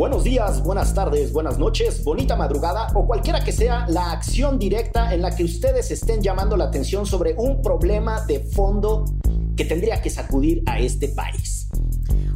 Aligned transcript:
Buenos 0.00 0.24
días, 0.24 0.62
buenas 0.62 0.94
tardes, 0.94 1.30
buenas 1.30 1.58
noches, 1.58 2.02
bonita 2.02 2.34
madrugada 2.34 2.86
o 2.94 3.06
cualquiera 3.06 3.44
que 3.44 3.52
sea 3.52 3.84
la 3.86 4.12
acción 4.12 4.58
directa 4.58 5.12
en 5.12 5.20
la 5.20 5.36
que 5.36 5.44
ustedes 5.44 5.90
estén 5.90 6.22
llamando 6.22 6.56
la 6.56 6.64
atención 6.64 7.04
sobre 7.04 7.34
un 7.36 7.60
problema 7.60 8.24
de 8.24 8.40
fondo 8.40 9.04
que 9.54 9.66
tendría 9.66 10.00
que 10.00 10.08
sacudir 10.08 10.62
a 10.64 10.78
este 10.78 11.08
país. 11.08 11.59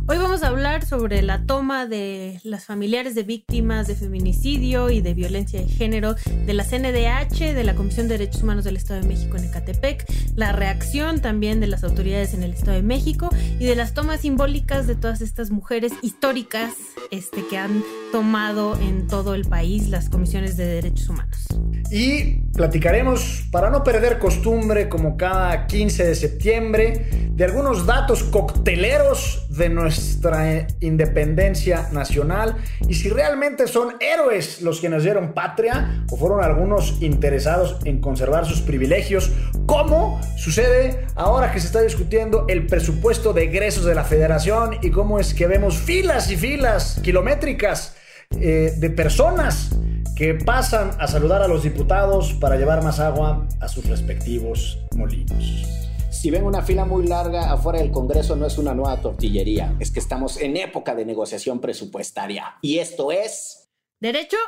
Hoy 0.06 0.18
vamos 0.18 0.42
a 0.42 0.48
hablar 0.48 0.84
sobre 0.84 1.22
la 1.22 1.46
toma 1.46 1.86
de 1.86 2.38
las 2.44 2.66
familiares 2.66 3.14
de 3.14 3.22
víctimas 3.22 3.86
de 3.86 3.94
feminicidio 3.94 4.90
y 4.90 5.00
de 5.00 5.14
violencia 5.14 5.62
de 5.62 5.66
género 5.66 6.14
de 6.44 6.52
la 6.52 6.62
CNDH, 6.62 7.54
de 7.54 7.64
la 7.64 7.74
Comisión 7.74 8.06
de 8.06 8.18
Derechos 8.18 8.42
Humanos 8.42 8.64
del 8.64 8.76
Estado 8.76 9.00
de 9.00 9.08
México 9.08 9.38
en 9.38 9.44
Ecatepec, 9.44 10.04
la 10.36 10.52
reacción 10.52 11.22
también 11.22 11.58
de 11.60 11.68
las 11.68 11.84
autoridades 11.84 12.34
en 12.34 12.42
el 12.42 12.52
Estado 12.52 12.76
de 12.76 12.82
México 12.82 13.30
y 13.58 13.64
de 13.64 13.76
las 13.76 13.94
tomas 13.94 14.20
simbólicas 14.20 14.86
de 14.86 14.94
todas 14.94 15.22
estas 15.22 15.50
mujeres 15.50 15.92
históricas 16.02 16.74
este, 17.10 17.46
que 17.46 17.56
han 17.56 17.82
tomado 18.12 18.78
en 18.78 19.06
todo 19.06 19.34
el 19.34 19.46
país 19.46 19.88
las 19.88 20.10
comisiones 20.10 20.58
de 20.58 20.66
derechos 20.66 21.08
humanos. 21.08 21.46
Y 21.90 22.40
platicaremos, 22.52 23.44
para 23.50 23.70
no 23.70 23.82
perder 23.82 24.18
costumbre, 24.18 24.90
como 24.90 25.16
cada 25.16 25.66
15 25.66 26.04
de 26.04 26.14
septiembre, 26.14 27.08
de 27.30 27.44
algunos 27.44 27.86
datos 27.86 28.22
cocteleros 28.24 29.43
de 29.56 29.68
nuestra 29.68 30.66
independencia 30.80 31.88
nacional 31.92 32.56
y 32.88 32.94
si 32.94 33.08
realmente 33.08 33.66
son 33.68 33.94
héroes 34.00 34.62
los 34.62 34.80
que 34.80 34.88
nos 34.88 35.04
dieron 35.04 35.32
patria 35.32 36.04
o 36.10 36.16
fueron 36.16 36.42
algunos 36.42 37.00
interesados 37.00 37.78
en 37.84 38.00
conservar 38.00 38.46
sus 38.46 38.60
privilegios, 38.60 39.32
como 39.66 40.20
sucede 40.36 41.06
ahora 41.14 41.52
que 41.52 41.60
se 41.60 41.66
está 41.66 41.82
discutiendo 41.82 42.46
el 42.48 42.66
presupuesto 42.66 43.32
de 43.32 43.44
egresos 43.44 43.84
de 43.84 43.94
la 43.94 44.04
federación 44.04 44.78
y 44.82 44.90
cómo 44.90 45.18
es 45.18 45.34
que 45.34 45.46
vemos 45.46 45.76
filas 45.76 46.30
y 46.30 46.36
filas 46.36 47.00
kilométricas 47.02 47.96
eh, 48.32 48.74
de 48.76 48.90
personas 48.90 49.70
que 50.16 50.34
pasan 50.34 50.92
a 50.98 51.06
saludar 51.06 51.42
a 51.42 51.48
los 51.48 51.62
diputados 51.62 52.34
para 52.34 52.56
llevar 52.56 52.82
más 52.82 53.00
agua 53.00 53.46
a 53.60 53.68
sus 53.68 53.84
respectivos 53.88 54.78
molinos. 54.94 55.83
Si 56.24 56.30
ven 56.30 56.44
una 56.44 56.62
fila 56.62 56.86
muy 56.86 57.06
larga 57.06 57.52
afuera 57.52 57.80
del 57.80 57.90
Congreso 57.90 58.34
no 58.34 58.46
es 58.46 58.56
una 58.56 58.72
nueva 58.72 58.98
tortillería, 58.98 59.76
es 59.78 59.90
que 59.90 60.00
estamos 60.00 60.40
en 60.40 60.56
época 60.56 60.94
de 60.94 61.04
negociación 61.04 61.60
presupuestaria. 61.60 62.56
Y 62.62 62.78
esto 62.78 63.12
es... 63.12 63.68
Derecho. 64.00 64.38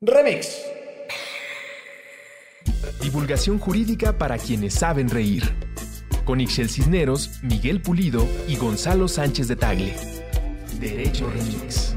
Remix. 0.00 0.60
Divulgación 3.00 3.60
jurídica 3.60 4.18
para 4.18 4.36
quienes 4.36 4.74
saben 4.74 5.08
reír. 5.08 5.44
Con 6.24 6.40
Ixel 6.40 6.68
Cisneros, 6.68 7.40
Miguel 7.44 7.80
Pulido 7.82 8.26
y 8.48 8.56
Gonzalo 8.56 9.06
Sánchez 9.06 9.46
de 9.46 9.54
Tagle. 9.54 9.94
Derecho 10.80 11.30
Remix. 11.30 11.96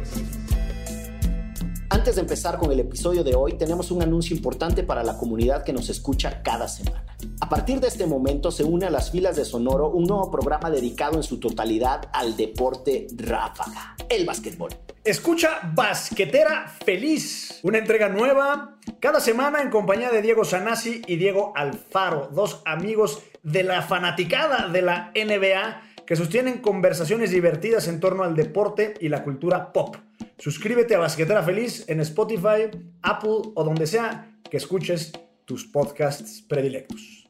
Antes 2.06 2.18
de 2.18 2.22
empezar 2.22 2.60
con 2.60 2.72
el 2.72 2.80
episodio 2.80 3.24
de 3.24 3.34
hoy, 3.34 3.54
tenemos 3.54 3.90
un 3.90 4.04
anuncio 4.04 4.36
importante 4.36 4.84
para 4.84 5.02
la 5.02 5.18
comunidad 5.18 5.64
que 5.64 5.74
nos 5.74 5.90
escucha 5.90 6.44
cada 6.44 6.68
semana. 6.68 7.04
A 7.42 7.50
partir 7.50 7.80
de 7.80 7.88
este 7.88 8.06
momento 8.06 8.52
se 8.52 8.64
une 8.64 8.86
a 8.86 8.92
las 8.92 9.10
filas 9.10 9.36
de 9.36 9.44
Sonoro 9.44 9.90
un 9.90 10.04
nuevo 10.04 10.30
programa 10.30 10.70
dedicado 10.70 11.16
en 11.16 11.24
su 11.24 11.40
totalidad 11.40 12.08
al 12.14 12.38
deporte 12.38 13.08
ráfaga, 13.18 13.96
el 14.08 14.24
básquetbol. 14.24 14.70
Escucha 15.04 15.62
Basquetera 15.74 16.68
Feliz, 16.86 17.60
una 17.64 17.80
entrega 17.80 18.08
nueva 18.08 18.78
cada 19.00 19.20
semana 19.20 19.64
en 19.64 19.72
compañía 19.72 20.12
de 20.12 20.22
Diego 20.22 20.46
Sanasi 20.46 21.02
y 21.08 21.16
Diego 21.16 21.54
Alfaro, 21.56 22.30
dos 22.32 22.62
amigos 22.66 23.24
de 23.42 23.64
la 23.64 23.82
fanaticada 23.82 24.68
de 24.68 24.84
la 24.84 25.12
NBA 25.16 25.82
que 26.06 26.16
sostienen 26.16 26.60
conversaciones 26.60 27.32
divertidas 27.32 27.88
en 27.88 28.00
torno 28.00 28.24
al 28.24 28.36
deporte 28.36 28.94
y 29.00 29.10
la 29.10 29.24
cultura 29.24 29.74
pop. 29.74 29.98
Suscríbete 30.38 30.96
a 30.96 31.00
Basquetera 31.00 31.44
Feliz 31.44 31.86
en 31.88 32.02
Spotify, 32.02 32.70
Apple 33.02 33.52
o 33.56 33.64
donde 33.64 33.88
sea 33.88 34.38
que 34.50 34.58
escuches 34.58 35.14
tus 35.46 35.66
podcasts 35.66 36.44
predilectos. 36.48 37.26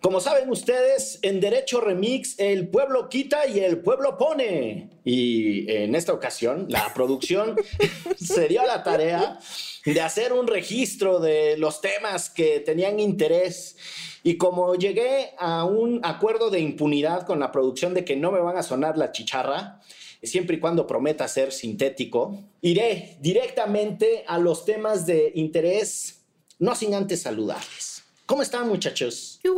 Como 0.00 0.20
saben 0.20 0.50
ustedes, 0.50 1.20
en 1.22 1.38
Derecho 1.38 1.80
Remix 1.80 2.34
el 2.38 2.68
pueblo 2.68 3.08
quita 3.08 3.46
y 3.46 3.60
el 3.60 3.78
pueblo 3.78 4.18
pone. 4.18 4.90
Y 5.04 5.70
en 5.70 5.94
esta 5.94 6.12
ocasión 6.12 6.66
la 6.68 6.92
producción 6.94 7.56
se 8.16 8.48
dio 8.48 8.62
a 8.62 8.66
la 8.66 8.82
tarea 8.82 9.38
de 9.84 10.00
hacer 10.00 10.32
un 10.32 10.48
registro 10.48 11.20
de 11.20 11.56
los 11.56 11.80
temas 11.80 12.30
que 12.30 12.60
tenían 12.60 12.98
interés 12.98 13.76
y 14.22 14.36
como 14.36 14.74
llegué 14.74 15.34
a 15.38 15.64
un 15.64 16.00
acuerdo 16.04 16.50
de 16.50 16.60
impunidad 16.60 17.26
con 17.26 17.40
la 17.40 17.50
producción 17.50 17.94
de 17.94 18.04
que 18.04 18.16
no 18.16 18.30
me 18.30 18.40
van 18.40 18.56
a 18.56 18.62
sonar 18.62 18.96
la 18.96 19.12
chicharra, 19.12 19.80
siempre 20.22 20.56
y 20.56 20.60
cuando 20.60 20.86
prometa 20.86 21.26
ser 21.28 21.52
sintético, 21.52 22.38
iré 22.60 23.16
directamente 23.20 24.24
a 24.26 24.38
los 24.38 24.64
temas 24.64 25.06
de 25.06 25.32
interés, 25.34 26.24
no 26.58 26.74
sin 26.74 26.94
antes 26.94 27.22
saludarles. 27.22 28.04
¿Cómo 28.26 28.42
están, 28.42 28.68
muchachos? 28.68 29.40
¿Qué 29.42 29.50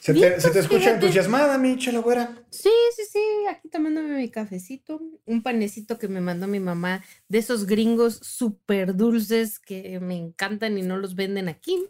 Se 0.00 0.14
te, 0.14 0.40
se 0.40 0.50
te 0.50 0.58
escucha 0.60 0.94
entusiasmada, 0.94 1.58
mi 1.58 1.76
chela 1.76 2.00
güera. 2.00 2.42
Sí, 2.50 2.70
sí, 2.96 3.02
sí, 3.10 3.20
aquí 3.48 3.68
tomándome 3.68 4.16
mi 4.16 4.30
cafecito, 4.30 5.00
un 5.26 5.42
panecito 5.42 5.98
que 5.98 6.08
me 6.08 6.20
mandó 6.20 6.46
mi 6.46 6.60
mamá 6.60 7.04
de 7.28 7.38
esos 7.38 7.66
gringos 7.66 8.18
súper 8.22 8.96
dulces 8.96 9.58
que 9.58 10.00
me 10.00 10.16
encantan 10.16 10.78
y 10.78 10.82
no 10.82 10.96
los 10.96 11.14
venden 11.14 11.48
aquí. 11.48 11.86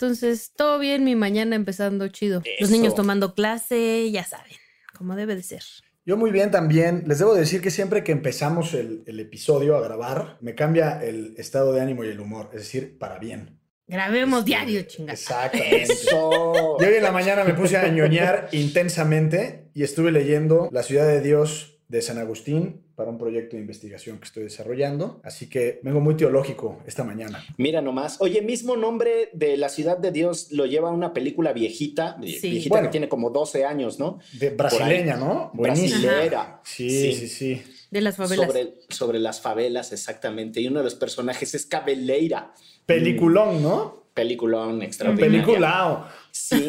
Entonces, 0.00 0.52
todo 0.54 0.78
bien, 0.78 1.02
mi 1.02 1.16
mañana 1.16 1.56
empezando 1.56 2.06
chido. 2.06 2.40
Los 2.60 2.70
niños 2.70 2.94
tomando 2.94 3.34
clase, 3.34 4.08
ya 4.12 4.22
saben, 4.22 4.52
como 4.96 5.16
debe 5.16 5.34
de 5.34 5.42
ser. 5.42 5.64
Yo 6.06 6.16
muy 6.16 6.30
bien 6.30 6.52
también. 6.52 7.02
Les 7.08 7.18
debo 7.18 7.34
decir 7.34 7.60
que 7.60 7.72
siempre 7.72 8.04
que 8.04 8.12
empezamos 8.12 8.74
el, 8.74 9.02
el 9.06 9.18
episodio 9.18 9.76
a 9.76 9.80
grabar, 9.80 10.38
me 10.40 10.54
cambia 10.54 11.02
el 11.02 11.34
estado 11.36 11.72
de 11.72 11.80
ánimo 11.80 12.04
y 12.04 12.10
el 12.10 12.20
humor, 12.20 12.50
es 12.52 12.60
decir, 12.60 12.96
para 12.96 13.18
bien. 13.18 13.58
Grabemos 13.88 14.38
Este, 14.40 14.50
diario, 14.50 14.82
chingada. 14.82 15.14
Exactamente. 15.14 15.82
Eso. 15.82 16.78
Yo 16.78 16.86
hoy 16.86 16.94
en 16.94 17.02
la 17.02 17.10
mañana 17.10 17.42
me 17.42 17.54
puse 17.54 17.76
a 17.76 17.88
ñoñar 17.88 18.48
intensamente 18.52 19.68
y 19.74 19.82
estuve 19.82 20.12
leyendo 20.12 20.68
La 20.70 20.84
ciudad 20.84 21.08
de 21.08 21.20
Dios 21.20 21.80
de 21.88 22.02
San 22.02 22.18
Agustín 22.18 22.84
para 22.98 23.10
un 23.12 23.16
proyecto 23.16 23.54
de 23.54 23.62
investigación 23.62 24.18
que 24.18 24.24
estoy 24.24 24.42
desarrollando. 24.42 25.20
Así 25.22 25.48
que 25.48 25.78
vengo 25.84 26.00
muy 26.00 26.16
teológico 26.16 26.82
esta 26.84 27.04
mañana. 27.04 27.44
Mira 27.56 27.80
nomás. 27.80 28.16
Oye, 28.20 28.42
mismo 28.42 28.74
nombre 28.76 29.30
de 29.34 29.56
la 29.56 29.68
ciudad 29.68 29.96
de 29.96 30.10
Dios 30.10 30.48
lo 30.50 30.66
lleva 30.66 30.90
una 30.90 31.12
película 31.14 31.52
viejita, 31.52 32.16
Sí. 32.20 32.50
viejita 32.50 32.70
Bueno. 32.74 32.88
que 32.88 32.90
tiene 32.90 33.08
como 33.08 33.30
12 33.30 33.64
años, 33.64 34.00
¿no? 34.00 34.18
De 34.40 34.50
brasileña, 34.50 35.16
¿no? 35.16 35.52
Brasilera. 35.54 36.60
Sí, 36.64 37.12
sí, 37.14 37.28
sí. 37.28 37.62
De 37.92 38.00
las 38.00 38.16
favelas. 38.16 38.48
Sobre, 38.48 38.74
sobre 38.88 39.18
las 39.20 39.40
favelas, 39.40 39.92
exactamente. 39.92 40.60
Y 40.60 40.66
uno 40.66 40.78
de 40.80 40.84
los 40.84 40.96
personajes 40.96 41.54
es 41.54 41.66
Cabeleira. 41.66 42.52
Peliculón, 42.84 43.62
¿no? 43.62 44.07
Peliculón 44.18 44.82
extraordinario. 44.82 45.42
Peliculao. 45.42 46.06
Sí. 46.30 46.66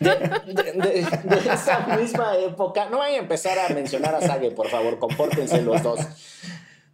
De, 0.00 0.10
de- 0.10 0.72
de- 0.72 1.02
de 1.02 1.52
esa 1.52 1.96
misma 1.98 2.36
época. 2.38 2.88
No 2.90 2.98
vayan 2.98 3.16
a 3.20 3.22
empezar 3.22 3.58
a 3.58 3.72
mencionar 3.74 4.14
a 4.14 4.20
Sage, 4.20 4.50
por 4.50 4.68
favor, 4.68 4.98
compórtense 4.98 5.62
los 5.62 5.82
dos. 5.82 6.00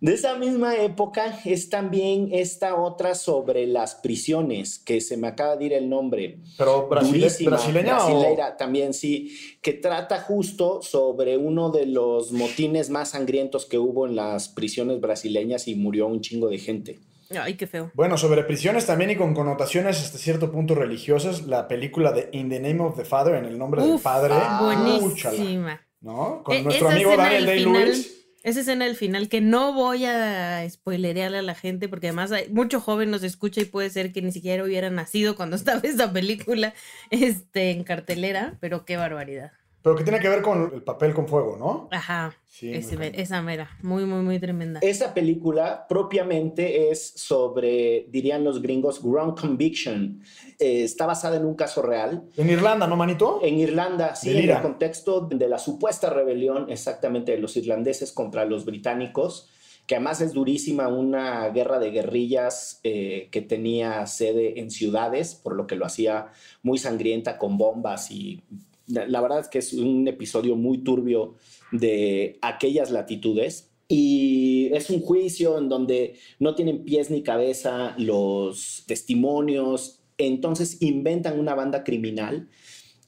De 0.01 0.15
esa 0.15 0.35
misma 0.37 0.75
época 0.75 1.39
es 1.45 1.69
también 1.71 2.31
esta 2.33 2.75
otra 2.75 3.15
sobre 3.15 3.69
las 3.69 3.95
prisiones, 3.95 4.81
que 4.81 5.01
se 5.01 5.17
me 5.17 5.29
acaba 5.29 5.57
de 5.57 5.65
ir 5.67 5.73
el 5.75 5.89
nombre. 5.89 6.39
Pero 6.59 6.89
brasile- 6.89 7.21
Durísima, 7.21 7.51
brasileña 7.53 7.99
o- 8.05 8.07
brasileira 8.11 8.57
también, 8.57 8.95
sí, 8.95 9.37
que 9.63 9.73
trata 9.75 10.19
justo 10.21 10.83
sobre 10.83 11.37
uno 11.37 11.71
de 11.71 11.87
los 11.87 12.33
motines 12.33 12.91
más 12.91 13.11
sangrientos 13.11 13.65
que 13.65 13.79
hubo 13.79 14.07
en 14.09 14.17
las 14.17 14.49
prisiones 14.49 15.01
brasileñas 15.01 15.69
y 15.69 15.77
murió 15.77 16.09
un 16.09 16.21
chingo 16.21 16.49
de 16.49 16.59
gente. 16.59 16.99
Ay, 17.39 17.55
qué 17.55 17.67
feo. 17.67 17.91
Bueno, 17.95 18.19
sobre 18.19 18.45
prisiones 18.45 18.87
también 18.87 19.11
y 19.11 19.17
con 19.17 19.35
connotaciones 19.35 20.01
hasta 20.01 20.19
cierto 20.19 20.51
punto 20.53 20.75
religiosas, 20.75 21.47
la 21.47 21.69
película 21.69 22.13
de 22.13 22.29
In 22.33 22.49
the 22.49 22.61
Name 22.61 22.81
of 22.81 22.97
the 22.97 23.05
Father, 23.05 23.35
en 23.35 23.45
el 23.45 23.59
nombre 23.59 23.83
del 23.83 23.99
Padre, 24.01 24.35
úchala, 24.35 24.61
buenísima. 24.61 25.81
¿no? 26.01 26.43
Con 26.43 26.57
E- 26.57 26.63
nuestro 26.63 26.89
amigo 26.89 27.17
Daniel 27.17 27.47
Day-Lewis. 27.47 28.19
Esa 28.43 28.61
escena 28.61 28.87
del 28.87 28.97
final 28.97 29.29
que 29.29 29.41
no 29.41 29.73
voy 29.73 30.05
a 30.05 30.69
spoilerearle 30.69 31.39
a 31.39 31.43
la 31.43 31.55
gente 31.55 31.89
porque 31.89 32.09
además 32.09 32.33
hay, 32.33 32.49
mucho 32.49 32.81
joven 32.81 33.09
nos 33.09 33.23
escucha 33.23 33.61
y 33.61 33.67
puede 33.67 33.89
ser 33.89 34.13
que 34.13 34.21
ni 34.21 34.33
siquiera 34.33 34.65
hubiera 34.65 34.91
nacido 34.91 35.37
cuando 35.37 35.55
estaba 35.57 35.81
esa 35.85 36.13
película 36.13 36.75
este, 37.11 37.71
en 37.71 37.85
cartelera, 37.85 38.59
pero 38.61 38.85
qué 38.85 38.97
barbaridad. 38.97 39.53
Pero 39.83 39.97
que 39.97 40.05
tiene 40.05 40.21
que 40.21 40.29
ver 40.29 40.43
con 40.43 40.71
el 40.75 40.83
papel 40.83 41.13
con 41.13 41.27
fuego, 41.27 41.57
¿no? 41.59 41.89
Ajá, 41.91 42.35
Sí, 42.47 42.73
ese- 42.73 43.21
esa 43.21 43.41
mera, 43.43 43.71
muy, 43.83 44.05
muy, 44.05 44.23
muy 44.23 44.39
tremenda. 44.39 44.79
Esa 44.83 45.15
película 45.15 45.87
propiamente 45.89 46.91
es 46.91 47.15
sobre, 47.17 48.07
dirían 48.11 48.45
los 48.45 48.61
gringos, 48.63 49.03
ground 49.03 49.41
conviction. 49.41 50.21
Eh, 50.59 50.83
está 50.85 51.07
basada 51.07 51.37
en 51.37 51.47
un 51.47 51.55
caso 51.55 51.81
real. 51.83 52.23
En 52.37 52.51
Irlanda, 52.51 52.87
¿no, 52.87 52.95
manito? 52.97 53.41
En 53.43 53.59
Irlanda, 53.59 54.15
sí, 54.15 54.31
en 54.39 54.51
el 54.51 54.61
contexto 54.63 55.23
de 55.23 55.49
la 55.49 55.59
supuesta 55.59 56.11
rebelión 56.11 56.71
exactamente 56.71 57.33
de 57.33 57.39
los 57.39 57.57
irlandeses 57.57 58.13
contra 58.13 58.45
los 58.45 58.65
británicos, 58.67 59.49
que 59.87 59.97
además 59.97 60.21
es 60.21 60.33
durísima, 60.33 60.89
una 60.89 61.49
guerra 61.49 61.79
de 61.81 61.91
guerrillas 61.91 62.79
eh, 62.85 63.29
que 63.33 63.41
tenía 63.41 64.07
sede 64.07 64.61
en 64.61 64.71
ciudades, 64.71 65.35
por 65.35 65.57
lo 65.57 65.67
que 65.67 65.75
lo 65.75 65.87
hacía 65.87 66.29
muy 66.63 66.79
sangrienta 66.79 67.39
con 67.39 67.59
bombas 67.59 68.11
y 68.11 68.43
La 68.93 69.21
verdad 69.21 69.41
es 69.41 69.49
que 69.49 69.59
es 69.59 69.73
un 69.73 70.07
episodio 70.09 70.57
muy 70.57 70.79
turbio 70.79 71.35
de 71.73 72.39
aquellas 72.43 72.91
latitudes. 72.91 73.71
Y 73.89 74.71
es 74.73 74.89
un 74.89 75.01
juicio 75.01 75.59
en 75.59 75.69
donde 75.69 76.15
no 76.39 76.55
tienen 76.55 76.85
pies 76.85 77.11
ni 77.11 77.23
cabeza 77.23 77.95
los 77.99 78.85
testimonios, 78.87 80.03
entonces 80.17 80.81
inventan 80.81 81.39
una 81.39 81.55
banda 81.55 81.85
criminal 81.85 82.49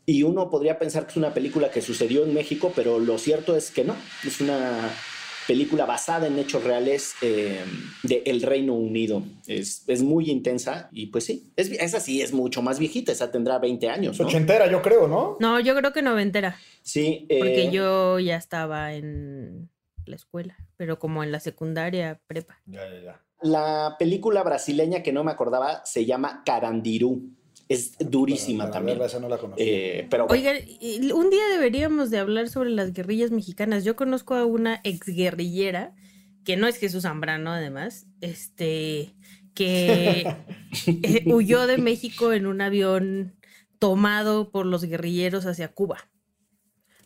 y 0.06 0.22
uno 0.22 0.50
podría 0.50 0.78
pensar 0.78 1.06
que 1.06 1.12
es 1.12 1.16
una 1.16 1.32
película 1.32 1.70
que 1.70 1.80
sucedió 1.80 2.24
en 2.24 2.34
México, 2.34 2.72
pero 2.76 2.98
lo 2.98 3.16
cierto 3.18 3.56
es 3.56 3.70
que 3.70 3.84
no, 3.84 3.96
es 4.26 4.40
una 4.40 4.90
película 5.46 5.84
basada 5.84 6.26
en 6.26 6.38
hechos 6.38 6.64
reales 6.64 7.14
eh, 7.22 7.64
de 8.02 8.22
el 8.26 8.42
Reino 8.42 8.74
Unido. 8.74 9.22
Es, 9.46 9.84
es, 9.86 10.02
muy 10.02 10.30
intensa 10.30 10.88
y 10.92 11.06
pues 11.06 11.24
sí, 11.24 11.52
es, 11.56 11.70
esa 11.70 12.00
sí 12.00 12.22
es 12.22 12.32
mucho 12.32 12.62
más 12.62 12.78
viejita, 12.78 13.12
esa 13.12 13.30
tendrá 13.30 13.58
20 13.58 13.88
años. 13.90 14.18
¿no? 14.18 14.26
Ochentera, 14.26 14.70
yo 14.70 14.82
creo, 14.82 15.08
¿no? 15.08 15.36
No, 15.40 15.60
yo 15.60 15.74
creo 15.74 15.92
que 15.92 16.02
noventera. 16.02 16.58
Sí. 16.82 17.26
Eh, 17.28 17.38
Porque 17.38 17.70
yo 17.70 18.18
ya 18.18 18.36
estaba 18.36 18.94
en 18.94 19.70
la 20.06 20.16
escuela, 20.16 20.56
pero 20.76 20.98
como 20.98 21.22
en 21.22 21.32
la 21.32 21.40
secundaria, 21.40 22.20
prepa. 22.26 22.58
Ya, 22.66 22.88
ya, 22.88 23.00
ya. 23.02 23.20
La 23.40 23.96
película 23.98 24.42
brasileña 24.42 25.02
que 25.02 25.12
no 25.12 25.24
me 25.24 25.30
acordaba 25.30 25.84
se 25.84 26.06
llama 26.06 26.42
Carandirú. 26.44 27.30
Es 27.68 27.96
durísima 27.98 28.70
también. 28.70 29.00
esa 29.00 29.18
no 29.20 29.28
la 29.28 29.38
eh, 29.56 30.06
pero 30.10 30.26
Oigan, 30.28 30.56
un 31.14 31.30
día 31.30 31.48
deberíamos 31.50 32.10
de 32.10 32.18
hablar 32.18 32.48
sobre 32.48 32.70
las 32.70 32.92
guerrillas 32.92 33.30
mexicanas. 33.30 33.84
Yo 33.84 33.96
conozco 33.96 34.34
a 34.34 34.44
una 34.44 34.80
exguerrillera, 34.84 35.94
que 36.44 36.56
no 36.56 36.66
es 36.66 36.76
Jesús 36.76 37.02
Zambrano 37.04 37.52
además, 37.52 38.06
este, 38.20 39.14
que 39.54 40.26
eh, 40.86 41.24
huyó 41.26 41.66
de 41.66 41.78
México 41.78 42.32
en 42.32 42.46
un 42.46 42.60
avión 42.60 43.34
tomado 43.78 44.50
por 44.50 44.66
los 44.66 44.84
guerrilleros 44.84 45.46
hacia 45.46 45.68
Cuba. 45.68 46.10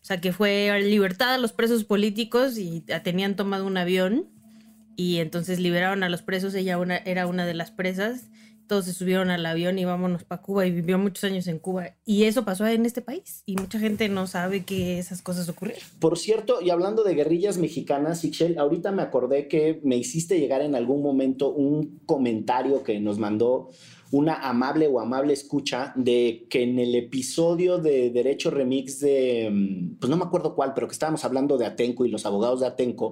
O 0.00 0.04
sea, 0.08 0.20
que 0.20 0.32
fue 0.32 0.80
libertad 0.82 1.34
a 1.34 1.38
los 1.38 1.52
presos 1.52 1.84
políticos 1.84 2.56
y 2.56 2.80
tenían 3.04 3.36
tomado 3.36 3.66
un 3.66 3.76
avión 3.76 4.30
y 4.96 5.18
entonces 5.18 5.60
liberaron 5.60 6.02
a 6.02 6.08
los 6.08 6.22
presos, 6.22 6.54
ella 6.54 6.78
una, 6.78 6.96
era 6.96 7.26
una 7.26 7.46
de 7.46 7.54
las 7.54 7.70
presas 7.70 8.30
todos 8.68 8.84
se 8.84 8.92
subieron 8.92 9.30
al 9.30 9.44
avión 9.44 9.78
y 9.78 9.84
vámonos 9.84 10.24
para 10.24 10.42
Cuba 10.42 10.66
y 10.66 10.70
vivió 10.70 10.98
muchos 10.98 11.24
años 11.24 11.46
en 11.48 11.58
Cuba. 11.58 11.96
Y 12.04 12.24
eso 12.24 12.44
pasó 12.44 12.66
en 12.66 12.86
este 12.86 13.02
país 13.02 13.42
y 13.46 13.56
mucha 13.56 13.80
gente 13.80 14.08
no 14.08 14.26
sabe 14.26 14.64
que 14.64 14.98
esas 14.98 15.22
cosas 15.22 15.48
ocurrieron. 15.48 15.82
Por 15.98 16.18
cierto, 16.18 16.60
y 16.62 16.70
hablando 16.70 17.02
de 17.02 17.14
guerrillas 17.14 17.58
mexicanas, 17.58 18.24
Ixchel, 18.24 18.58
ahorita 18.58 18.92
me 18.92 19.02
acordé 19.02 19.48
que 19.48 19.80
me 19.82 19.96
hiciste 19.96 20.38
llegar 20.38 20.62
en 20.62 20.74
algún 20.74 21.02
momento 21.02 21.50
un 21.50 21.98
comentario 22.06 22.84
que 22.84 23.00
nos 23.00 23.18
mandó 23.18 23.70
una 24.10 24.34
amable 24.34 24.86
o 24.86 25.00
amable 25.00 25.32
escucha 25.32 25.92
de 25.94 26.46
que 26.48 26.62
en 26.62 26.78
el 26.78 26.94
episodio 26.94 27.78
de 27.78 28.10
Derecho 28.10 28.50
Remix 28.50 29.00
de, 29.00 29.50
mm, 29.50 29.96
pues 29.98 30.08
no 30.08 30.16
me 30.16 30.24
acuerdo 30.24 30.54
cuál, 30.54 30.72
pero 30.74 30.86
que 30.86 30.92
estábamos 30.92 31.24
hablando 31.24 31.58
de 31.58 31.66
Atenco 31.66 32.06
y 32.06 32.10
los 32.10 32.24
abogados 32.24 32.60
de 32.60 32.66
Atenco, 32.66 33.10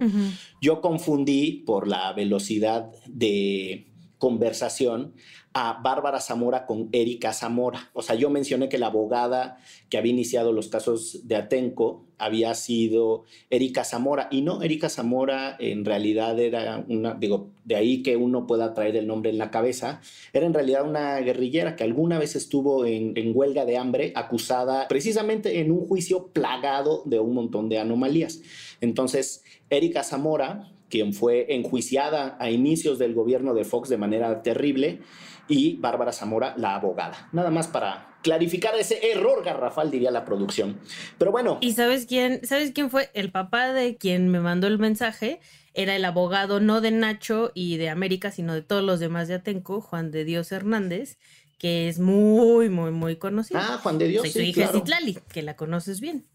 yo 0.61 0.81
confundí 0.81 1.65
por 1.67 1.87
la 1.87 2.13
velocidad 2.13 2.91
de 3.07 3.93
conversación 4.19 5.15
a 5.59 5.81
Bárbara 5.83 6.21
Zamora 6.21 6.67
con 6.67 6.91
Erika 6.93 7.33
Zamora. 7.33 7.91
O 7.95 8.03
sea, 8.03 8.15
yo 8.15 8.29
mencioné 8.29 8.69
que 8.69 8.77
la 8.77 8.89
abogada 8.89 9.59
que 9.89 9.97
había 9.97 10.13
iniciado 10.13 10.53
los 10.53 10.69
casos 10.69 11.27
de 11.27 11.37
Atenco 11.37 12.05
había 12.19 12.55
sido 12.55 13.25
Erika 13.49 13.85
Zamora 13.85 14.29
y 14.31 14.43
no, 14.43 14.63
Erika 14.63 14.89
Zamora 14.91 15.57
en 15.59 15.85
realidad 15.85 16.39
era 16.39 16.85
una, 16.89 17.15
digo, 17.15 17.51
de 17.65 17.77
ahí 17.77 18.03
que 18.03 18.17
uno 18.17 18.47
pueda 18.47 18.75
traer 18.75 18.97
el 18.97 19.07
nombre 19.07 19.31
en 19.31 19.39
la 19.39 19.51
cabeza, 19.51 20.01
era 20.35 20.45
en 20.45 20.55
realidad 20.55 20.87
una 20.87 21.19
guerrillera 21.21 21.75
que 21.75 21.85
alguna 21.85 22.19
vez 22.19 22.37
estuvo 22.37 22.85
en, 22.85 23.17
en 23.17 23.33
huelga 23.35 23.65
de 23.65 23.79
hambre 23.79 24.13
acusada 24.15 24.89
precisamente 24.89 25.61
en 25.61 25.71
un 25.71 25.87
juicio 25.87 26.29
plagado 26.29 27.03
de 27.07 27.19
un 27.19 27.35
montón 27.35 27.71
de 27.71 27.79
anomalías. 27.79 28.43
Entonces, 28.81 29.43
Erika 29.71 30.03
Zamora, 30.03 30.71
quien 30.89 31.13
fue 31.13 31.55
enjuiciada 31.55 32.37
a 32.41 32.51
inicios 32.51 32.99
del 32.99 33.15
gobierno 33.15 33.55
de 33.55 33.65
Fox 33.65 33.89
de 33.89 33.99
manera 33.99 34.43
terrible, 34.43 35.01
y 35.49 35.77
Bárbara 35.77 36.13
Zamora, 36.13 36.55
la 36.57 36.75
abogada. 36.75 37.29
Nada 37.33 37.51
más 37.51 37.69
para 37.69 38.19
clarificar 38.23 38.75
ese 38.77 39.13
error 39.13 39.45
garrafal, 39.45 39.91
diría 39.91 40.11
la 40.11 40.25
producción. 40.25 40.81
Pero 41.19 41.31
bueno. 41.31 41.59
¿Y 41.61 41.73
sabes 41.73 42.07
quién, 42.07 42.45
sabes 42.45 42.73
quién 42.73 42.91
fue? 42.91 43.11
El 43.15 43.31
papá 43.31 43.73
de 43.73 43.97
quien 43.97 44.29
me 44.29 44.41
mandó 44.41 44.67
el 44.67 44.79
mensaje 44.79 45.41
era 45.75 45.95
el 45.95 46.05
abogado 46.05 46.59
no 46.59 46.81
de 46.81 46.91
Nacho 46.91 47.53
y 47.55 47.77
de 47.77 47.91
América, 47.91 48.31
sino 48.31 48.55
de 48.55 48.63
todos 48.63 48.83
los 48.83 48.99
demás 48.99 49.29
de 49.29 49.35
Atenco, 49.35 49.81
Juan 49.81 50.11
de 50.11 50.25
Dios 50.25 50.51
Hernández, 50.51 51.19
que 51.59 51.89
es 51.89 51.99
muy, 51.99 52.69
muy, 52.69 52.91
muy 52.91 53.17
conocido. 53.17 53.61
Ah, 53.63 53.79
Juan 53.83 53.99
de 53.99 54.09
Dios. 54.09 54.23
Soy 54.23 54.31
su 54.31 54.41
hija 54.41 54.69
Citlali, 54.69 55.19
que 55.33 55.43
la 55.43 55.57
conoces 55.57 56.01
bien. 56.01 56.27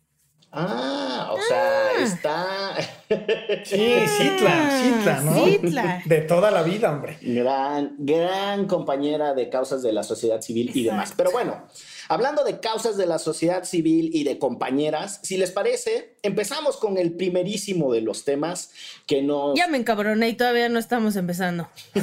Ah, 0.54 1.30
o 1.32 1.38
sea, 1.42 1.88
ah. 1.88 2.04
está. 2.04 2.76
sí, 3.64 3.96
Citla, 4.06 4.82
Citla, 4.84 5.22
¿no? 5.22 5.46
Citla. 5.46 6.02
De 6.06 6.22
toda 6.22 6.52
la 6.52 6.62
vida, 6.62 6.92
hombre. 6.92 7.18
Gran, 7.22 7.96
gran 7.98 8.66
compañera 8.66 9.34
de 9.34 9.50
causas 9.50 9.82
de 9.82 9.94
la 9.94 10.04
sociedad 10.04 10.42
civil 10.42 10.72
y 10.74 10.84
demás. 10.84 11.14
Pero 11.16 11.32
bueno, 11.32 11.68
hablando 12.10 12.44
de 12.44 12.60
causas 12.60 12.98
de 12.98 13.06
la 13.06 13.20
sociedad 13.20 13.64
civil 13.64 14.10
y 14.14 14.24
de 14.24 14.40
compañeras, 14.40 15.20
si 15.24 15.38
les 15.38 15.52
parece, 15.52 16.16
empezamos 16.22 16.78
con 16.78 16.98
el 16.98 17.14
primerísimo 17.14 17.94
de 17.94 18.02
los 18.02 18.26
temas 18.26 18.72
que 19.08 19.22
nos. 19.22 19.58
Ya 19.58 19.68
me 19.68 19.78
encabroné 19.78 20.30
y 20.30 20.34
todavía 20.34 20.70
no 20.70 20.80
estamos 20.80 21.16
empezando. 21.16 21.70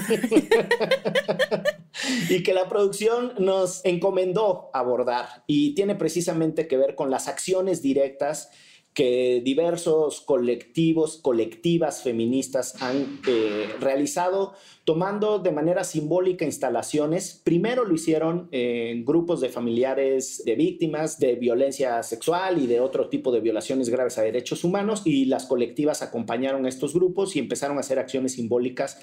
y 2.28 2.42
que 2.42 2.54
la 2.54 2.68
producción 2.68 3.34
nos 3.38 3.84
encomendó 3.84 4.70
abordar 4.72 5.44
y 5.46 5.74
tiene 5.74 5.94
precisamente 5.94 6.68
que 6.68 6.76
ver 6.76 6.94
con 6.94 7.10
las 7.10 7.28
acciones 7.28 7.82
directas 7.82 8.50
que 8.98 9.40
diversos 9.44 10.20
colectivos, 10.22 11.18
colectivas 11.22 12.02
feministas 12.02 12.82
han 12.82 13.20
eh, 13.28 13.68
realizado 13.78 14.54
tomando 14.82 15.38
de 15.38 15.52
manera 15.52 15.84
simbólica 15.84 16.44
instalaciones. 16.44 17.40
Primero 17.44 17.84
lo 17.84 17.94
hicieron 17.94 18.48
en 18.50 19.04
grupos 19.04 19.40
de 19.40 19.50
familiares 19.50 20.42
de 20.44 20.56
víctimas 20.56 21.20
de 21.20 21.36
violencia 21.36 22.02
sexual 22.02 22.60
y 22.60 22.66
de 22.66 22.80
otro 22.80 23.08
tipo 23.08 23.30
de 23.30 23.38
violaciones 23.38 23.88
graves 23.88 24.18
a 24.18 24.22
derechos 24.22 24.64
humanos 24.64 25.02
y 25.04 25.26
las 25.26 25.46
colectivas 25.46 26.02
acompañaron 26.02 26.66
a 26.66 26.68
estos 26.68 26.92
grupos 26.92 27.36
y 27.36 27.38
empezaron 27.38 27.76
a 27.76 27.80
hacer 27.82 28.00
acciones 28.00 28.32
simbólicas 28.32 28.98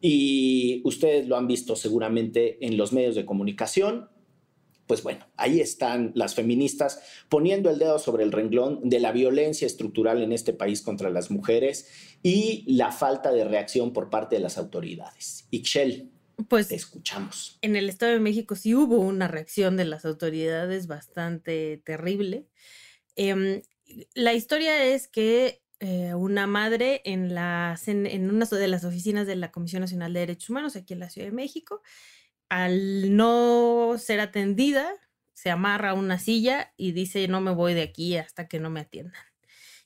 y 0.00 0.80
ustedes 0.84 1.26
lo 1.26 1.36
han 1.36 1.48
visto 1.48 1.74
seguramente 1.74 2.64
en 2.64 2.76
los 2.76 2.92
medios 2.92 3.16
de 3.16 3.24
comunicación. 3.24 4.10
Pues 4.86 5.02
bueno, 5.02 5.26
ahí 5.36 5.60
están 5.60 6.12
las 6.14 6.34
feministas 6.34 7.00
poniendo 7.28 7.70
el 7.70 7.78
dedo 7.78 7.98
sobre 7.98 8.24
el 8.24 8.32
renglón 8.32 8.80
de 8.88 9.00
la 9.00 9.12
violencia 9.12 9.66
estructural 9.66 10.22
en 10.22 10.32
este 10.32 10.52
país 10.52 10.82
contra 10.82 11.10
las 11.10 11.30
mujeres 11.30 11.88
y 12.22 12.64
la 12.66 12.92
falta 12.92 13.32
de 13.32 13.44
reacción 13.44 13.92
por 13.92 14.10
parte 14.10 14.36
de 14.36 14.42
las 14.42 14.58
autoridades. 14.58 15.46
Ixchel, 15.50 16.10
pues 16.48 16.68
te 16.68 16.74
escuchamos. 16.74 17.58
En 17.62 17.76
el 17.76 17.88
Estado 17.88 18.12
de 18.12 18.20
México 18.20 18.56
sí 18.56 18.74
hubo 18.74 18.98
una 18.98 19.28
reacción 19.28 19.76
de 19.76 19.84
las 19.84 20.04
autoridades 20.04 20.86
bastante 20.86 21.80
terrible. 21.84 22.46
Em, 23.16 23.62
la 24.14 24.34
historia 24.34 24.84
es 24.84 25.06
que 25.06 25.62
eh, 25.80 26.14
una 26.14 26.46
madre 26.46 27.02
en, 27.04 27.34
la, 27.34 27.78
en 27.86 28.30
una 28.30 28.46
de 28.46 28.68
las 28.68 28.84
oficinas 28.84 29.26
de 29.26 29.36
la 29.36 29.50
Comisión 29.52 29.80
Nacional 29.80 30.12
de 30.12 30.20
Derechos 30.20 30.50
Humanos 30.50 30.76
aquí 30.76 30.94
en 30.94 31.00
la 31.00 31.10
Ciudad 31.10 31.28
de 31.28 31.34
México. 31.34 31.82
Al 32.48 33.16
no 33.16 33.96
ser 33.98 34.20
atendida, 34.20 34.92
se 35.32 35.50
amarra 35.50 35.90
a 35.90 35.94
una 35.94 36.18
silla 36.18 36.72
y 36.76 36.92
dice, 36.92 37.28
no 37.28 37.40
me 37.40 37.52
voy 37.52 37.74
de 37.74 37.82
aquí 37.82 38.16
hasta 38.16 38.48
que 38.48 38.60
no 38.60 38.70
me 38.70 38.80
atiendan. 38.80 39.20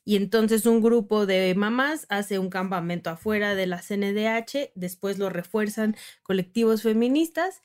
Y 0.05 0.17
entonces 0.17 0.67
un 0.67 0.81
grupo 0.81 1.27
de 1.27 1.55
mamás 1.55 2.07
hace 2.09 2.39
un 2.39 2.51
campamento 2.51 3.11
afuera 3.11 3.55
de 3.55 3.67
la 3.67 3.83
CNDH, 3.83 4.73
después 4.75 5.19
lo 5.19 5.29
refuerzan 5.31 5.97
colectivos 6.23 6.83
feministas 6.83 7.63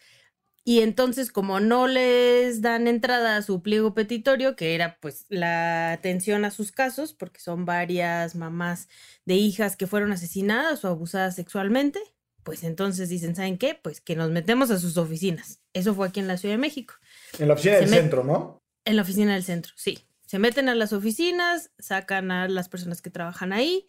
y 0.65 0.79
entonces, 0.81 1.31
como 1.31 1.59
no 1.59 1.87
les 1.87 2.61
dan 2.61 2.87
entrada 2.87 3.35
a 3.35 3.41
su 3.41 3.61
pliego 3.61 3.93
petitorio, 3.93 4.55
que 4.55 4.75
era 4.75 4.97
pues 5.01 5.25
la 5.29 5.91
atención 5.91 6.45
a 6.45 6.51
sus 6.51 6.71
casos, 6.71 7.13
porque 7.13 7.41
son 7.41 7.65
varias 7.65 8.35
mamás 8.35 8.87
de 9.25 9.35
hijas 9.35 9.75
que 9.75 9.87
fueron 9.87 10.13
asesinadas 10.13 10.85
o 10.85 10.87
abusadas 10.87 11.35
sexualmente, 11.35 11.99
pues 12.43 12.63
entonces 12.63 13.09
dicen, 13.09 13.35
¿saben 13.35 13.57
qué? 13.57 13.79
Pues 13.81 14.01
que 14.01 14.15
nos 14.15 14.29
metemos 14.29 14.71
a 14.71 14.79
sus 14.79 14.97
oficinas. 14.97 15.61
Eso 15.73 15.93
fue 15.93 16.07
aquí 16.07 16.19
en 16.19 16.27
la 16.27 16.37
Ciudad 16.37 16.55
de 16.55 16.59
México. 16.59 16.95
En 17.39 17.47
la 17.47 17.53
oficina 17.53 17.77
del 17.77 17.89
centro, 17.89 18.23
¿no? 18.23 18.61
En 18.85 18.95
la 18.95 19.01
oficina 19.01 19.33
del 19.33 19.43
centro, 19.43 19.73
sí. 19.75 19.99
Se 20.25 20.39
meten 20.39 20.67
a 20.67 20.75
las 20.75 20.93
oficinas, 20.93 21.71
sacan 21.77 22.31
a 22.31 22.47
las 22.47 22.69
personas 22.69 23.01
que 23.01 23.09
trabajan 23.09 23.53
ahí 23.53 23.85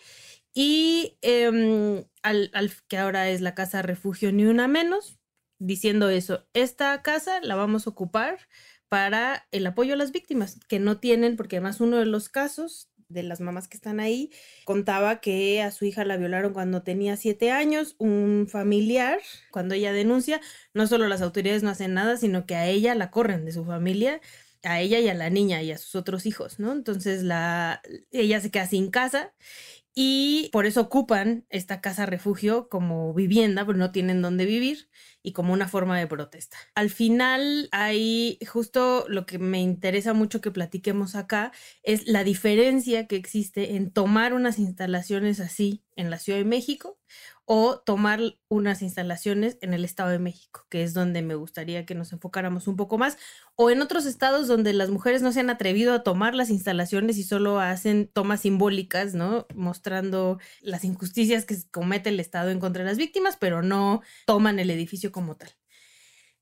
y 0.53 1.17
em, 1.23 2.05
al, 2.23 2.51
al, 2.53 2.73
que 2.87 2.99
ahora 2.99 3.29
es 3.31 3.41
la 3.41 3.55
casa 3.55 3.83
refugio 3.83 4.31
ni 4.31 4.45
una 4.45 4.69
menos, 4.69 5.19
diciendo 5.59 6.11
eso, 6.11 6.47
esta 6.53 7.01
casa 7.03 7.41
la 7.41 7.55
vamos 7.57 7.87
a 7.87 7.91
ocupar 7.91 8.39
para 8.89 9.49
el 9.51 9.67
apoyo 9.67 9.95
a 9.95 9.97
las 9.97 10.13
víctimas 10.13 10.61
que 10.69 10.79
no 10.79 10.99
tienen, 10.99 11.37
porque 11.37 11.57
además 11.57 11.81
uno 11.81 11.97
de 11.97 12.07
los 12.07 12.29
casos 12.29 12.91
de 13.09 13.23
las 13.23 13.41
mamás 13.41 13.69
que 13.69 13.77
están 13.77 14.01
ahí 14.01 14.31
contaba 14.65 15.21
que 15.21 15.63
a 15.63 15.71
su 15.71 15.85
hija 15.85 16.05
la 16.05 16.17
violaron 16.17 16.53
cuando 16.53 16.83
tenía 16.83 17.17
siete 17.17 17.51
años, 17.51 17.97
un 17.99 18.47
familiar, 18.51 19.21
cuando 19.51 19.75
ella 19.75 19.93
denuncia, 19.93 20.41
no 20.73 20.87
solo 20.87 21.09
las 21.09 21.23
autoridades 21.23 21.63
no 21.63 21.71
hacen 21.71 21.95
nada, 21.95 22.17
sino 22.17 22.47
que 22.47 22.57
a 22.57 22.67
ella 22.67 22.95
la 22.95 23.11
corren 23.11 23.45
de 23.45 23.53
su 23.53 23.65
familia 23.65 24.21
a 24.65 24.81
ella 24.81 24.99
y 24.99 25.09
a 25.09 25.15
la 25.15 25.31
niña 25.31 25.63
y 25.63 25.73
a 25.73 25.79
sus 25.79 25.95
otros 25.95 26.27
hijos, 26.27 26.59
¿no? 26.59 26.73
Entonces 26.73 27.23
la, 27.23 27.83
ella 28.11 28.41
se 28.41 28.51
queda 28.51 28.67
sin 28.67 28.91
casa 28.91 29.33
y 29.95 30.51
por 30.53 30.67
eso 30.67 30.81
ocupan 30.81 31.47
esta 31.51 31.81
casa 31.81 32.05
refugio 32.05 32.69
como 32.69 33.15
vivienda, 33.15 33.65
pero 33.65 33.79
no 33.79 33.93
tienen 33.93 34.23
dónde 34.23 34.45
vivir 34.45 34.89
y 35.23 35.33
como 35.33 35.53
una 35.53 35.69
forma 35.69 35.99
de 35.99 36.09
protesta. 36.09 36.57
Al 36.75 36.91
final 36.91 37.69
hay 37.71 38.39
justo 38.47 39.07
lo 39.09 39.25
que 39.25 39.39
me 39.39 39.61
interesa 39.61 40.13
mucho 40.13 40.41
que 40.41 40.51
platiquemos 40.51 41.15
acá 41.15 41.53
es 41.85 42.09
la 42.09 42.25
diferencia 42.25 43.07
que 43.07 43.17
existe 43.17 43.77
en 43.77 43.93
tomar 43.93 44.35
unas 44.35 44.59
instalaciones 44.59 45.39
así 45.39 45.85
en 45.97 46.11
la 46.11 46.19
Ciudad 46.19 46.39
de 46.39 46.45
México 46.45 46.99
o 47.47 47.79
tomar 47.79 48.21
unas 48.49 48.81
instalaciones 48.83 49.59
en 49.61 49.75
el 49.75 49.85
Estado 49.85 50.11
de 50.11 50.19
México, 50.19 50.67
que 50.71 50.83
es 50.83 50.95
donde 50.95 51.21
me 51.21 51.35
gustaría 51.35 51.85
que 51.85 51.95
nos 51.95 52.13
enfocáramos 52.13 52.69
un 52.69 52.77
poco 52.77 52.97
más, 52.97 53.19
o 53.55 53.71
en 53.71 53.83
otros 53.83 54.07
estados 54.07 54.49
donde 54.49 54.73
las 54.73 54.89
mujeres 54.89 55.21
no 55.21 55.31
se 55.31 55.41
han 55.41 55.51
atrevido 55.51 55.93
a 55.93 56.03
tomar 56.03 56.35
las 56.35 56.49
instalaciones 56.49 57.19
y 57.19 57.23
solo 57.23 57.61
hacen 57.61 58.09
tomas 58.13 58.41
simbólicas, 58.41 59.15
¿no? 59.15 59.47
Mostrando 59.85 60.38
las 60.62 60.83
injusticias 60.85 61.45
que 61.45 61.59
comete 61.71 62.09
el 62.09 62.19
Estado 62.19 62.49
en 62.49 62.59
contra 62.59 62.83
de 62.83 62.88
las 62.88 62.97
víctimas, 62.97 63.37
pero 63.38 63.62
no 63.62 64.00
toman 64.25 64.59
el 64.59 64.71
edificio 64.71 65.12
como 65.12 65.37
tal. 65.37 65.50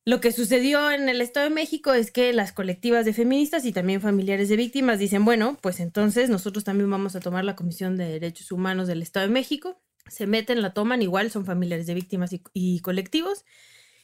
Lo 0.05 0.21
que 0.21 0.31
sucedió 0.31 0.93
en 0.93 1.09
el 1.09 1.21
Estado 1.21 1.49
de 1.49 1.55
México 1.55 1.93
es 1.93 2.13
que 2.13 2.33
las 2.33 2.53
colectivas 2.53 3.05
de 3.05 3.13
feministas 3.13 3.65
y 3.65 3.73
también 3.73 4.01
familiares 4.01 4.49
de 4.49 4.55
víctimas 4.55 5.01
dicen, 5.01 5.25
bueno, 5.25 5.59
pues 5.61 5.81
entonces 5.81 6.31
nosotros 6.31 6.63
también 6.63 6.89
vamos 6.89 7.17
a 7.17 7.21
tomar 7.21 7.45
la 7.45 7.57
Comisión 7.57 7.97
de 7.97 8.05
Derechos 8.05 8.53
Humanos 8.53 8.87
del 8.87 9.03
Estado 9.03 9.27
de 9.27 9.33
México 9.33 9.83
se 10.09 10.27
meten, 10.27 10.63
la 10.63 10.75
toman, 10.75 11.03
igual 11.03 11.31
son 11.31 11.45
familiares 11.45 11.87
de 11.87 11.95
víctimas 11.95 12.31
y, 12.53 12.81
colectivos. 12.81 13.45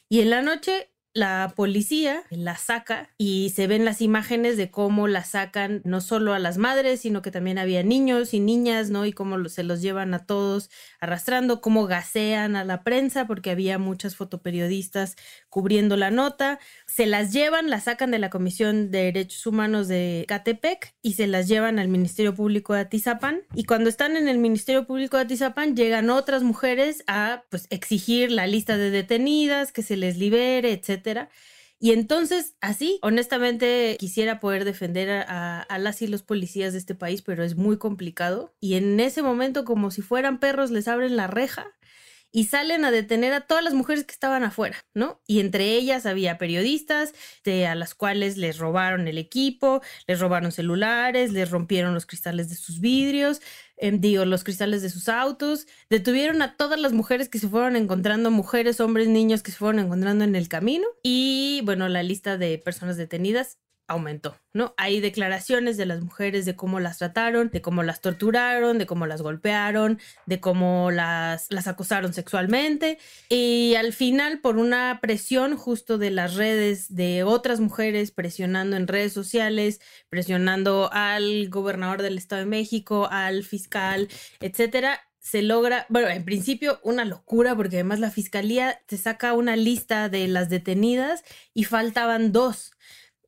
Y 0.07 0.21
en 0.21 0.29
la 0.29 0.41
noche 0.41 0.89
la 1.13 1.53
policía 1.55 2.23
la 2.29 2.55
saca 2.55 3.09
y 3.17 3.51
se 3.55 3.67
ven 3.67 3.83
las 3.83 4.01
imágenes 4.01 4.57
de 4.57 4.69
cómo 4.69 5.07
la 5.07 5.23
sacan 5.23 5.81
no 5.83 6.01
solo 6.01 6.33
a 6.33 6.39
las 6.39 6.57
madres, 6.57 7.01
sino 7.01 7.21
que 7.21 7.31
también 7.31 7.57
había 7.57 7.83
niños 7.83 8.33
y 8.33 8.39
niñas, 8.39 8.89
¿no? 8.89 9.05
Y 9.05 9.13
cómo 9.13 9.49
se 9.49 9.63
los 9.63 9.81
llevan 9.81 10.13
a 10.13 10.25
todos 10.25 10.69
arrastrando, 10.99 11.61
cómo 11.61 11.87
gasean 11.87 12.55
a 12.55 12.63
la 12.63 12.83
prensa, 12.83 13.25
porque 13.27 13.51
había 13.51 13.77
muchas 13.79 14.15
fotoperiodistas 14.15 15.15
cubriendo 15.49 15.97
la 15.97 16.11
nota. 16.11 16.59
Se 16.85 17.05
las 17.05 17.33
llevan, 17.33 17.69
las 17.69 17.85
sacan 17.85 18.11
de 18.11 18.19
la 18.19 18.29
Comisión 18.29 18.91
de 18.91 19.05
Derechos 19.05 19.45
Humanos 19.47 19.87
de 19.87 20.25
Catepec 20.27 20.93
y 21.01 21.13
se 21.13 21.27
las 21.27 21.47
llevan 21.47 21.79
al 21.79 21.87
Ministerio 21.87 22.35
Público 22.35 22.73
de 22.73 22.81
Atizapán. 22.81 23.41
Y 23.55 23.63
cuando 23.63 23.89
están 23.89 24.15
en 24.15 24.27
el 24.27 24.37
Ministerio 24.37 24.85
Público 24.85 25.17
de 25.17 25.23
Atizapán, 25.23 25.75
llegan 25.75 26.09
otras 26.09 26.43
mujeres 26.43 27.03
a 27.07 27.43
pues, 27.49 27.67
exigir 27.69 28.31
la 28.31 28.47
lista 28.47 28.77
de 28.77 28.91
detenidas, 28.91 29.71
que 29.71 29.81
se 29.81 29.97
les 29.97 30.17
libere, 30.17 30.71
etcétera. 30.73 30.99
Y 31.81 31.93
entonces, 31.93 32.55
así, 32.59 32.99
honestamente, 33.01 33.95
quisiera 33.97 34.41
poder 34.41 34.65
defender 34.65 35.09
a, 35.09 35.61
a, 35.61 35.77
las 35.77 36.01
y 36.01 36.07
los 36.07 36.23
policías 36.23 36.73
de 36.73 36.79
este 36.79 36.93
país, 36.93 37.21
pero 37.21 37.43
es 37.43 37.55
muy 37.55 37.77
complicado. 37.77 38.53
Y 38.59 38.73
en 38.73 38.99
ese 38.99 39.21
momento, 39.21 39.63
como 39.63 39.89
si 39.89 40.01
fueran 40.01 40.39
perros, 40.41 40.71
les 40.71 40.89
abren 40.89 41.15
la 41.15 41.27
reja 41.27 41.71
y 42.31 42.45
salen 42.45 42.85
a 42.85 42.91
detener 42.91 43.33
a 43.33 43.41
todas 43.41 43.63
las 43.63 43.73
mujeres 43.73 44.03
que 44.03 44.11
estaban 44.11 44.43
afuera, 44.43 44.77
¿no? 44.93 45.21
Y 45.25 45.39
entre 45.39 45.73
ellas 45.73 46.05
había 46.05 46.37
periodistas 46.37 47.13
de, 47.43 47.67
a 47.67 47.75
las 47.75 47.95
cuales 47.95 48.37
les 48.37 48.57
robaron 48.57 49.07
el 49.07 49.17
equipo, 49.17 49.81
les 50.07 50.19
robaron 50.19 50.51
celulares, 50.51 51.31
les 51.31 51.49
rompieron 51.49 51.93
los 51.93 52.05
cristales 52.05 52.49
de 52.49 52.55
sus 52.55 52.79
vidrios, 52.79 53.41
em, 53.77 53.99
digo, 53.99 54.25
los 54.25 54.43
cristales 54.43 54.81
de 54.81 54.89
sus 54.89 55.09
autos, 55.09 55.67
detuvieron 55.89 56.41
a 56.41 56.55
todas 56.55 56.79
las 56.79 56.93
mujeres 56.93 57.29
que 57.29 57.39
se 57.39 57.47
fueron 57.49 57.75
encontrando, 57.75 58.31
mujeres, 58.31 58.79
hombres, 58.79 59.07
niños 59.07 59.41
que 59.43 59.51
se 59.51 59.57
fueron 59.57 59.79
encontrando 59.79 60.23
en 60.23 60.35
el 60.35 60.49
camino 60.49 60.85
y, 61.03 61.61
bueno, 61.65 61.89
la 61.89 62.03
lista 62.03 62.37
de 62.37 62.57
personas 62.57 62.97
detenidas 62.97 63.57
aumentó, 63.89 64.37
¿no? 64.53 64.73
Hay 64.77 65.01
declaraciones 65.01 65.75
de 65.75 65.85
las 65.85 66.01
mujeres 66.01 66.45
de 66.45 66.55
cómo 66.55 66.79
las 66.79 66.99
trataron, 66.99 67.49
de 67.49 67.61
cómo 67.61 67.83
las 67.83 67.99
torturaron, 67.99 68.77
de 68.77 68.85
cómo 68.85 69.05
las 69.05 69.21
golpearon, 69.21 69.99
de 70.25 70.39
cómo 70.39 70.91
las, 70.91 71.47
las 71.51 71.67
acosaron 71.67 72.13
sexualmente 72.13 72.99
y 73.27 73.75
al 73.75 73.91
final 73.91 74.39
por 74.39 74.57
una 74.57 74.99
presión 75.01 75.57
justo 75.57 75.97
de 75.97 76.11
las 76.11 76.35
redes 76.35 76.95
de 76.95 77.23
otras 77.23 77.59
mujeres 77.59 78.11
presionando 78.11 78.77
en 78.77 78.87
redes 78.87 79.11
sociales, 79.11 79.81
presionando 80.09 80.89
al 80.93 81.49
gobernador 81.49 82.01
del 82.01 82.17
Estado 82.17 82.41
de 82.41 82.47
México, 82.47 83.07
al 83.11 83.43
fiscal, 83.43 84.07
etcétera, 84.39 85.01
se 85.19 85.41
logra, 85.41 85.85
bueno, 85.89 86.07
en 86.07 86.23
principio 86.23 86.79
una 86.83 87.05
locura 87.05 87.55
porque 87.55 87.75
además 87.77 87.99
la 87.99 88.09
fiscalía 88.09 88.81
te 88.87 88.97
saca 88.97 89.33
una 89.33 89.55
lista 89.55 90.09
de 90.09 90.27
las 90.27 90.49
detenidas 90.49 91.23
y 91.53 91.65
faltaban 91.65 92.31
dos. 92.31 92.71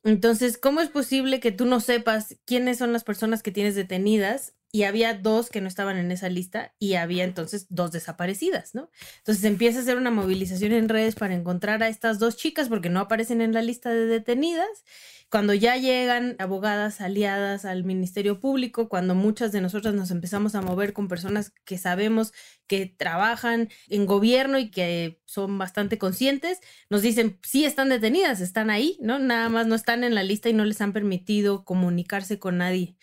Entonces, 0.04 0.58
¿cómo 0.58 0.80
es 0.80 0.88
posible 0.88 1.38
que 1.38 1.52
tú 1.52 1.64
no 1.64 1.78
sepas 1.80 2.36
quiénes 2.44 2.78
son 2.78 2.92
las 2.92 3.04
personas 3.04 3.42
que 3.42 3.52
tienes 3.52 3.74
detenidas? 3.76 4.54
Y 4.74 4.84
había 4.84 5.14
dos 5.14 5.50
que 5.50 5.60
no 5.60 5.68
estaban 5.68 5.98
en 5.98 6.10
esa 6.10 6.30
lista 6.30 6.74
y 6.78 6.94
había 6.94 7.24
entonces 7.24 7.66
dos 7.68 7.92
desaparecidas, 7.92 8.74
¿no? 8.74 8.90
Entonces 9.18 9.44
empieza 9.44 9.78
a 9.78 9.82
hacer 9.82 9.98
una 9.98 10.10
movilización 10.10 10.72
en 10.72 10.88
redes 10.88 11.14
para 11.14 11.34
encontrar 11.34 11.82
a 11.82 11.88
estas 11.88 12.18
dos 12.18 12.36
chicas 12.36 12.70
porque 12.70 12.88
no 12.88 13.00
aparecen 13.00 13.42
en 13.42 13.52
la 13.52 13.60
lista 13.60 13.90
de 13.90 14.06
detenidas 14.06 14.84
cuando 15.32 15.54
ya 15.54 15.78
llegan 15.78 16.36
abogadas 16.38 17.00
aliadas 17.00 17.64
al 17.64 17.84
Ministerio 17.84 18.38
Público, 18.38 18.90
cuando 18.90 19.14
muchas 19.14 19.50
de 19.50 19.62
nosotras 19.62 19.94
nos 19.94 20.10
empezamos 20.10 20.54
a 20.54 20.60
mover 20.60 20.92
con 20.92 21.08
personas 21.08 21.54
que 21.64 21.78
sabemos 21.78 22.34
que 22.66 22.84
trabajan 22.84 23.70
en 23.88 24.04
gobierno 24.04 24.58
y 24.58 24.70
que 24.70 25.22
son 25.24 25.56
bastante 25.56 25.96
conscientes, 25.96 26.58
nos 26.90 27.00
dicen, 27.00 27.38
sí 27.42 27.64
están 27.64 27.88
detenidas, 27.88 28.42
están 28.42 28.68
ahí, 28.68 28.98
¿no? 29.00 29.18
Nada 29.18 29.48
más 29.48 29.66
no 29.66 29.74
están 29.74 30.04
en 30.04 30.14
la 30.14 30.22
lista 30.22 30.50
y 30.50 30.52
no 30.52 30.66
les 30.66 30.82
han 30.82 30.92
permitido 30.92 31.64
comunicarse 31.64 32.38
con 32.38 32.58
nadie. 32.58 32.98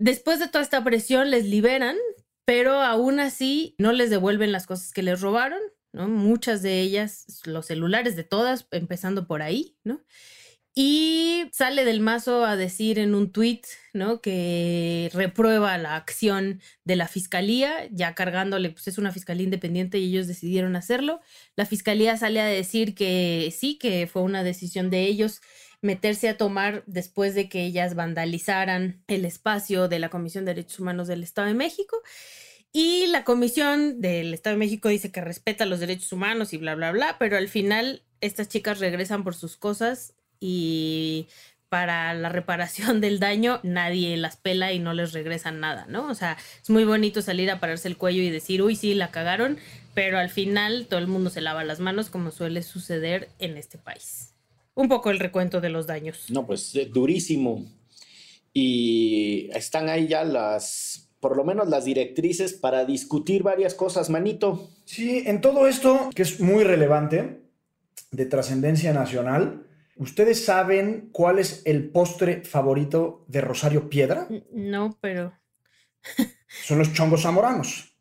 Después 0.00 0.40
de 0.40 0.48
toda 0.48 0.64
esta 0.64 0.82
presión 0.82 1.30
les 1.30 1.44
liberan, 1.44 1.96
pero 2.44 2.80
aún 2.80 3.20
así 3.20 3.76
no 3.78 3.92
les 3.92 4.10
devuelven 4.10 4.50
las 4.50 4.66
cosas 4.66 4.92
que 4.92 5.04
les 5.04 5.20
robaron, 5.20 5.60
¿no? 5.92 6.08
Muchas 6.08 6.60
de 6.60 6.80
ellas, 6.80 7.40
los 7.44 7.66
celulares 7.66 8.16
de 8.16 8.24
todas, 8.24 8.66
empezando 8.72 9.28
por 9.28 9.42
ahí, 9.42 9.76
¿no? 9.84 10.02
Y 10.72 11.50
sale 11.52 11.84
del 11.84 12.00
mazo 12.00 12.44
a 12.44 12.56
decir 12.56 13.00
en 13.00 13.14
un 13.16 13.32
tuit, 13.32 13.66
¿no? 13.92 14.20
Que 14.20 15.10
reprueba 15.12 15.76
la 15.78 15.96
acción 15.96 16.60
de 16.84 16.94
la 16.94 17.08
fiscalía, 17.08 17.88
ya 17.90 18.14
cargándole, 18.14 18.70
pues 18.70 18.86
es 18.86 18.96
una 18.96 19.10
fiscalía 19.10 19.44
independiente 19.44 19.98
y 19.98 20.10
ellos 20.10 20.28
decidieron 20.28 20.76
hacerlo. 20.76 21.20
La 21.56 21.66
fiscalía 21.66 22.16
sale 22.16 22.40
a 22.40 22.46
decir 22.46 22.94
que 22.94 23.52
sí, 23.56 23.78
que 23.78 24.06
fue 24.06 24.22
una 24.22 24.44
decisión 24.44 24.90
de 24.90 25.06
ellos 25.06 25.40
meterse 25.82 26.28
a 26.28 26.36
tomar 26.36 26.84
después 26.86 27.34
de 27.34 27.48
que 27.48 27.64
ellas 27.64 27.94
vandalizaran 27.94 29.02
el 29.08 29.24
espacio 29.24 29.88
de 29.88 29.98
la 29.98 30.08
Comisión 30.10 30.44
de 30.44 30.54
Derechos 30.54 30.78
Humanos 30.78 31.08
del 31.08 31.22
Estado 31.24 31.48
de 31.48 31.54
México. 31.54 31.96
Y 32.72 33.06
la 33.08 33.24
Comisión 33.24 34.00
del 34.00 34.32
Estado 34.34 34.54
de 34.54 34.60
México 34.60 34.88
dice 34.88 35.10
que 35.10 35.20
respeta 35.20 35.66
los 35.66 35.80
derechos 35.80 36.12
humanos 36.12 36.52
y 36.52 36.58
bla, 36.58 36.76
bla, 36.76 36.92
bla, 36.92 37.16
pero 37.18 37.36
al 37.36 37.48
final 37.48 38.04
estas 38.20 38.48
chicas 38.48 38.78
regresan 38.78 39.24
por 39.24 39.34
sus 39.34 39.56
cosas 39.56 40.14
y 40.40 41.28
para 41.68 42.12
la 42.14 42.28
reparación 42.28 43.00
del 43.00 43.20
daño 43.20 43.60
nadie 43.62 44.16
las 44.16 44.36
pela 44.36 44.72
y 44.72 44.80
no 44.80 44.92
les 44.92 45.12
regresan 45.12 45.60
nada, 45.60 45.86
¿no? 45.88 46.08
O 46.08 46.14
sea, 46.14 46.36
es 46.60 46.68
muy 46.68 46.84
bonito 46.84 47.22
salir 47.22 47.50
a 47.50 47.60
pararse 47.60 47.86
el 47.86 47.96
cuello 47.96 48.22
y 48.22 48.30
decir, 48.30 48.60
uy, 48.60 48.74
sí, 48.74 48.94
la 48.94 49.12
cagaron, 49.12 49.56
pero 49.94 50.18
al 50.18 50.30
final 50.30 50.86
todo 50.88 50.98
el 50.98 51.06
mundo 51.06 51.30
se 51.30 51.40
lava 51.40 51.62
las 51.64 51.78
manos 51.78 52.10
como 52.10 52.32
suele 52.32 52.62
suceder 52.62 53.28
en 53.38 53.56
este 53.56 53.78
país. 53.78 54.34
Un 54.74 54.88
poco 54.88 55.10
el 55.10 55.20
recuento 55.20 55.60
de 55.60 55.68
los 55.68 55.86
daños. 55.86 56.30
No, 56.30 56.46
pues 56.46 56.74
eh, 56.74 56.90
durísimo. 56.92 57.64
Y 58.52 59.48
están 59.52 59.88
ahí 59.88 60.08
ya 60.08 60.24
las, 60.24 61.10
por 61.20 61.36
lo 61.36 61.44
menos 61.44 61.68
las 61.68 61.84
directrices 61.84 62.52
para 62.52 62.84
discutir 62.84 63.44
varias 63.44 63.74
cosas, 63.74 64.10
manito. 64.10 64.70
Sí, 64.86 65.22
en 65.26 65.40
todo 65.40 65.68
esto, 65.68 66.10
que 66.14 66.22
es 66.22 66.40
muy 66.40 66.64
relevante, 66.64 67.42
de 68.10 68.26
trascendencia 68.26 68.92
nacional, 68.92 69.66
¿Ustedes 69.96 70.44
saben 70.44 71.10
cuál 71.12 71.38
es 71.38 71.62
el 71.66 71.90
postre 71.90 72.42
favorito 72.42 73.24
de 73.28 73.40
Rosario 73.40 73.88
Piedra? 73.88 74.28
No, 74.52 74.96
pero... 75.00 75.32
Son 76.64 76.78
los 76.78 76.92
chongos 76.92 77.22
zamoranos. 77.22 77.96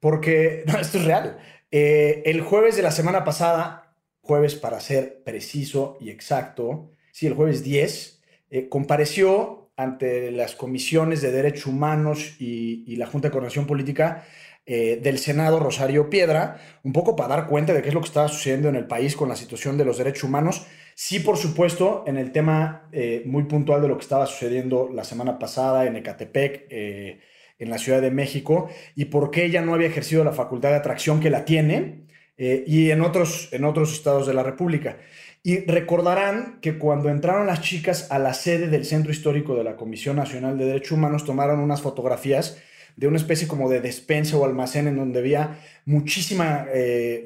Porque, 0.00 0.64
no, 0.66 0.78
esto 0.78 0.98
es 0.98 1.04
real. 1.04 1.38
Eh, 1.70 2.22
el 2.26 2.40
jueves 2.40 2.76
de 2.76 2.82
la 2.82 2.90
semana 2.90 3.24
pasada, 3.24 3.94
jueves 4.20 4.54
para 4.54 4.80
ser 4.80 5.22
preciso 5.24 5.96
y 6.00 6.10
exacto, 6.10 6.90
sí, 7.12 7.26
el 7.26 7.34
jueves 7.34 7.62
10, 7.62 8.22
eh, 8.50 8.68
compareció 8.68 9.70
ante 9.76 10.30
las 10.30 10.54
comisiones 10.54 11.22
de 11.22 11.32
derechos 11.32 11.66
humanos 11.66 12.36
y, 12.38 12.96
la 12.96 13.06
Junta 13.06 13.28
de 13.28 13.32
Coordinación 13.32 13.66
Política 13.66 14.24
eh, 14.66 15.00
del 15.02 15.18
Senado, 15.18 15.58
Rosario 15.58 16.10
Piedra, 16.10 16.60
un 16.82 16.92
poco 16.92 17.16
para 17.16 17.36
dar 17.36 17.46
cuenta 17.46 17.72
de 17.72 17.82
qué 17.82 17.88
es 17.88 17.94
lo 17.94 18.00
que 18.00 18.08
estaba 18.08 18.28
sucediendo 18.28 18.68
en 18.68 18.76
el 18.76 18.86
país 18.86 19.16
con 19.16 19.28
la 19.28 19.36
situación 19.36 19.78
de 19.78 19.84
los 19.84 19.98
derechos 19.98 20.24
humanos 20.24 20.66
Sí, 21.04 21.18
por 21.18 21.36
supuesto, 21.36 22.04
en 22.06 22.16
el 22.16 22.30
tema 22.30 22.88
eh, 22.92 23.24
muy 23.26 23.42
puntual 23.42 23.82
de 23.82 23.88
lo 23.88 23.96
que 23.96 24.02
estaba 24.04 24.24
sucediendo 24.24 24.88
la 24.88 25.02
semana 25.02 25.36
pasada 25.36 25.84
en 25.84 25.96
Ecatepec, 25.96 26.68
eh, 26.70 27.18
en 27.58 27.70
la 27.70 27.78
Ciudad 27.78 28.00
de 28.00 28.12
México, 28.12 28.68
y 28.94 29.06
por 29.06 29.32
qué 29.32 29.46
ella 29.46 29.62
no 29.62 29.74
había 29.74 29.88
ejercido 29.88 30.22
la 30.22 30.30
facultad 30.30 30.68
de 30.68 30.76
atracción 30.76 31.18
que 31.18 31.28
la 31.28 31.44
tiene, 31.44 32.06
eh, 32.36 32.62
y 32.68 32.92
en 32.92 33.00
otros, 33.00 33.48
en 33.50 33.64
otros 33.64 33.92
estados 33.92 34.28
de 34.28 34.34
la 34.34 34.44
República. 34.44 34.98
Y 35.42 35.64
recordarán 35.66 36.60
que 36.60 36.78
cuando 36.78 37.08
entraron 37.08 37.48
las 37.48 37.62
chicas 37.62 38.12
a 38.12 38.20
la 38.20 38.32
sede 38.32 38.68
del 38.68 38.84
Centro 38.84 39.10
Histórico 39.10 39.56
de 39.56 39.64
la 39.64 39.74
Comisión 39.74 40.14
Nacional 40.14 40.56
de 40.56 40.66
Derechos 40.66 40.92
Humanos, 40.92 41.24
tomaron 41.24 41.58
unas 41.58 41.82
fotografías 41.82 42.62
de 42.94 43.08
una 43.08 43.16
especie 43.16 43.48
como 43.48 43.68
de 43.68 43.80
despensa 43.80 44.36
o 44.36 44.44
almacén 44.44 44.86
en 44.86 44.98
donde 44.98 45.18
había 45.18 45.58
muchísima, 45.84 46.68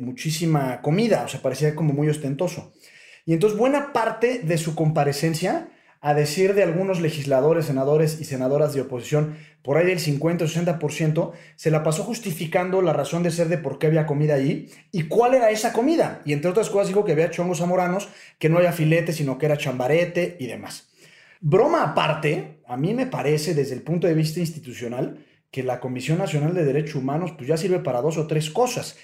muchísima 0.00 0.80
comida, 0.80 1.24
o 1.24 1.28
sea, 1.28 1.42
parecía 1.42 1.74
como 1.74 1.92
muy 1.92 2.08
ostentoso. 2.08 2.72
Y 3.26 3.34
entonces 3.34 3.58
buena 3.58 3.92
parte 3.92 4.38
de 4.38 4.56
su 4.56 4.74
comparecencia, 4.74 5.68
a 6.00 6.14
decir 6.14 6.54
de 6.54 6.62
algunos 6.62 7.00
legisladores, 7.00 7.66
senadores 7.66 8.20
y 8.20 8.24
senadoras 8.24 8.72
de 8.72 8.82
oposición, 8.82 9.36
por 9.62 9.76
ahí 9.76 9.86
del 9.86 9.98
50 9.98 10.44
o 10.44 10.48
60%, 10.48 11.32
se 11.56 11.72
la 11.72 11.82
pasó 11.82 12.04
justificando 12.04 12.80
la 12.82 12.92
razón 12.92 13.24
de 13.24 13.32
ser 13.32 13.48
de 13.48 13.58
por 13.58 13.80
qué 13.80 13.88
había 13.88 14.06
comida 14.06 14.34
ahí 14.34 14.70
y 14.92 15.08
cuál 15.08 15.34
era 15.34 15.50
esa 15.50 15.72
comida. 15.72 16.22
Y 16.24 16.32
entre 16.32 16.50
otras 16.50 16.70
cosas 16.70 16.86
dijo 16.86 17.04
que 17.04 17.12
había 17.12 17.30
chongos 17.30 17.58
zamoranos, 17.58 18.08
que 18.38 18.48
no 18.48 18.58
había 18.58 18.70
filete, 18.70 19.12
sino 19.12 19.38
que 19.38 19.46
era 19.46 19.56
chambarete 19.56 20.36
y 20.38 20.46
demás. 20.46 20.88
Broma 21.40 21.82
aparte, 21.82 22.60
a 22.68 22.76
mí 22.76 22.94
me 22.94 23.06
parece 23.06 23.54
desde 23.54 23.74
el 23.74 23.82
punto 23.82 24.06
de 24.06 24.14
vista 24.14 24.38
institucional 24.38 25.26
que 25.50 25.62
la 25.62 25.80
Comisión 25.80 26.18
Nacional 26.18 26.54
de 26.54 26.64
Derechos 26.64 26.96
Humanos 26.96 27.32
pues 27.36 27.48
ya 27.48 27.56
sirve 27.56 27.80
para 27.80 28.02
dos 28.02 28.18
o 28.18 28.26
tres 28.26 28.50
cosas. 28.50 28.98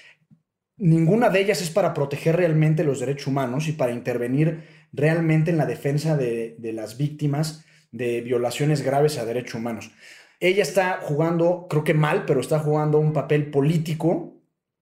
Ninguna 0.77 1.29
de 1.29 1.39
ellas 1.41 1.61
es 1.61 1.69
para 1.69 1.93
proteger 1.93 2.35
realmente 2.35 2.83
los 2.83 2.99
derechos 2.99 3.27
humanos 3.27 3.67
y 3.67 3.73
para 3.73 3.91
intervenir 3.91 4.63
realmente 4.91 5.51
en 5.51 5.57
la 5.57 5.65
defensa 5.65 6.17
de, 6.17 6.57
las 6.73 6.97
víctimas 6.97 7.63
de 7.91 8.21
violaciones 8.21 8.81
graves 8.81 9.17
a 9.17 9.25
derechos 9.25 9.55
humanos. 9.55 9.91
Ella 10.39 10.63
está 10.63 10.99
jugando, 11.01 11.67
creo 11.69 11.83
que 11.83 11.93
mal, 11.93 12.25
pero 12.25 12.41
está 12.41 12.59
jugando 12.59 12.97
un 12.97 13.13
papel 13.13 13.51
político 13.51 14.41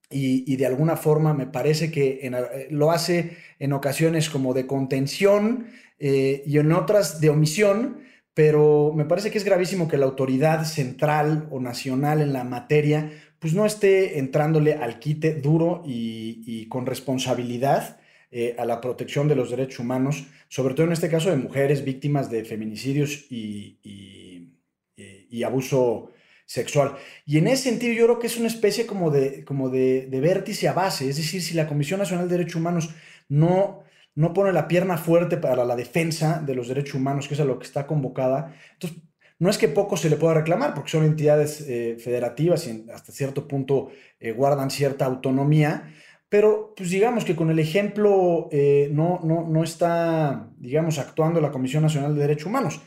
y, 0.09 0.55
de 0.55 0.65
alguna 0.65 0.95
forma 0.97 1.33
me 1.33 1.47
parece 1.47 1.91
que 1.91 2.19
eh, 2.23 2.67
lo 2.69 2.91
hace 2.91 3.37
en 3.59 3.73
ocasiones 3.73 4.29
como 4.29 4.53
de 4.53 4.67
contención 4.67 5.67
eh, 5.99 6.43
y 6.45 6.57
en 6.57 6.71
otras 6.71 7.21
de 7.21 7.29
omisión, 7.29 7.99
pero 8.33 8.93
me 8.95 9.05
parece 9.05 9.29
que 9.29 9.37
es 9.37 9.43
gravísimo 9.43 9.87
que 9.87 9.97
la 9.97 10.05
autoridad 10.05 10.63
central 10.65 11.47
o 11.51 11.59
nacional 11.59 12.21
en 12.21 12.33
la 12.33 12.43
materia 12.43 13.11
pues 13.41 13.53
no 13.55 13.65
esté 13.65 14.19
entrándole 14.19 14.75
al 14.75 14.99
quite 14.99 15.33
duro 15.33 15.81
y, 15.83 16.67
con 16.67 16.85
responsabilidad 16.85 17.99
eh, 18.31 18.55
a 18.57 18.65
la 18.65 18.79
protección 18.79 19.27
de 19.27 19.35
los 19.35 19.49
derechos 19.49 19.79
humanos, 19.79 20.27
sobre 20.47 20.75
todo 20.75 20.85
en 20.85 20.93
este 20.93 21.09
caso 21.09 21.31
de 21.31 21.37
mujeres 21.37 21.83
víctimas 21.83 22.29
de 22.29 22.45
feminicidios 22.45 23.25
y, 23.31 23.77
abuso 25.43 26.11
sexual. 26.45 26.95
Y 27.25 27.39
en 27.39 27.47
ese 27.47 27.63
sentido 27.71 27.93
yo 27.93 28.05
creo 28.05 28.19
que 28.19 28.27
es 28.27 28.37
una 28.37 28.47
especie 28.47 28.85
como 28.85 29.09
de 29.09 30.19
vértice 30.21 30.67
a 30.67 30.73
base, 30.73 31.09
es 31.09 31.17
decir, 31.17 31.41
si 31.41 31.55
la 31.55 31.67
Comisión 31.67 31.99
Nacional 31.99 32.29
de 32.29 32.37
Derechos 32.37 32.57
Humanos 32.57 32.89
no 33.27 33.83
no 34.15 34.33
pone 34.33 34.51
la 34.51 34.67
pierna 34.67 34.97
fuerte 34.97 35.37
para 35.37 35.65
la 35.65 35.75
defensa 35.75 36.41
de 36.45 36.55
los 36.55 36.67
derechos 36.67 36.95
humanos, 36.95 37.27
que 37.27 37.35
es 37.35 37.39
a 37.39 37.45
lo 37.45 37.59
que 37.59 37.65
está 37.65 37.87
convocada. 37.87 38.53
Entonces, 38.73 38.99
no 39.41 39.49
es 39.49 39.57
que 39.57 39.67
poco 39.67 39.97
se 39.97 40.07
le 40.07 40.17
pueda 40.17 40.35
reclamar, 40.35 40.75
porque 40.75 40.91
son 40.91 41.03
entidades 41.03 41.65
eh, 41.67 41.97
federativas 41.99 42.67
y 42.67 42.85
hasta 42.93 43.11
cierto 43.11 43.47
punto 43.47 43.89
eh, 44.19 44.33
guardan 44.33 44.69
cierta 44.69 45.05
autonomía, 45.05 45.91
pero 46.29 46.75
pues 46.77 46.91
digamos 46.91 47.25
que 47.25 47.35
con 47.35 47.49
el 47.49 47.57
ejemplo 47.57 48.49
eh, 48.51 48.89
no, 48.93 49.19
no, 49.23 49.47
no, 49.49 49.63
está, 49.63 50.47
digamos, 50.59 50.99
actuando 50.99 51.41
la 51.41 51.49
Comisión 51.49 51.81
Nacional 51.81 52.13
de 52.13 52.21
Derechos 52.21 52.45
Humanos. 52.45 52.81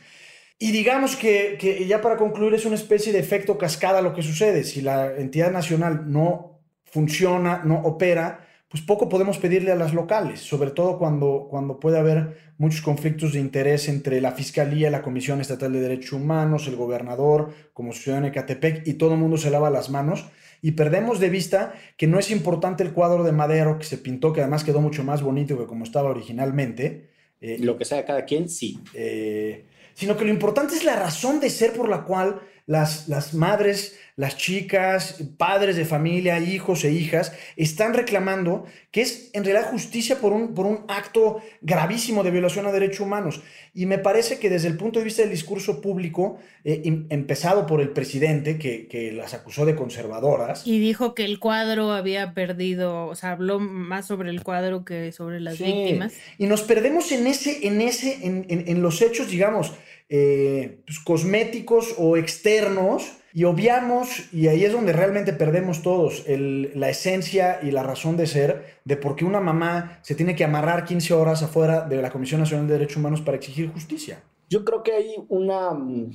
Y 0.57 0.71
digamos 0.71 1.17
que, 1.17 1.57
que 1.59 1.85
ya 1.87 1.99
para 1.99 2.15
concluir 2.15 2.53
es 2.53 2.65
una 2.65 2.75
especie 2.75 3.11
de 3.11 3.19
efecto 3.19 3.57
cascada 3.57 4.01
lo 4.01 4.13
que 4.13 4.23
sucede. 4.23 4.63
Si 4.63 4.79
la 4.79 5.13
entidad 5.13 5.51
nacional 5.51 6.09
no 6.09 6.61
funciona, 6.85 7.63
no 7.65 7.81
opera, 7.81 8.47
pues 8.75 8.85
poco 8.85 9.07
podemos 9.07 9.37
pedirle 9.37 9.71
a 9.71 9.75
las 9.77 9.93
locales, 9.93 10.41
sobre 10.41 10.69
todo 10.69 10.99
cuando, 10.99 11.47
cuando 11.49 11.79
puede 11.79 11.97
haber 11.97 12.51
muchos 12.57 12.81
conflictos 12.81 13.31
de 13.31 13.39
interés 13.39 13.87
entre 13.87 14.19
la 14.19 14.33
Fiscalía, 14.33 14.89
la 14.89 15.01
Comisión 15.01 15.39
Estatal 15.39 15.71
de 15.71 15.79
Derechos 15.79 16.11
Humanos, 16.11 16.67
el 16.67 16.75
gobernador, 16.75 17.53
como 17.71 17.93
sucedió 17.93 18.17
en 18.17 18.25
Ecatepec, 18.25 18.85
y 18.85 18.95
todo 18.95 19.13
el 19.13 19.19
mundo 19.21 19.37
se 19.37 19.49
lava 19.49 19.69
las 19.69 19.89
manos. 19.89 20.25
Y 20.61 20.71
perdemos 20.71 21.21
de 21.21 21.29
vista 21.29 21.73
que 21.95 22.05
no 22.05 22.19
es 22.19 22.31
importante 22.31 22.83
el 22.83 22.91
cuadro 22.91 23.23
de 23.23 23.31
Madero 23.31 23.79
que 23.79 23.85
se 23.85 23.97
pintó, 23.97 24.33
que 24.33 24.41
además 24.41 24.65
quedó 24.65 24.81
mucho 24.81 25.05
más 25.05 25.21
bonito 25.21 25.57
que 25.57 25.67
como 25.67 25.85
estaba 25.85 26.09
originalmente. 26.09 27.11
Eh, 27.39 27.59
lo 27.61 27.77
que 27.77 27.85
sea 27.85 28.03
cada 28.03 28.25
quien, 28.25 28.49
sí. 28.49 28.81
Eh, 28.93 29.67
sino 29.93 30.17
que 30.17 30.25
lo 30.25 30.31
importante 30.31 30.75
es 30.75 30.83
la 30.83 30.97
razón 30.97 31.39
de 31.39 31.49
ser 31.49 31.71
por 31.71 31.87
la 31.87 32.03
cual 32.03 32.41
las, 32.67 33.07
las 33.07 33.33
madres, 33.33 33.95
las 34.15 34.37
chicas, 34.37 35.21
padres 35.37 35.75
de 35.75 35.85
familia, 35.85 36.39
hijos 36.39 36.83
e 36.83 36.91
hijas, 36.91 37.33
están 37.57 37.93
reclamando 37.93 38.65
que 38.91 39.01
es 39.01 39.29
en 39.33 39.43
realidad 39.43 39.69
justicia 39.69 40.19
por 40.19 40.31
un, 40.31 40.53
por 40.53 40.65
un 40.65 40.85
acto 40.87 41.41
gravísimo 41.61 42.23
de 42.23 42.31
violación 42.31 42.65
a 42.65 42.71
derechos 42.71 43.01
humanos. 43.01 43.41
Y 43.73 43.85
me 43.85 43.97
parece 43.97 44.39
que 44.39 44.49
desde 44.49 44.69
el 44.69 44.77
punto 44.77 44.99
de 44.99 45.05
vista 45.05 45.21
del 45.21 45.31
discurso 45.31 45.81
público, 45.81 46.39
eh, 46.63 46.81
em, 46.85 47.05
empezado 47.09 47.65
por 47.67 47.81
el 47.81 47.89
presidente, 47.89 48.57
que, 48.57 48.87
que, 48.87 49.11
las 49.11 49.33
acusó 49.33 49.65
de 49.65 49.75
conservadoras. 49.75 50.65
Y 50.65 50.79
dijo 50.79 51.13
que 51.13 51.25
el 51.25 51.39
cuadro 51.39 51.91
había 51.91 52.33
perdido, 52.33 53.07
o 53.07 53.15
sea, 53.15 53.31
habló 53.31 53.59
más 53.59 54.07
sobre 54.07 54.29
el 54.29 54.43
cuadro 54.43 54.85
que 54.85 55.11
sobre 55.11 55.41
las 55.41 55.59
víctimas. 55.59 56.13
Y 56.37 56.47
nos 56.47 56.61
perdemos 56.61 57.11
en 57.11 57.27
ese, 57.27 57.67
en 57.67 57.81
ese, 57.81 58.25
en, 58.25 58.45
en, 58.47 58.63
en 58.67 58.81
los 58.81 59.01
hechos, 59.01 59.29
digamos, 59.29 59.73
eh, 60.09 60.81
pues, 60.85 60.99
cosméticos 60.99 61.95
o 61.97 62.17
externos 62.17 63.17
y 63.33 63.43
obviamos, 63.43 64.31
y 64.31 64.47
ahí 64.47 64.63
es 64.63 64.71
donde 64.71 64.93
realmente 64.93 65.33
perdemos 65.33 65.81
todos, 65.81 66.23
la 66.27 66.89
esencia 66.89 67.59
y 67.61 67.71
la 67.71 67.83
razón 67.83 68.15
de 68.15 68.27
ser 68.27 68.77
de 68.85 68.95
por 68.95 69.17
qué 69.17 69.25
una 69.25 69.41
mamá 69.41 69.99
se 70.03 70.15
tiene 70.15 70.37
que 70.37 70.45
amarrar 70.45 70.85
15 70.85 71.13
horas 71.13 71.43
afuera 71.43 71.81
de 71.81 72.01
la 72.01 72.11
Comisión 72.11 72.39
Nacional 72.39 72.65
de 72.67 72.73
Derechos 72.73 72.95
Humanos 72.95 73.19
para 73.19 73.35
exigir 73.35 73.69
justicia. 73.71 74.23
Yo 74.49 74.63
creo 74.63 74.83
que 74.83 74.93
hay 74.93 75.15
una 75.27 75.71
mm, 75.71 76.13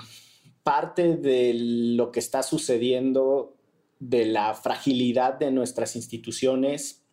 parte 0.62 1.16
de 1.16 1.52
lo 1.54 2.10
que 2.10 2.20
está 2.20 2.42
sucediendo 2.42 3.54
de 3.98 4.24
la 4.24 4.54
fragilidad 4.54 5.34
de 5.34 5.50
nuestras 5.50 5.96
instituciones 5.96 7.04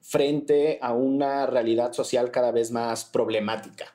frente 0.00 0.78
a 0.80 0.94
una 0.94 1.46
realidad 1.46 1.92
social 1.92 2.30
cada 2.30 2.50
vez 2.50 2.70
más 2.70 3.04
problemática. 3.04 3.94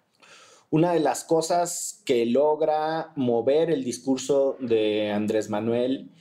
Una 0.71 0.93
de 0.93 0.99
las 0.99 1.23
cosas 1.23 2.03
que 2.05 2.25
logra 2.25 3.11
mover 3.15 3.71
el 3.71 3.83
discurso 3.83 4.55
de 4.59 5.09
Andrés 5.11 5.49
Manuel 5.49 6.11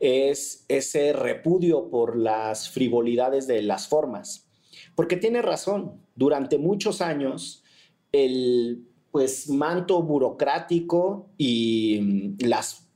es 0.00 0.64
ese 0.68 1.12
repudio 1.12 1.90
por 1.90 2.16
las 2.16 2.70
frivolidades 2.70 3.46
de 3.46 3.60
las 3.62 3.88
formas. 3.88 4.48
Porque 4.94 5.16
tiene 5.16 5.42
razón, 5.42 6.00
durante 6.14 6.58
muchos 6.58 7.00
años 7.02 7.64
el 8.12 8.88
pues 9.10 9.48
manto 9.48 10.02
burocrático 10.02 11.30
y 11.36 12.34
las 12.38 12.88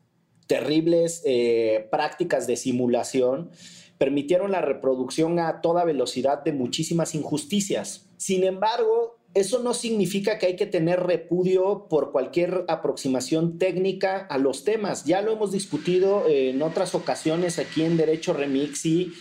terribles 0.47 1.23
eh, 1.25 1.89
prácticas 1.91 2.47
de 2.47 2.57
simulación 2.57 3.51
permitieron 3.99 4.51
la 4.51 4.61
reproducción 4.61 5.39
a 5.39 5.61
toda 5.61 5.85
velocidad 5.85 6.43
de 6.43 6.53
muchísimas 6.53 7.15
injusticias. 7.15 8.11
Sin 8.17 8.45
embargo, 8.45 9.22
eso 9.35 9.63
no 9.63 9.73
significa 9.73 10.39
que 10.39 10.47
hay 10.47 10.57
que 10.57 10.67
tener 10.67 11.01
repudio 11.01 11.87
por 11.89 12.13
cualquier 12.13 12.65
aproximación 12.69 13.59
técnica 13.59 14.19
a 14.19 14.39
los 14.39 14.65
temas. 14.65 15.05
Ya 15.05 15.23
lo 15.23 15.33
hemos 15.33 15.53
discutido 15.53 16.25
en 16.29 16.61
otras 16.61 16.95
ocasiones 16.95 17.59
aquí 17.59 17.83
en 17.83 17.97
Derecho 17.97 18.35
Remix 18.35 18.85
y 18.85 19.13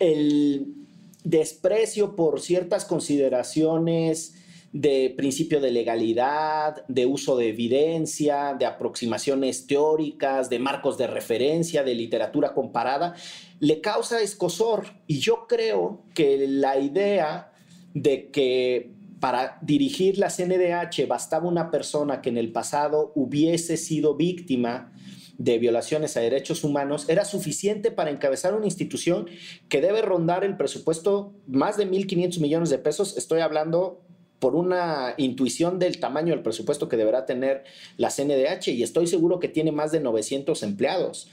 el 0.00 0.74
desprecio 1.22 2.16
por 2.16 2.40
ciertas 2.40 2.84
consideraciones 2.84 4.34
de 4.72 5.12
principio 5.16 5.60
de 5.60 5.70
legalidad, 5.70 6.84
de 6.88 7.06
uso 7.06 7.36
de 7.36 7.50
evidencia, 7.50 8.56
de 8.58 8.64
aproximaciones 8.64 9.66
teóricas, 9.66 10.48
de 10.48 10.58
marcos 10.58 10.96
de 10.96 11.06
referencia, 11.06 11.84
de 11.84 11.94
literatura 11.94 12.54
comparada, 12.54 13.14
le 13.60 13.80
causa 13.80 14.20
escosor. 14.22 14.86
Y 15.06 15.18
yo 15.20 15.46
creo 15.46 16.02
que 16.14 16.46
la 16.48 16.78
idea 16.78 17.52
de 17.94 18.30
que 18.30 19.01
para 19.22 19.56
dirigir 19.62 20.18
la 20.18 20.30
CNDH 20.30 21.06
bastaba 21.06 21.46
una 21.46 21.70
persona 21.70 22.20
que 22.20 22.28
en 22.28 22.38
el 22.38 22.50
pasado 22.50 23.12
hubiese 23.14 23.76
sido 23.76 24.16
víctima 24.16 24.92
de 25.38 25.58
violaciones 25.58 26.16
a 26.16 26.20
derechos 26.20 26.64
humanos, 26.64 27.08
era 27.08 27.24
suficiente 27.24 27.92
para 27.92 28.10
encabezar 28.10 28.52
una 28.52 28.64
institución 28.64 29.28
que 29.68 29.80
debe 29.80 30.02
rondar 30.02 30.42
el 30.42 30.56
presupuesto 30.56 31.34
más 31.46 31.76
de 31.76 31.88
1.500 31.88 32.40
millones 32.40 32.70
de 32.70 32.78
pesos. 32.78 33.16
Estoy 33.16 33.42
hablando 33.42 34.00
por 34.40 34.56
una 34.56 35.14
intuición 35.18 35.78
del 35.78 36.00
tamaño 36.00 36.34
del 36.34 36.42
presupuesto 36.42 36.88
que 36.88 36.96
deberá 36.96 37.24
tener 37.24 37.62
la 37.98 38.10
CNDH 38.10 38.70
y 38.72 38.82
estoy 38.82 39.06
seguro 39.06 39.38
que 39.38 39.46
tiene 39.46 39.70
más 39.70 39.92
de 39.92 40.00
900 40.00 40.60
empleados 40.64 41.30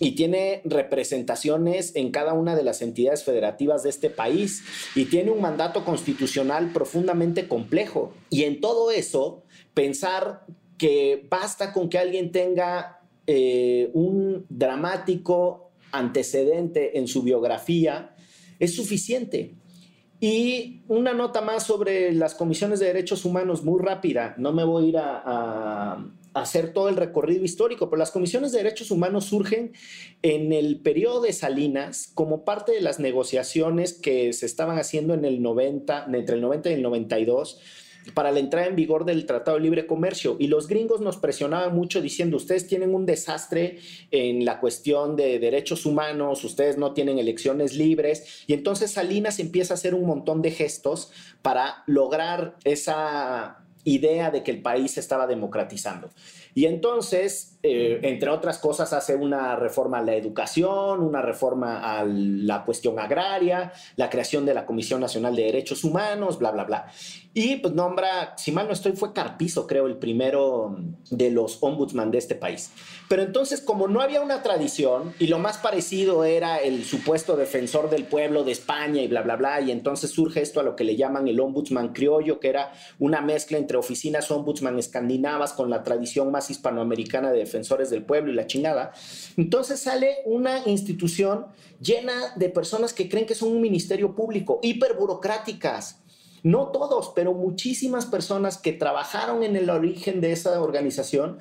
y 0.00 0.12
tiene 0.12 0.62
representaciones 0.64 1.94
en 1.94 2.10
cada 2.10 2.32
una 2.32 2.56
de 2.56 2.64
las 2.64 2.82
entidades 2.82 3.24
federativas 3.24 3.82
de 3.82 3.90
este 3.90 4.10
país 4.10 4.64
y 4.94 5.04
tiene 5.06 5.30
un 5.30 5.40
mandato 5.40 5.84
constitucional 5.84 6.72
profundamente 6.72 7.46
complejo. 7.48 8.12
Y 8.30 8.44
en 8.44 8.60
todo 8.60 8.90
eso, 8.90 9.44
pensar 9.72 10.44
que 10.78 11.26
basta 11.30 11.72
con 11.72 11.88
que 11.88 11.98
alguien 11.98 12.32
tenga 12.32 13.00
eh, 13.26 13.90
un 13.94 14.46
dramático 14.48 15.70
antecedente 15.92 16.98
en 16.98 17.06
su 17.06 17.22
biografía 17.22 18.14
es 18.58 18.74
suficiente. 18.74 19.54
Y 20.20 20.82
una 20.88 21.12
nota 21.12 21.40
más 21.40 21.64
sobre 21.64 22.12
las 22.12 22.34
comisiones 22.34 22.80
de 22.80 22.86
derechos 22.86 23.24
humanos, 23.24 23.62
muy 23.62 23.82
rápida. 23.82 24.34
No 24.38 24.52
me 24.52 24.64
voy 24.64 24.86
a 24.86 24.88
ir 24.88 24.96
a, 24.98 26.06
hacer 26.34 26.72
todo 26.72 26.88
el 26.88 26.96
recorrido 26.96 27.44
histórico, 27.44 27.88
pero 27.88 27.98
las 27.98 28.10
comisiones 28.10 28.52
de 28.52 28.58
derechos 28.58 28.90
humanos 28.90 29.26
surgen 29.26 29.72
en 30.22 30.52
el 30.52 30.80
periodo 30.80 31.22
de 31.22 31.32
Salinas 31.32 32.10
como 32.14 32.44
parte 32.44 32.72
de 32.72 32.80
las 32.80 32.98
negociaciones 32.98 33.94
que 33.94 34.32
se 34.32 34.46
estaban 34.46 34.78
haciendo 34.78 35.14
en 35.14 35.24
el 35.24 35.42
90, 35.42 36.06
entre 36.12 36.34
el 36.34 36.40
90 36.42 36.70
y 36.70 36.72
el 36.74 36.82
92 36.82 37.60
para 38.12 38.32
la 38.32 38.40
entrada 38.40 38.66
en 38.66 38.76
vigor 38.76 39.04
del 39.04 39.24
Tratado 39.24 39.56
de 39.56 39.62
Libre 39.62 39.86
Comercio. 39.86 40.36
Y 40.38 40.48
los 40.48 40.68
gringos 40.68 41.00
nos 41.00 41.16
presionaban 41.16 41.74
mucho 41.74 42.02
diciendo, 42.02 42.36
ustedes 42.36 42.66
tienen 42.66 42.94
un 42.94 43.06
desastre 43.06 43.78
en 44.10 44.44
la 44.44 44.60
cuestión 44.60 45.16
de 45.16 45.38
derechos 45.38 45.86
humanos, 45.86 46.44
ustedes 46.44 46.76
no 46.76 46.92
tienen 46.92 47.18
elecciones 47.18 47.74
libres. 47.74 48.44
Y 48.46 48.52
entonces 48.52 48.90
Salinas 48.90 49.38
empieza 49.38 49.74
a 49.74 49.76
hacer 49.76 49.94
un 49.94 50.04
montón 50.06 50.42
de 50.42 50.50
gestos 50.50 51.10
para 51.40 51.82
lograr 51.86 52.56
esa 52.64 53.63
idea 53.84 54.30
de 54.30 54.42
que 54.42 54.50
el 54.50 54.62
país 54.62 54.92
se 54.92 55.00
estaba 55.00 55.26
democratizando. 55.26 56.10
Y 56.54 56.66
entonces, 56.66 57.53
eh, 57.66 57.98
entre 58.02 58.28
otras 58.28 58.58
cosas, 58.58 58.92
hace 58.92 59.16
una 59.16 59.56
reforma 59.56 60.00
a 60.00 60.02
la 60.02 60.14
educación, 60.14 61.00
una 61.00 61.22
reforma 61.22 61.98
a 61.98 62.04
la 62.04 62.62
cuestión 62.62 62.98
agraria, 62.98 63.72
la 63.96 64.10
creación 64.10 64.44
de 64.44 64.52
la 64.52 64.66
Comisión 64.66 65.00
Nacional 65.00 65.34
de 65.34 65.44
Derechos 65.44 65.82
Humanos, 65.82 66.38
bla, 66.38 66.50
bla, 66.50 66.64
bla. 66.64 66.86
Y 67.32 67.56
pues 67.56 67.72
nombra, 67.72 68.34
si 68.36 68.52
mal 68.52 68.66
no 68.66 68.74
estoy, 68.74 68.92
fue 68.92 69.14
Carpizo, 69.14 69.66
creo, 69.66 69.86
el 69.86 69.96
primero 69.96 70.76
de 71.10 71.30
los 71.30 71.56
ombudsman 71.62 72.10
de 72.10 72.18
este 72.18 72.34
país. 72.34 72.70
Pero 73.08 73.22
entonces, 73.22 73.62
como 73.62 73.88
no 73.88 74.02
había 74.02 74.20
una 74.20 74.42
tradición 74.42 75.14
y 75.18 75.28
lo 75.28 75.38
más 75.38 75.56
parecido 75.56 76.24
era 76.24 76.58
el 76.58 76.84
supuesto 76.84 77.34
defensor 77.34 77.88
del 77.88 78.04
pueblo 78.04 78.44
de 78.44 78.52
España 78.52 79.00
y 79.00 79.08
bla, 79.08 79.22
bla, 79.22 79.36
bla, 79.36 79.62
y 79.62 79.70
entonces 79.70 80.10
surge 80.10 80.42
esto 80.42 80.60
a 80.60 80.62
lo 80.62 80.76
que 80.76 80.84
le 80.84 80.96
llaman 80.96 81.26
el 81.28 81.40
ombudsman 81.40 81.94
criollo, 81.94 82.40
que 82.40 82.50
era 82.50 82.72
una 82.98 83.22
mezcla 83.22 83.56
entre 83.56 83.78
oficinas 83.78 84.30
ombudsman 84.30 84.78
escandinavas 84.78 85.54
con 85.54 85.70
la 85.70 85.82
tradición 85.82 86.30
más 86.30 86.50
hispanoamericana 86.50 87.32
de 87.32 87.40
defensores 87.54 87.90
del 87.90 88.04
pueblo 88.04 88.32
y 88.32 88.34
la 88.34 88.46
chingada. 88.46 88.92
Entonces 89.36 89.80
sale 89.80 90.16
una 90.24 90.66
institución 90.66 91.46
llena 91.80 92.34
de 92.36 92.48
personas 92.48 92.92
que 92.92 93.08
creen 93.08 93.26
que 93.26 93.34
son 93.34 93.52
un 93.52 93.60
ministerio 93.60 94.14
público, 94.14 94.58
hiperburocráticas 94.62 96.00
no 96.42 96.68
todos, 96.68 97.12
pero 97.14 97.32
muchísimas 97.32 98.04
personas 98.04 98.58
que 98.58 98.72
trabajaron 98.72 99.42
en 99.42 99.56
el 99.56 99.70
origen 99.70 100.20
de 100.20 100.32
esa 100.32 100.60
organización 100.60 101.38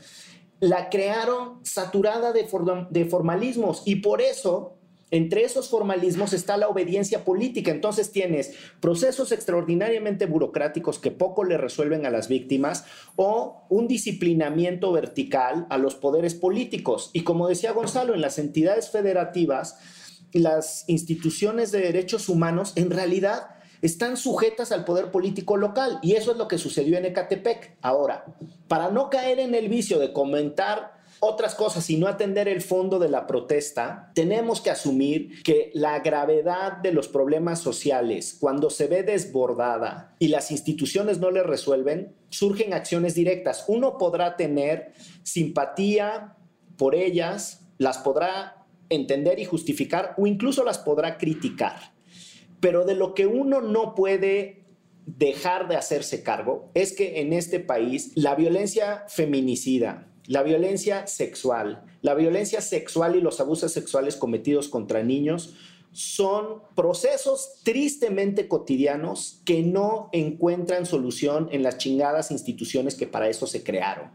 la 0.62 0.90
crearon 0.90 1.60
saturada 1.66 2.32
de, 2.32 2.48
de 2.90 3.06
formalismos 3.06 3.82
y 3.86 3.98
por 3.98 4.22
eso 4.22 4.78
entre 5.14 5.44
esos 5.44 5.70
formalismos 5.70 6.34
está 6.34 6.58
la 6.58 6.68
obediencia 6.68 7.24
política. 7.24 7.70
Entonces 7.70 8.12
tienes 8.12 8.56
procesos 8.80 9.32
extraordinariamente 9.32 10.26
burocráticos 10.26 10.98
que 10.98 11.12
poco 11.12 11.44
le 11.44 11.56
resuelven 11.56 12.08
a 12.08 12.10
las 12.10 12.28
víctimas 12.28 12.86
o 13.16 13.68
un 13.70 13.88
disciplinamiento 13.88 14.92
vertical 14.92 15.68
a 15.70 15.78
los 15.78 15.94
poderes 15.94 16.34
políticos. 16.34 17.12
Y 17.14 17.22
como 17.22 17.48
decía 17.48 17.74
Gonzalo, 17.74 18.16
en 18.16 18.22
las 18.22 18.40
entidades 18.40 18.90
federativas, 18.90 19.78
las 20.32 20.84
instituciones 20.88 21.72
de 21.72 21.82
derechos 21.82 22.28
humanos 22.28 22.74
en 22.76 22.90
realidad 22.90 23.50
están 23.84 24.18
sujetas 24.18 24.72
al 24.72 24.84
poder 24.84 25.12
político 25.12 25.58
local. 25.58 26.00
Y 26.02 26.14
eso 26.14 26.32
es 26.32 26.38
lo 26.38 26.48
que 26.48 26.58
sucedió 26.58 26.98
en 26.98 27.06
Ecatepec. 27.06 27.78
Ahora, 27.84 28.26
para 28.68 28.90
no 28.90 29.12
caer 29.12 29.40
en 29.40 29.54
el 29.54 29.70
vicio 29.70 30.00
de 30.00 30.12
comentar 30.12 30.93
otras 31.26 31.56
cosas 31.56 31.90
y 31.90 31.96
no 31.96 32.08
atender 32.08 32.50
el 32.50 32.62
fondo 32.62 33.00
de 33.00 33.08
la 33.08 33.28
protesta, 33.28 34.12
tenemos 34.14 34.60
que 34.60 34.72
asumir 34.72 35.42
que 35.44 35.72
la 35.74 36.00
gravedad 36.00 36.74
de 36.78 36.92
los 36.92 37.08
problemas 37.08 37.60
sociales, 37.60 38.36
cuando 38.40 38.70
se 38.70 38.88
ve 38.88 39.04
desbordada 39.04 40.16
y 40.20 40.28
las 40.28 40.52
instituciones 40.52 41.20
no 41.20 41.32
le 41.32 41.42
resuelven, 41.42 42.14
surgen 42.30 42.74
acciones 42.74 43.16
directas. 43.16 43.64
Uno 43.70 43.98
podrá 43.98 44.36
tener 44.36 44.92
simpatía 45.24 46.36
por 46.78 46.94
ellas, 46.94 47.68
las 47.78 48.00
podrá 48.00 48.66
entender 48.90 49.40
y 49.40 49.46
justificar 49.46 50.16
o 50.18 50.28
incluso 50.28 50.66
las 50.66 50.78
podrá 50.78 51.18
criticar. 51.18 51.94
Pero 52.60 52.84
de 52.84 52.96
lo 52.96 53.14
que 53.14 53.28
uno 53.28 53.62
no 53.62 53.96
puede 53.96 54.66
dejar 55.06 55.70
de 55.70 55.78
hacerse 55.78 56.22
cargo 56.22 56.70
es 56.74 56.94
que 56.94 57.22
en 57.22 57.32
este 57.32 57.62
país 57.62 58.12
la 58.16 58.36
violencia 58.36 59.06
feminicida, 59.08 60.13
la 60.28 60.44
violencia 60.44 61.08
sexual, 61.08 61.84
la 62.02 62.14
violencia 62.14 62.62
sexual 62.62 63.16
y 63.16 63.22
los 63.22 63.40
abusos 63.40 63.72
sexuales 63.72 64.16
cometidos 64.16 64.70
contra 64.70 65.04
niños 65.04 65.56
son 65.92 66.62
procesos 66.76 67.60
tristemente 67.64 68.48
cotidianos 68.48 69.42
que 69.46 69.62
no 69.62 70.10
encuentran 70.12 70.86
solución 70.86 71.50
en 71.52 71.62
las 71.62 71.78
chingadas 71.78 72.32
instituciones 72.32 72.96
que 72.96 73.06
para 73.06 73.30
eso 73.30 73.46
se 73.46 73.64
crearon. 73.64 74.12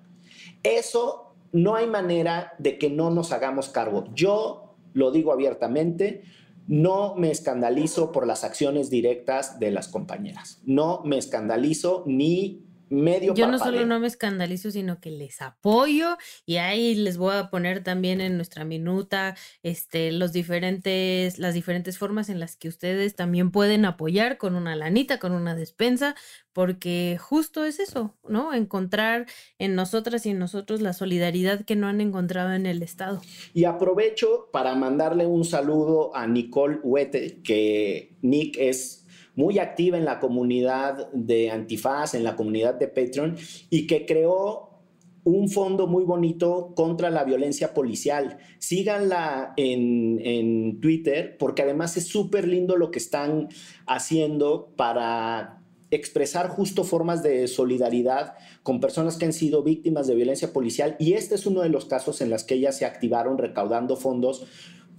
Eso 0.64 1.34
no 1.52 1.76
hay 1.76 1.86
manera 1.86 2.52
de 2.58 2.78
que 2.78 2.90
no 2.90 3.10
nos 3.10 3.32
hagamos 3.32 3.68
cargo. 3.68 4.06
Yo 4.12 4.74
lo 4.92 5.12
digo 5.12 5.32
abiertamente, 5.32 6.24
no 6.66 7.14
me 7.14 7.30
escandalizo 7.30 8.12
por 8.12 8.26
las 8.26 8.44
acciones 8.44 8.90
directas 8.90 9.60
de 9.60 9.70
las 9.70 9.88
compañeras. 9.88 10.60
No 10.64 11.02
me 11.04 11.16
escandalizo 11.16 12.02
ni 12.06 12.67
medio 12.90 13.34
Yo 13.34 13.46
no 13.46 13.58
solo 13.58 13.84
no 13.86 14.00
me 14.00 14.06
escandalizo, 14.06 14.70
sino 14.70 15.00
que 15.00 15.10
les 15.10 15.42
apoyo 15.42 16.16
y 16.46 16.56
ahí 16.56 16.94
les 16.94 17.16
voy 17.18 17.34
a 17.34 17.50
poner 17.50 17.82
también 17.82 18.20
en 18.20 18.36
nuestra 18.36 18.64
minuta 18.64 19.36
este, 19.62 20.12
los 20.12 20.32
diferentes, 20.32 21.38
las 21.38 21.54
diferentes 21.54 21.98
formas 21.98 22.28
en 22.28 22.40
las 22.40 22.56
que 22.56 22.68
ustedes 22.68 23.14
también 23.14 23.50
pueden 23.50 23.84
apoyar 23.84 24.38
con 24.38 24.54
una 24.54 24.76
lanita, 24.76 25.18
con 25.18 25.32
una 25.32 25.54
despensa, 25.54 26.14
porque 26.52 27.18
justo 27.20 27.64
es 27.64 27.78
eso, 27.78 28.16
¿no? 28.28 28.52
Encontrar 28.52 29.26
en 29.58 29.74
nosotras 29.74 30.26
y 30.26 30.30
en 30.30 30.38
nosotros 30.38 30.80
la 30.80 30.92
solidaridad 30.92 31.64
que 31.64 31.76
no 31.76 31.86
han 31.86 32.00
encontrado 32.00 32.52
en 32.52 32.66
el 32.66 32.82
Estado. 32.82 33.20
Y 33.54 33.64
aprovecho 33.64 34.48
para 34.52 34.74
mandarle 34.74 35.26
un 35.26 35.44
saludo 35.44 36.14
a 36.16 36.26
Nicole 36.26 36.80
Huete, 36.82 37.42
que 37.42 38.16
Nick 38.22 38.56
es 38.58 38.97
muy 39.38 39.60
activa 39.60 39.96
en 39.96 40.04
la 40.04 40.18
comunidad 40.18 41.12
de 41.12 41.52
Antifaz, 41.52 42.14
en 42.14 42.24
la 42.24 42.34
comunidad 42.34 42.74
de 42.74 42.88
Patreon, 42.88 43.36
y 43.70 43.86
que 43.86 44.04
creó 44.04 44.80
un 45.22 45.48
fondo 45.48 45.86
muy 45.86 46.02
bonito 46.02 46.72
contra 46.74 47.08
la 47.08 47.22
violencia 47.22 47.72
policial. 47.72 48.38
Síganla 48.58 49.52
en, 49.56 50.20
en 50.24 50.80
Twitter 50.80 51.36
porque 51.38 51.62
además 51.62 51.96
es 51.96 52.08
súper 52.08 52.48
lindo 52.48 52.76
lo 52.76 52.90
que 52.90 52.98
están 52.98 53.48
haciendo 53.86 54.72
para 54.76 55.62
expresar 55.92 56.48
justo 56.48 56.82
formas 56.82 57.22
de 57.22 57.46
solidaridad 57.46 58.34
con 58.64 58.80
personas 58.80 59.18
que 59.18 59.24
han 59.24 59.32
sido 59.32 59.62
víctimas 59.62 60.08
de 60.08 60.16
violencia 60.16 60.52
policial 60.52 60.96
y 60.98 61.12
este 61.12 61.36
es 61.36 61.46
uno 61.46 61.62
de 61.62 61.68
los 61.68 61.84
casos 61.84 62.20
en 62.20 62.28
los 62.28 62.42
que 62.44 62.54
ellas 62.54 62.76
se 62.76 62.84
activaron 62.84 63.38
recaudando 63.38 63.96
fondos 63.96 64.46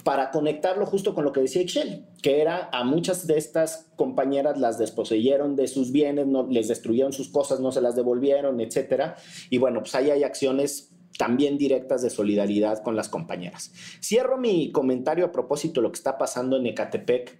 para 0.04 0.32
conectarlo 0.32 0.86
justo 0.86 1.14
con 1.14 1.26
lo 1.26 1.32
que 1.32 1.42
decía 1.42 1.62
Excel, 1.62 2.06
que 2.22 2.42
era 2.42 2.70
a 2.72 2.84
muchas 2.84 3.28
de 3.28 3.38
estas 3.38 3.92
compañeras 3.96 4.58
las 4.58 4.78
desposeyeron 4.78 5.56
de 5.56 5.68
sus 5.68 5.92
bienes, 5.92 6.26
no, 6.28 6.48
les 6.48 6.68
destruyeron 6.68 7.12
sus 7.12 7.30
cosas, 7.30 7.60
no 7.60 7.72
se 7.72 7.82
las 7.82 7.96
devolvieron, 7.96 8.62
etcétera. 8.62 9.18
Y 9.50 9.58
bueno, 9.58 9.82
pues 9.82 9.96
ahí 9.96 10.10
hay 10.10 10.24
acciones 10.24 10.96
también 11.18 11.58
directas 11.58 12.02
de 12.02 12.10
solidaridad 12.10 12.82
con 12.82 12.96
las 12.96 13.10
compañeras. 13.10 13.74
Cierro 14.02 14.38
mi 14.38 14.72
comentario 14.72 15.26
a 15.26 15.32
propósito 15.32 15.82
de 15.82 15.88
lo 15.88 15.92
que 15.92 15.98
está 15.98 16.18
pasando 16.18 16.56
en 16.56 16.68
Ecatepec 16.68 17.38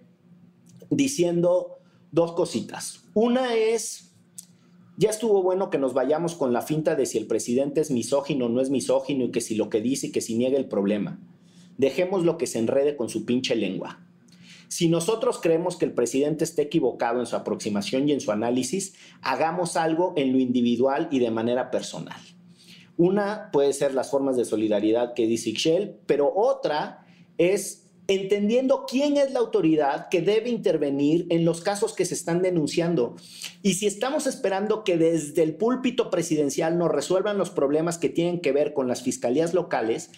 diciendo 0.90 1.78
dos 2.12 2.32
cositas. 2.32 3.04
Una 3.14 3.54
es, 3.54 4.14
ya 4.98 5.08
estuvo 5.08 5.42
bueno 5.42 5.70
que 5.70 5.78
nos 5.78 5.94
vayamos 5.94 6.34
con 6.34 6.52
la 6.52 6.60
finta 6.60 6.94
de 6.94 7.06
si 7.06 7.16
el 7.16 7.26
presidente 7.26 7.80
es 7.80 7.90
misógino 7.90 8.46
o 8.46 8.48
no 8.50 8.60
es 8.60 8.68
misógino 8.68 9.24
y 9.24 9.30
que 9.30 9.40
si 9.40 9.54
lo 9.54 9.70
que 9.70 9.80
dice 9.80 10.08
y 10.08 10.12
que 10.12 10.20
si 10.20 10.36
niega 10.36 10.58
el 10.58 10.68
problema. 10.68 11.18
Dejemos 11.80 12.26
lo 12.26 12.36
que 12.36 12.46
se 12.46 12.58
enrede 12.58 12.94
con 12.94 13.08
su 13.08 13.24
pinche 13.24 13.56
lengua. 13.56 14.06
Si 14.68 14.90
nosotros 14.90 15.40
creemos 15.40 15.78
que 15.78 15.86
el 15.86 15.94
presidente 15.94 16.44
está 16.44 16.60
equivocado 16.60 17.20
en 17.20 17.26
su 17.26 17.36
aproximación 17.36 18.06
y 18.06 18.12
en 18.12 18.20
su 18.20 18.32
análisis, 18.32 18.92
hagamos 19.22 19.78
algo 19.78 20.12
en 20.18 20.30
lo 20.30 20.38
individual 20.38 21.08
y 21.10 21.20
de 21.20 21.30
manera 21.30 21.70
personal. 21.70 22.20
Una 22.98 23.48
puede 23.50 23.72
ser 23.72 23.94
las 23.94 24.10
formas 24.10 24.36
de 24.36 24.44
solidaridad 24.44 25.14
que 25.14 25.26
dice 25.26 25.48
Ixchel, 25.48 25.96
pero 26.04 26.30
otra 26.36 27.06
es 27.38 27.86
entendiendo 28.08 28.84
quién 28.86 29.16
es 29.16 29.32
la 29.32 29.38
autoridad 29.38 30.08
que 30.10 30.20
debe 30.20 30.50
intervenir 30.50 31.26
en 31.30 31.44
los 31.44 31.60
casos 31.60 31.94
que 31.94 32.04
se 32.04 32.14
están 32.14 32.42
denunciando. 32.42 33.14
Y 33.62 33.74
si 33.74 33.86
estamos 33.86 34.26
esperando 34.26 34.84
que 34.84 34.98
desde 34.98 35.44
el 35.44 35.54
púlpito 35.54 36.10
presidencial 36.10 36.76
nos 36.76 36.90
resuelvan 36.90 37.38
los 37.38 37.50
problemas 37.50 37.98
que 37.98 38.08
tienen 38.08 38.40
que 38.40 38.52
ver 38.52 38.74
con 38.74 38.88
las 38.88 39.02
fiscalías 39.02 39.54
locales, 39.54 40.10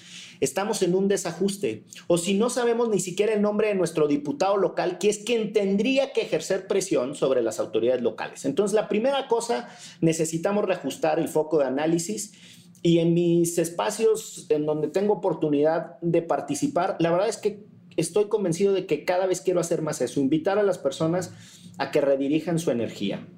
estamos 0.42 0.82
en 0.82 0.96
un 0.96 1.06
desajuste. 1.06 1.84
O 2.08 2.18
si 2.18 2.34
no 2.34 2.50
sabemos 2.50 2.88
ni 2.88 2.98
siquiera 2.98 3.32
el 3.32 3.40
nombre 3.40 3.68
de 3.68 3.76
nuestro 3.76 4.08
diputado 4.08 4.56
local, 4.56 4.98
que 4.98 5.08
es 5.08 5.18
quien 5.18 5.52
tendría 5.52 6.12
que 6.12 6.22
ejercer 6.22 6.66
presión 6.66 7.14
sobre 7.14 7.42
las 7.42 7.60
autoridades 7.60 8.02
locales. 8.02 8.44
Entonces, 8.44 8.74
la 8.74 8.88
primera 8.88 9.28
cosa, 9.28 9.68
necesitamos 10.00 10.64
reajustar 10.64 11.20
el 11.20 11.28
foco 11.28 11.58
de 11.58 11.66
análisis. 11.66 12.32
Y 12.82 12.98
en 12.98 13.14
mis 13.14 13.56
espacios 13.58 14.46
en 14.48 14.66
donde 14.66 14.88
tengo 14.88 15.14
oportunidad 15.14 16.00
de 16.00 16.22
participar, 16.22 16.96
la 16.98 17.12
verdad 17.12 17.28
es 17.28 17.36
que 17.36 17.64
estoy 17.96 18.24
convencido 18.24 18.72
de 18.72 18.86
que 18.86 19.04
cada 19.04 19.26
vez 19.26 19.42
quiero 19.42 19.60
hacer 19.60 19.80
más 19.80 20.00
eso, 20.00 20.18
invitar 20.18 20.58
a 20.58 20.64
las 20.64 20.78
personas 20.78 21.32
a 21.78 21.92
que 21.92 22.00
redirijan 22.00 22.58
su 22.58 22.72
energía. 22.72 23.28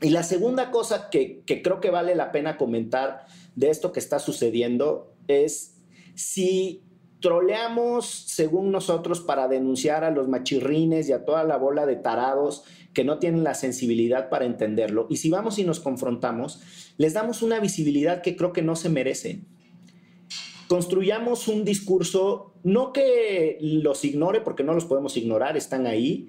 Y 0.00 0.10
la 0.10 0.22
segunda 0.22 0.70
cosa 0.70 1.10
que, 1.10 1.42
que 1.44 1.60
creo 1.62 1.80
que 1.80 1.90
vale 1.90 2.14
la 2.14 2.30
pena 2.30 2.56
comentar 2.56 3.26
de 3.56 3.70
esto 3.70 3.90
que 3.90 3.98
está 3.98 4.20
sucediendo 4.20 5.12
es 5.26 5.75
si 6.16 6.82
troleamos, 7.20 8.06
según 8.06 8.72
nosotros, 8.72 9.20
para 9.20 9.48
denunciar 9.48 10.02
a 10.04 10.10
los 10.10 10.28
machirrines 10.28 11.08
y 11.08 11.12
a 11.12 11.24
toda 11.24 11.44
la 11.44 11.56
bola 11.56 11.86
de 11.86 11.96
tarados 11.96 12.64
que 12.92 13.04
no 13.04 13.18
tienen 13.18 13.44
la 13.44 13.54
sensibilidad 13.54 14.28
para 14.28 14.46
entenderlo. 14.46 15.06
Y 15.10 15.18
si 15.18 15.30
vamos 15.30 15.58
y 15.58 15.64
nos 15.64 15.80
confrontamos, 15.80 16.62
les 16.96 17.12
damos 17.12 17.42
una 17.42 17.60
visibilidad 17.60 18.22
que 18.22 18.36
creo 18.36 18.52
que 18.52 18.62
no 18.62 18.74
se 18.74 18.88
merece. 18.88 19.40
Construyamos 20.66 21.46
un 21.46 21.64
discurso, 21.64 22.54
no 22.64 22.92
que 22.92 23.58
los 23.60 24.04
ignore, 24.04 24.40
porque 24.40 24.64
no 24.64 24.74
los 24.74 24.86
podemos 24.86 25.16
ignorar, 25.16 25.56
están 25.56 25.86
ahí, 25.86 26.28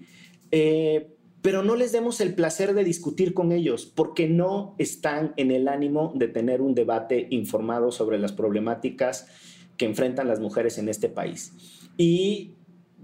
eh, 0.52 1.16
pero 1.42 1.64
no 1.64 1.76
les 1.76 1.92
demos 1.92 2.20
el 2.20 2.36
placer 2.36 2.74
de 2.74 2.84
discutir 2.84 3.34
con 3.34 3.52
ellos, 3.52 3.86
porque 3.86 4.28
no 4.28 4.76
están 4.78 5.34
en 5.38 5.52
el 5.52 5.68
ánimo 5.68 6.12
de 6.16 6.28
tener 6.28 6.62
un 6.62 6.76
debate 6.76 7.28
informado 7.32 7.92
sobre 7.92 8.20
las 8.20 8.34
problemáticas 8.34 9.28
que 9.78 9.86
enfrentan 9.86 10.28
las 10.28 10.40
mujeres 10.40 10.78
en 10.78 10.90
este 10.90 11.10
país. 11.10 11.54
Y 11.98 12.52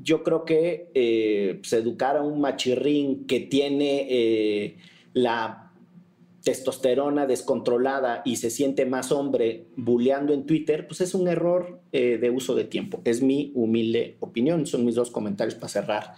yo 0.01 0.23
creo 0.23 0.45
que 0.45 0.91
eh, 0.93 1.59
pues, 1.61 1.73
educar 1.73 2.17
a 2.17 2.21
un 2.21 2.41
machirrín 2.41 3.25
que 3.25 3.39
tiene 3.39 4.07
eh, 4.09 4.77
la 5.13 5.71
testosterona 6.43 7.25
descontrolada 7.25 8.21
y 8.25 8.35
se 8.35 8.49
siente 8.49 8.85
más 8.85 9.11
hombre 9.13 9.67
bulleando 9.77 10.33
en 10.33 10.45
Twitter, 10.45 10.87
pues 10.87 10.99
es 10.99 11.13
un 11.13 11.27
error 11.27 11.81
eh, 11.93 12.17
de 12.17 12.29
uso 12.31 12.53
de 12.53 12.65
tiempo. 12.65 13.01
Es 13.05 13.21
mi 13.21 13.51
humilde 13.55 14.17
opinión. 14.19 14.65
Son 14.65 14.83
mis 14.83 14.95
dos 14.95 15.09
comentarios 15.09 15.55
para 15.55 15.69
cerrar 15.69 16.15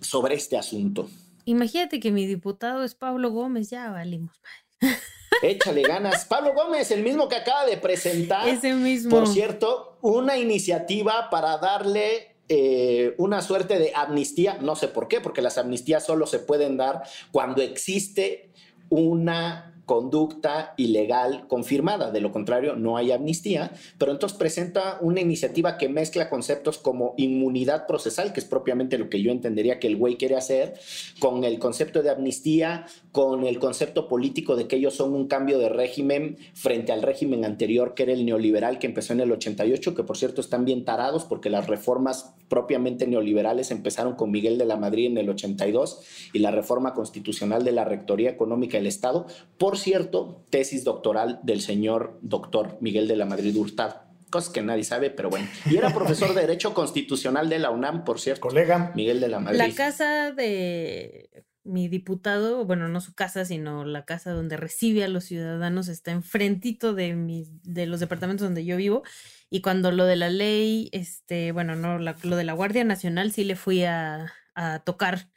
sobre 0.00 0.36
este 0.36 0.56
asunto. 0.56 1.08
Imagínate 1.44 1.98
que 1.98 2.12
mi 2.12 2.24
diputado 2.26 2.84
es 2.84 2.94
Pablo 2.94 3.30
Gómez, 3.30 3.68
ya 3.70 3.90
valimos. 3.90 4.40
Échale 5.42 5.82
ganas. 5.82 6.24
Pablo 6.24 6.54
Gómez, 6.54 6.90
el 6.90 7.02
mismo 7.02 7.28
que 7.28 7.36
acaba 7.36 7.66
de 7.66 7.76
presentar. 7.76 8.48
Ese 8.48 8.74
mismo. 8.74 9.10
Por 9.10 9.28
cierto, 9.28 9.98
una 10.00 10.36
iniciativa 10.36 11.28
para 11.30 11.58
darle 11.58 12.36
eh, 12.48 13.14
una 13.18 13.42
suerte 13.42 13.78
de 13.78 13.92
amnistía. 13.94 14.58
No 14.60 14.76
sé 14.76 14.88
por 14.88 15.08
qué, 15.08 15.20
porque 15.20 15.42
las 15.42 15.58
amnistías 15.58 16.04
solo 16.04 16.26
se 16.26 16.38
pueden 16.38 16.76
dar 16.76 17.02
cuando 17.32 17.62
existe 17.62 18.50
una 18.88 19.75
conducta 19.86 20.74
ilegal 20.76 21.46
confirmada. 21.46 22.10
De 22.10 22.20
lo 22.20 22.32
contrario, 22.32 22.76
no 22.76 22.96
hay 22.96 23.12
amnistía. 23.12 23.72
Pero 23.98 24.12
entonces 24.12 24.36
presenta 24.36 24.98
una 25.00 25.20
iniciativa 25.20 25.78
que 25.78 25.88
mezcla 25.88 26.28
conceptos 26.28 26.78
como 26.78 27.14
inmunidad 27.16 27.86
procesal, 27.86 28.32
que 28.32 28.40
es 28.40 28.46
propiamente 28.46 28.98
lo 28.98 29.08
que 29.08 29.22
yo 29.22 29.30
entendería 29.30 29.78
que 29.78 29.86
el 29.86 29.96
güey 29.96 30.16
quiere 30.16 30.36
hacer, 30.36 30.74
con 31.20 31.44
el 31.44 31.58
concepto 31.58 32.02
de 32.02 32.10
amnistía, 32.10 32.86
con 33.12 33.44
el 33.44 33.58
concepto 33.58 34.08
político 34.08 34.56
de 34.56 34.66
que 34.66 34.76
ellos 34.76 34.94
son 34.94 35.14
un 35.14 35.28
cambio 35.28 35.58
de 35.58 35.68
régimen 35.68 36.36
frente 36.52 36.92
al 36.92 37.02
régimen 37.02 37.44
anterior, 37.44 37.94
que 37.94 38.02
era 38.02 38.12
el 38.12 38.26
neoliberal 38.26 38.78
que 38.78 38.88
empezó 38.88 39.12
en 39.12 39.20
el 39.20 39.30
88, 39.32 39.94
que 39.94 40.02
por 40.02 40.16
cierto 40.16 40.40
están 40.40 40.64
bien 40.64 40.84
tarados 40.84 41.24
porque 41.24 41.48
las 41.48 41.68
reformas 41.68 42.34
propiamente 42.48 43.06
neoliberales 43.06 43.70
empezaron 43.70 44.14
con 44.14 44.30
Miguel 44.30 44.58
de 44.58 44.66
la 44.66 44.76
Madrid 44.76 45.06
en 45.06 45.18
el 45.18 45.30
82 45.30 46.00
y 46.32 46.40
la 46.40 46.50
reforma 46.50 46.94
constitucional 46.94 47.64
de 47.64 47.72
la 47.72 47.84
Rectoría 47.84 48.30
Económica 48.30 48.76
del 48.76 48.86
Estado. 48.86 49.26
Por 49.58 49.75
cierto, 49.76 50.44
tesis 50.50 50.84
doctoral 50.84 51.40
del 51.42 51.60
señor 51.60 52.18
doctor 52.22 52.78
Miguel 52.80 53.08
de 53.08 53.16
la 53.16 53.26
Madrid 53.26 53.56
Hurtado. 53.56 54.02
Cosas 54.30 54.52
que 54.52 54.62
nadie 54.62 54.84
sabe, 54.84 55.10
pero 55.10 55.30
bueno. 55.30 55.46
Y 55.70 55.76
era 55.76 55.94
profesor 55.94 56.34
de 56.34 56.40
Derecho 56.40 56.74
Constitucional 56.74 57.48
de 57.48 57.60
la 57.60 57.70
UNAM, 57.70 58.04
por 58.04 58.20
cierto. 58.20 58.40
Colega. 58.48 58.92
Miguel 58.96 59.20
de 59.20 59.28
la 59.28 59.38
Madrid. 59.38 59.58
La 59.58 59.70
casa 59.70 60.32
de 60.32 61.30
mi 61.66 61.88
diputado, 61.88 62.64
bueno, 62.64 62.88
no 62.88 63.00
su 63.00 63.14
casa, 63.14 63.44
sino 63.44 63.84
la 63.84 64.04
casa 64.04 64.32
donde 64.32 64.56
recibe 64.56 65.04
a 65.04 65.08
los 65.08 65.24
ciudadanos, 65.24 65.88
está 65.88 66.12
enfrentito 66.12 66.94
de, 66.94 67.14
mis, 67.14 67.50
de 67.62 67.86
los 67.86 68.00
departamentos 68.00 68.46
donde 68.46 68.64
yo 68.64 68.76
vivo. 68.76 69.02
Y 69.50 69.60
cuando 69.60 69.92
lo 69.92 70.04
de 70.04 70.16
la 70.16 70.28
ley, 70.28 70.88
este, 70.92 71.52
bueno, 71.52 71.76
no, 71.76 71.98
lo 71.98 72.36
de 72.36 72.44
la 72.44 72.52
Guardia 72.52 72.84
Nacional 72.84 73.32
sí 73.32 73.44
le 73.44 73.56
fui 73.56 73.84
a, 73.84 74.32
a 74.54 74.80
tocar 74.80 75.28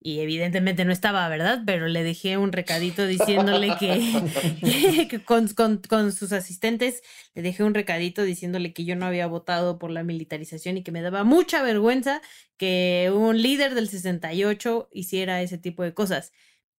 y 0.00 0.20
evidentemente 0.20 0.84
no 0.84 0.92
estaba, 0.92 1.28
¿verdad? 1.28 1.62
Pero 1.66 1.88
le 1.88 2.02
dejé 2.04 2.36
un 2.36 2.52
recadito 2.52 3.06
diciéndole 3.06 3.76
que, 3.78 5.20
con, 5.24 5.48
con, 5.88 6.12
sus 6.12 6.32
asistentes, 6.32 7.02
le 7.34 7.42
dejé 7.42 7.64
un 7.64 7.74
recadito 7.74 8.22
diciéndole 8.22 8.72
que 8.72 8.84
yo 8.84 8.94
no 8.94 9.06
había 9.06 9.26
votado 9.26 9.78
por 9.78 9.90
la 9.90 10.04
militarización 10.04 10.76
y 10.76 10.82
que 10.82 10.92
me 10.92 11.02
daba 11.02 11.24
mucha 11.24 11.62
vergüenza 11.62 12.20
que 12.56 13.12
un 13.14 13.40
líder 13.40 13.74
del 13.74 13.88
68 13.88 14.88
hiciera 14.92 15.42
ese 15.42 15.58
tipo 15.58 15.82
de 15.82 15.94
cosas. 15.94 16.32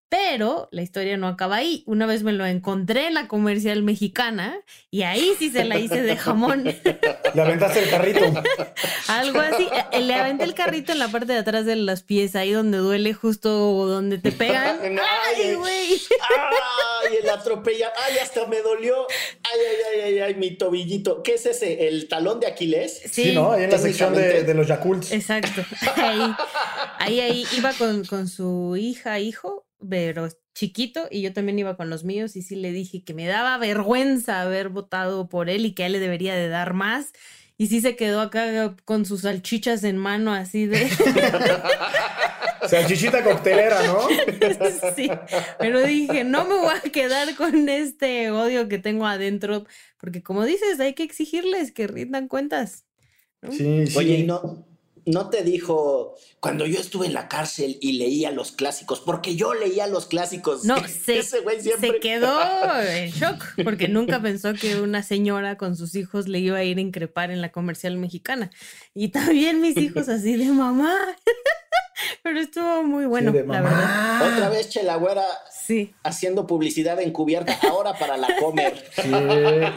Pero 0.08 0.68
la 0.72 0.80
historia 0.80 1.18
no 1.18 1.28
acaba 1.28 1.56
ahí. 1.56 1.82
Una 1.86 2.06
vez 2.06 2.22
me 2.22 2.32
lo 2.32 2.46
encontré 2.46 3.08
en 3.08 3.14
la 3.14 3.28
comercial 3.28 3.82
mexicana 3.82 4.58
y 4.90 5.02
ahí 5.02 5.34
sí 5.38 5.50
se 5.50 5.64
la 5.64 5.78
hice 5.78 6.00
de 6.00 6.16
jamón. 6.16 6.64
Le 7.34 7.42
aventaste 7.42 7.80
el 7.80 7.90
carrito. 7.90 8.20
Algo 9.08 9.40
así. 9.40 9.68
Eh, 9.92 10.00
le 10.00 10.14
aventé 10.14 10.44
el 10.44 10.54
carrito 10.54 10.92
en 10.92 10.98
la 10.98 11.08
parte 11.08 11.34
de 11.34 11.38
atrás 11.38 11.66
de 11.66 11.76
las 11.76 12.02
pies, 12.02 12.34
ahí 12.36 12.52
donde 12.52 12.78
duele 12.78 13.12
justo 13.12 13.50
donde 13.50 14.16
te 14.16 14.32
pegan. 14.32 14.78
¡Ay, 14.82 15.54
güey! 15.54 16.00
¡Ay, 17.04 17.16
el 17.22 17.28
atropella! 17.28 17.92
¡Ay, 18.06 18.18
hasta 18.18 18.46
me 18.46 18.62
dolió! 18.62 19.06
¡Ay, 19.44 19.60
ay, 19.92 20.00
ay, 20.04 20.18
ay, 20.20 20.34
mi 20.36 20.56
tobillito! 20.56 21.22
¿Qué 21.22 21.34
es 21.34 21.44
ese? 21.44 21.86
¿El 21.86 22.08
talón 22.08 22.40
de 22.40 22.46
Aquiles? 22.46 23.02
Sí, 23.10 23.32
¿no? 23.34 23.52
Ahí 23.52 23.64
en 23.64 23.70
la 23.70 23.78
sección 23.78 24.14
de, 24.14 24.54
los 24.54 24.66
Yakults. 24.66 25.12
Exacto. 25.12 25.62
Ahí, 25.96 26.34
ahí, 26.98 27.20
ahí 27.20 27.46
iba 27.56 27.72
con, 27.74 28.04
con 28.06 28.26
su 28.26 28.76
hija, 28.76 29.20
hijo 29.20 29.67
pero 29.86 30.28
chiquito 30.54 31.06
y 31.10 31.22
yo 31.22 31.32
también 31.32 31.58
iba 31.58 31.76
con 31.76 31.88
los 31.90 32.04
míos 32.04 32.34
y 32.36 32.42
sí 32.42 32.56
le 32.56 32.72
dije 32.72 33.04
que 33.04 33.14
me 33.14 33.26
daba 33.26 33.58
vergüenza 33.58 34.40
haber 34.40 34.70
votado 34.70 35.28
por 35.28 35.48
él 35.50 35.66
y 35.66 35.72
que 35.72 35.84
a 35.84 35.86
él 35.86 35.92
le 35.92 36.00
debería 36.00 36.34
de 36.34 36.48
dar 36.48 36.74
más. 36.74 37.12
Y 37.56 37.66
sí 37.66 37.80
se 37.80 37.96
quedó 37.96 38.20
acá 38.20 38.76
con 38.84 39.04
sus 39.04 39.22
salchichas 39.22 39.82
en 39.82 39.96
mano 39.96 40.32
así 40.32 40.66
de... 40.66 40.88
Salchichita 42.68 43.24
coctelera, 43.24 43.82
¿no? 43.84 44.00
sí, 44.96 45.10
pero 45.58 45.82
dije, 45.82 46.24
no 46.24 46.44
me 46.44 46.54
voy 46.54 46.74
a 46.74 46.90
quedar 46.90 47.34
con 47.34 47.68
este 47.68 48.30
odio 48.30 48.68
que 48.68 48.78
tengo 48.78 49.06
adentro, 49.06 49.64
porque 49.98 50.22
como 50.22 50.44
dices, 50.44 50.78
hay 50.78 50.94
que 50.94 51.02
exigirles 51.02 51.72
que 51.72 51.86
rindan 51.86 52.28
cuentas. 52.28 52.84
Sí, 53.50 53.86
sí. 53.86 53.98
Oye, 53.98 54.24
no, 54.24 54.67
no 55.08 55.30
te 55.30 55.42
dijo 55.42 56.16
cuando 56.40 56.66
yo 56.66 56.78
estuve 56.78 57.06
en 57.06 57.14
la 57.14 57.28
cárcel 57.28 57.78
y 57.80 57.92
leía 57.92 58.30
los 58.30 58.52
clásicos, 58.52 59.00
porque 59.00 59.34
yo 59.34 59.54
leía 59.54 59.86
los 59.86 60.06
clásicos. 60.06 60.64
No, 60.64 60.76
se, 60.88 61.22
se 61.22 62.00
quedó 62.00 62.40
en 62.80 63.10
shock, 63.10 63.44
porque 63.64 63.88
nunca 63.88 64.20
pensó 64.20 64.54
que 64.54 64.80
una 64.80 65.02
señora 65.02 65.56
con 65.56 65.76
sus 65.76 65.94
hijos 65.94 66.28
le 66.28 66.38
iba 66.38 66.58
a 66.58 66.64
ir 66.64 66.78
a 66.78 66.80
increpar 66.80 67.30
en 67.30 67.40
la 67.40 67.50
comercial 67.50 67.96
mexicana. 67.96 68.50
Y 68.94 69.08
también 69.08 69.60
mis 69.60 69.76
hijos 69.76 70.08
así 70.08 70.36
de 70.36 70.46
mamá. 70.46 70.96
Pero 72.22 72.38
estuvo 72.38 72.84
muy 72.84 73.06
bueno, 73.06 73.32
la 73.32 73.60
verdad. 73.60 74.32
Otra 74.32 74.48
vez 74.50 74.68
Chelagüera 74.68 75.24
sí. 75.68 75.94
haciendo 76.02 76.46
publicidad 76.46 76.98
encubierta 77.00 77.58
ahora 77.68 77.92
para 77.98 78.16
la 78.16 78.28
comer. 78.40 78.74
Sí, 78.98 79.12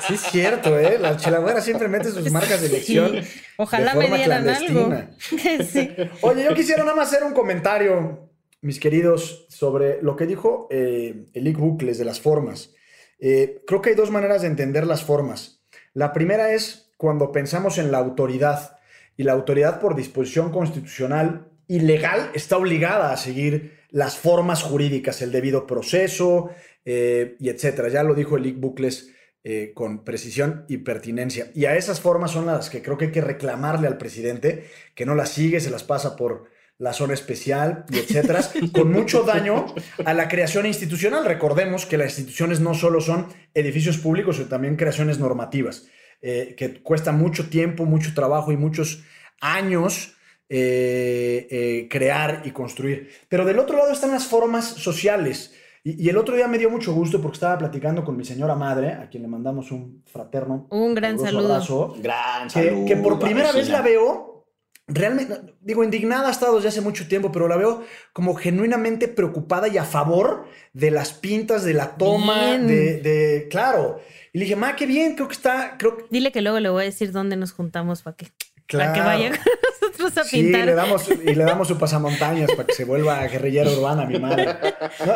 sí 0.08 0.14
es 0.14 0.22
cierto, 0.22 0.80
¿eh? 0.80 0.98
La 0.98 1.18
Chelagüera 1.18 1.62
siempre 1.62 1.88
mete 1.88 2.10
sus 2.12 2.32
marcas 2.32 2.62
de 2.62 2.68
elección. 2.68 3.22
Ojalá 3.58 3.94
me 3.96 4.08
dieran 4.08 4.48
algo. 4.48 4.90
Oye, 6.22 6.44
yo 6.44 6.56
quisiera 6.56 6.84
nada 6.84 6.96
más 6.96 7.10
hacer 7.10 7.24
un 7.24 7.34
comentario, 7.34 8.30
mis 8.62 8.80
queridos, 8.80 9.46
sobre 9.50 10.02
lo 10.02 10.16
que 10.16 10.26
dijo 10.26 10.68
eh, 10.72 11.26
el 11.34 11.44
Lick 11.44 11.58
Bucles 11.58 11.98
de 11.98 12.06
las 12.06 12.22
formas. 12.22 12.74
Eh, 13.20 13.62
creo 13.68 13.82
que 13.82 13.90
hay 13.90 13.96
dos 13.96 14.12
maneras 14.12 14.42
de 14.42 14.48
entender 14.48 14.88
las 14.88 15.04
formas. 15.04 15.62
La 15.94 16.14
primera 16.14 16.54
es 16.54 16.92
cuando 16.98 17.32
pensamos 17.32 17.78
en 17.78 17.92
la 17.92 17.98
autoridad 17.98 18.78
y 19.18 19.24
la 19.24 19.34
autoridad 19.34 19.80
por 19.80 19.96
disposición 19.96 20.52
constitucional 20.52 21.52
ilegal 21.68 22.32
está 22.34 22.58
obligada 22.58 23.12
a 23.12 23.18
seguir 23.18 23.81
las 23.92 24.18
formas 24.18 24.64
jurídicas, 24.64 25.22
el 25.22 25.32
debido 25.32 25.68
proceso 25.68 26.50
eh, 26.86 27.36
y 27.40 27.50
etcétera. 27.50 27.90
Ya 27.90 28.04
lo 28.04 28.16
dijo 28.16 28.38
el 28.38 28.54
Bucles 28.54 29.12
eh, 29.44 29.72
con 29.74 30.04
precisión 30.04 30.66
y 30.68 30.78
pertinencia. 30.78 31.52
Y 31.54 31.66
a 31.66 31.76
esas 31.76 32.00
formas 32.00 32.32
son 32.32 32.46
las 32.46 32.70
que 32.70 32.82
creo 32.82 32.98
que 32.98 33.06
hay 33.06 33.12
que 33.12 33.22
reclamarle 33.22 33.88
al 33.88 33.98
presidente, 33.98 34.70
que 34.96 35.06
no 35.06 35.16
las 35.16 35.30
sigue, 35.30 35.60
se 35.60 35.72
las 35.72 35.84
pasa 35.84 36.16
por 36.16 36.50
la 36.78 36.94
zona 36.94 37.14
especial 37.14 37.86
y 37.90 38.00
etcétera, 38.00 38.42
con 38.74 38.92
mucho 38.92 39.24
daño 39.24 39.68
a 40.06 40.14
la 40.14 40.28
creación 40.28 40.66
institucional. 40.66 41.26
Recordemos 41.26 41.86
que 41.86 41.98
las 41.98 42.18
instituciones 42.18 42.60
no 42.60 42.74
solo 42.74 43.02
son 43.02 43.28
edificios 43.54 43.98
públicos, 43.98 44.38
sino 44.38 44.48
también 44.48 44.76
creaciones 44.76 45.20
normativas, 45.20 45.88
eh, 46.22 46.56
que 46.58 46.82
cuesta 46.82 47.12
mucho 47.12 47.50
tiempo, 47.50 47.86
mucho 47.86 48.14
trabajo 48.14 48.52
y 48.52 48.58
muchos 48.58 49.04
años 49.42 50.16
eh, 50.54 51.48
eh, 51.50 51.88
crear 51.90 52.42
y 52.44 52.52
construir. 52.52 53.10
Pero 53.30 53.46
del 53.46 53.58
otro 53.58 53.78
lado 53.78 53.94
están 53.94 54.12
las 54.12 54.26
formas 54.26 54.66
sociales. 54.66 55.54
Y, 55.82 56.10
el 56.10 56.18
otro 56.18 56.36
día 56.36 56.46
me 56.50 56.58
dio 56.58 56.70
mucho 56.70 56.94
gusto 56.94 57.22
porque 57.22 57.36
estaba 57.36 57.58
platicando 57.58 58.04
con 58.04 58.18
mi 58.18 58.26
señora 58.26 58.54
madre, 58.54 58.92
a 58.92 59.08
quien 59.08 59.24
le 59.24 59.30
mandamos 59.30 59.72
un 59.72 60.04
fraterno. 60.06 60.68
Un 60.70 60.94
gran 60.94 61.18
saludo. 61.18 61.96
gran 62.02 62.50
saludo. 62.50 62.86
Que, 62.86 62.98
por 62.98 63.18
primera 63.18 63.54
vez 63.54 63.70
la 63.70 63.82
veo, 63.82 64.46
realmente, 64.88 65.40
digo, 65.62 65.86
indignada 65.86 66.28
ha 66.28 66.32
estado 66.32 66.58
desde 66.58 66.68
hace 66.68 66.82
mucho 66.82 67.08
tiempo, 67.08 67.32
pero 67.32 67.48
la 67.48 67.56
veo 67.56 67.86
como 68.12 68.36
genuinamente 68.36 69.08
preocupada 69.08 69.70
y 69.70 69.78
a 69.78 69.86
favor 69.86 70.48
de 70.74 70.92
las 70.92 71.14
pintas, 71.14 71.64
de 71.64 71.76
la 71.76 71.96
toma, 71.96 72.58
de, 72.58 72.98
de, 73.00 73.48
Claro. 73.50 74.02
Y 74.34 74.40
le 74.40 74.44
dije, 74.44 74.58
ma, 74.58 74.76
qué 74.76 74.86
bien, 74.86 75.16
creo 75.16 75.30
que 75.30 75.36
está. 75.36 75.78
Creo 75.78 75.98
Dile 76.10 76.34
que 76.34 76.42
luego 76.42 76.60
le 76.60 76.68
voy 76.68 76.82
a 76.82 76.86
decir 76.86 77.14
dónde 77.14 77.38
nos 77.38 77.54
juntamos 77.54 78.02
para 78.02 78.18
que, 78.18 78.28
para 78.68 78.94
que 78.94 79.00
vaya 79.00 79.32
Sí, 80.26 80.44
le 80.44 80.74
damos, 80.74 81.10
y 81.10 81.36
le 81.36 81.44
damos 81.44 81.68
su 81.68 81.78
pasamontañas 81.78 82.52
para 82.52 82.66
que 82.66 82.74
se 82.74 82.86
vuelva 82.86 83.26
guerrillera 83.28 83.70
urbana, 83.72 84.06
mi 84.06 84.20
madre. 84.20 84.48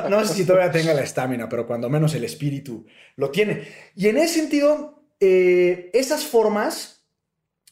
No, 0.10 0.24
sé 0.26 0.34
si 0.34 0.46
todavía 0.46 0.72
tenga 0.72 0.94
la 0.94 1.02
estamina, 1.02 1.50
pero 1.50 1.66
cuando 1.66 1.90
menos 1.90 2.14
el 2.14 2.24
espíritu 2.24 2.86
lo 3.16 3.32
tiene. 3.32 3.64
Y 3.96 4.08
en 4.08 4.18
ese 4.18 4.40
sentido, 4.40 5.04
eh, 5.20 5.90
esas 5.94 6.26
formas 6.26 7.08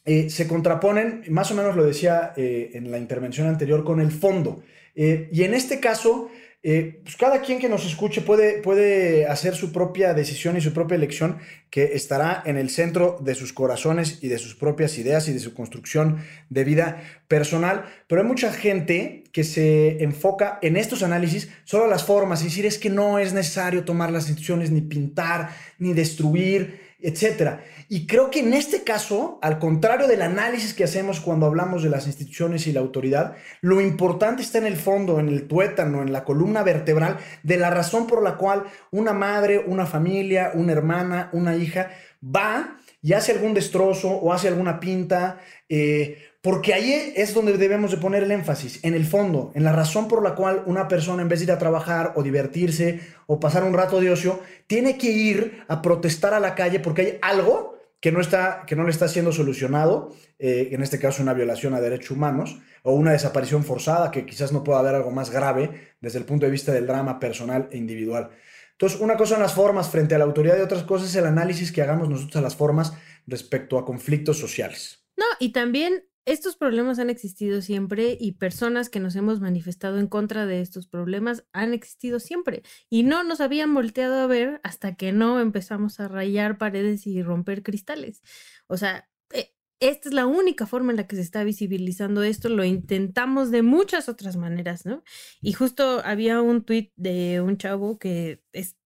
eh, 0.04 0.30
se 0.30 0.48
contraponen, 0.48 1.24
más 1.28 1.50
o 1.50 1.54
menos 1.54 1.76
lo 1.76 1.84
decía 1.84 2.32
eh, 2.36 2.70
en 2.74 2.90
la 2.90 2.98
intervención 2.98 3.46
anterior, 3.46 3.84
con 3.84 4.00
el 4.00 4.10
fondo. 4.10 4.62
y 4.94 5.42
en 5.42 5.54
este 5.54 5.80
caso, 5.80 6.30
eh, 6.66 7.00
pues 7.02 7.16
cada 7.16 7.42
quien 7.42 7.58
que 7.58 7.68
nos 7.68 7.84
escuche 7.84 8.22
puede, 8.22 8.62
puede 8.62 9.26
hacer 9.26 9.54
su 9.54 9.70
propia 9.70 10.14
decisión 10.14 10.56
y 10.56 10.62
su 10.62 10.72
propia 10.72 10.94
elección 10.94 11.36
que 11.68 11.92
estará 11.92 12.42
en 12.46 12.56
el 12.56 12.70
centro 12.70 13.18
de 13.20 13.34
sus 13.34 13.52
corazones 13.52 14.20
y 14.22 14.28
de 14.28 14.38
sus 14.38 14.54
propias 14.54 14.96
ideas 14.96 15.28
y 15.28 15.34
de 15.34 15.40
su 15.40 15.52
construcción 15.52 16.24
de 16.48 16.64
vida 16.64 17.02
personal. 17.28 17.84
Pero 18.06 18.22
hay 18.22 18.26
mucha 18.26 18.50
gente 18.50 19.24
que 19.30 19.44
se 19.44 20.02
enfoca 20.02 20.58
en 20.62 20.78
estos 20.78 21.02
análisis 21.02 21.50
solo 21.64 21.84
a 21.84 21.88
las 21.88 22.04
formas 22.04 22.40
y 22.40 22.44
decir 22.44 22.64
es 22.64 22.78
que 22.78 22.88
no 22.88 23.18
es 23.18 23.34
necesario 23.34 23.84
tomar 23.84 24.10
las 24.10 24.30
instituciones 24.30 24.70
ni 24.70 24.80
pintar, 24.80 25.50
ni 25.78 25.92
destruir, 25.92 26.80
etcétera. 27.04 27.62
Y 27.90 28.06
creo 28.06 28.30
que 28.30 28.40
en 28.40 28.54
este 28.54 28.82
caso, 28.82 29.38
al 29.42 29.58
contrario 29.58 30.08
del 30.08 30.22
análisis 30.22 30.72
que 30.72 30.84
hacemos 30.84 31.20
cuando 31.20 31.44
hablamos 31.44 31.82
de 31.82 31.90
las 31.90 32.06
instituciones 32.06 32.66
y 32.66 32.72
la 32.72 32.80
autoridad, 32.80 33.36
lo 33.60 33.82
importante 33.82 34.40
está 34.40 34.56
en 34.56 34.64
el 34.66 34.76
fondo, 34.76 35.20
en 35.20 35.28
el 35.28 35.46
tuétano, 35.46 36.00
en 36.00 36.12
la 36.12 36.24
columna 36.24 36.62
vertebral 36.62 37.18
de 37.42 37.58
la 37.58 37.68
razón 37.68 38.06
por 38.06 38.22
la 38.22 38.36
cual 38.36 38.64
una 38.90 39.12
madre, 39.12 39.58
una 39.58 39.84
familia, 39.84 40.52
una 40.54 40.72
hermana, 40.72 41.28
una 41.34 41.54
hija 41.56 41.90
va 42.24 42.78
y 43.02 43.12
hace 43.12 43.32
algún 43.32 43.52
destrozo 43.52 44.08
o 44.08 44.32
hace 44.32 44.48
alguna 44.48 44.80
pinta, 44.80 45.40
eh, 45.68 46.16
porque 46.44 46.74
ahí 46.74 47.14
es 47.16 47.32
donde 47.32 47.56
debemos 47.56 47.90
de 47.90 47.96
poner 47.96 48.22
el 48.22 48.30
énfasis, 48.30 48.84
en 48.84 48.92
el 48.92 49.06
fondo, 49.06 49.50
en 49.54 49.64
la 49.64 49.72
razón 49.72 50.08
por 50.08 50.22
la 50.22 50.34
cual 50.34 50.62
una 50.66 50.88
persona 50.88 51.22
en 51.22 51.28
vez 51.30 51.38
de 51.38 51.46
ir 51.46 51.52
a 51.52 51.58
trabajar 51.58 52.12
o 52.16 52.22
divertirse 52.22 53.00
o 53.26 53.40
pasar 53.40 53.64
un 53.64 53.72
rato 53.72 53.98
de 53.98 54.10
ocio, 54.10 54.40
tiene 54.66 54.98
que 54.98 55.10
ir 55.10 55.64
a 55.68 55.80
protestar 55.80 56.34
a 56.34 56.40
la 56.40 56.54
calle 56.54 56.80
porque 56.80 57.00
hay 57.00 57.18
algo 57.22 57.78
que 57.98 58.12
no, 58.12 58.20
está, 58.20 58.64
que 58.66 58.76
no 58.76 58.84
le 58.84 58.90
está 58.90 59.08
siendo 59.08 59.32
solucionado, 59.32 60.14
eh, 60.38 60.68
en 60.72 60.82
este 60.82 60.98
caso 60.98 61.22
una 61.22 61.32
violación 61.32 61.72
a 61.72 61.80
derechos 61.80 62.10
humanos 62.10 62.58
o 62.82 62.92
una 62.92 63.12
desaparición 63.12 63.64
forzada, 63.64 64.10
que 64.10 64.26
quizás 64.26 64.52
no 64.52 64.62
pueda 64.62 64.80
haber 64.80 64.96
algo 64.96 65.12
más 65.12 65.30
grave 65.30 65.94
desde 66.02 66.18
el 66.18 66.26
punto 66.26 66.44
de 66.44 66.52
vista 66.52 66.72
del 66.72 66.86
drama 66.86 67.18
personal 67.18 67.70
e 67.72 67.78
individual. 67.78 68.28
Entonces, 68.72 69.00
una 69.00 69.16
cosa 69.16 69.36
son 69.36 69.42
las 69.42 69.54
formas 69.54 69.88
frente 69.88 70.14
a 70.14 70.18
la 70.18 70.24
autoridad 70.24 70.58
y 70.58 70.60
otras 70.60 70.82
cosas 70.82 71.08
es 71.08 71.16
el 71.16 71.24
análisis 71.24 71.72
que 71.72 71.80
hagamos 71.80 72.10
nosotros 72.10 72.36
a 72.36 72.42
las 72.42 72.54
formas 72.54 72.92
respecto 73.26 73.78
a 73.78 73.86
conflictos 73.86 74.38
sociales. 74.38 75.06
No, 75.16 75.24
y 75.38 75.52
también 75.52 76.04
estos 76.26 76.56
problemas 76.56 76.98
han 76.98 77.10
existido 77.10 77.60
siempre 77.60 78.16
y 78.18 78.32
personas 78.32 78.88
que 78.88 79.00
nos 79.00 79.14
hemos 79.14 79.40
manifestado 79.40 79.98
en 79.98 80.06
contra 80.06 80.46
de 80.46 80.60
estos 80.60 80.86
problemas 80.86 81.44
han 81.52 81.74
existido 81.74 82.18
siempre 82.18 82.62
y 82.88 83.02
no 83.02 83.24
nos 83.24 83.40
habían 83.40 83.74
volteado 83.74 84.14
a 84.16 84.26
ver 84.26 84.60
hasta 84.64 84.94
que 84.94 85.12
no 85.12 85.40
empezamos 85.40 86.00
a 86.00 86.08
rayar 86.08 86.56
paredes 86.56 87.06
y 87.06 87.22
romper 87.22 87.62
cristales. 87.62 88.22
O 88.66 88.78
sea, 88.78 89.08
eh, 89.32 89.54
esta 89.80 90.08
es 90.08 90.14
la 90.14 90.26
única 90.26 90.66
forma 90.66 90.92
en 90.92 90.96
la 90.96 91.06
que 91.06 91.16
se 91.16 91.22
está 91.22 91.44
visibilizando 91.44 92.22
esto. 92.22 92.48
Lo 92.48 92.64
intentamos 92.64 93.50
de 93.50 93.62
muchas 93.62 94.08
otras 94.08 94.36
maneras, 94.36 94.86
¿no? 94.86 95.02
Y 95.42 95.52
justo 95.52 96.00
había 96.04 96.40
un 96.40 96.64
tuit 96.64 96.92
de 96.96 97.42
un 97.42 97.58
chavo 97.58 97.98
que 97.98 98.42
es 98.52 98.76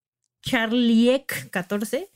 Charliek14 0.44 2.09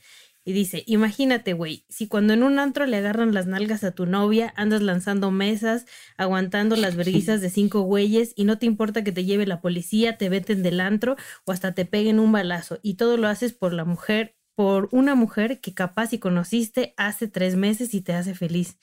y 0.45 0.51
dice, 0.51 0.83
imagínate, 0.87 1.53
güey, 1.53 1.85
si 1.87 2.07
cuando 2.07 2.33
en 2.33 2.43
un 2.43 2.59
antro 2.59 2.85
le 2.85 2.97
agarran 2.97 3.33
las 3.33 3.47
nalgas 3.47 3.83
a 3.85 3.91
tu 3.91 4.05
novia, 4.05 4.53
andas 4.57 4.81
lanzando 4.81 5.31
mesas, 5.31 5.85
aguantando 6.17 6.75
las 6.75 6.97
verguizas 6.97 7.39
de 7.39 7.49
cinco 7.49 7.81
güeyes 7.81 8.33
y 8.35 8.43
no 8.43 8.57
te 8.57 8.65
importa 8.65 9.03
que 9.05 9.13
te 9.13 9.23
lleve 9.23 9.45
la 9.45 9.61
policía, 9.61 10.17
te 10.17 10.27
veten 10.27 10.61
del 10.61 10.81
antro 10.81 11.15
o 11.45 11.53
hasta 11.53 11.73
te 11.73 11.85
peguen 11.85 12.19
un 12.19 12.33
balazo 12.33 12.79
y 12.83 12.95
todo 12.95 13.15
lo 13.15 13.29
haces 13.29 13.53
por 13.53 13.71
la 13.71 13.85
mujer, 13.85 14.35
por 14.53 14.89
una 14.91 15.15
mujer 15.15 15.61
que 15.61 15.73
capaz 15.73 16.11
y 16.11 16.19
conociste 16.19 16.93
hace 16.97 17.29
tres 17.29 17.55
meses 17.55 17.93
y 17.93 18.01
te 18.01 18.13
hace 18.13 18.35
feliz. 18.35 18.77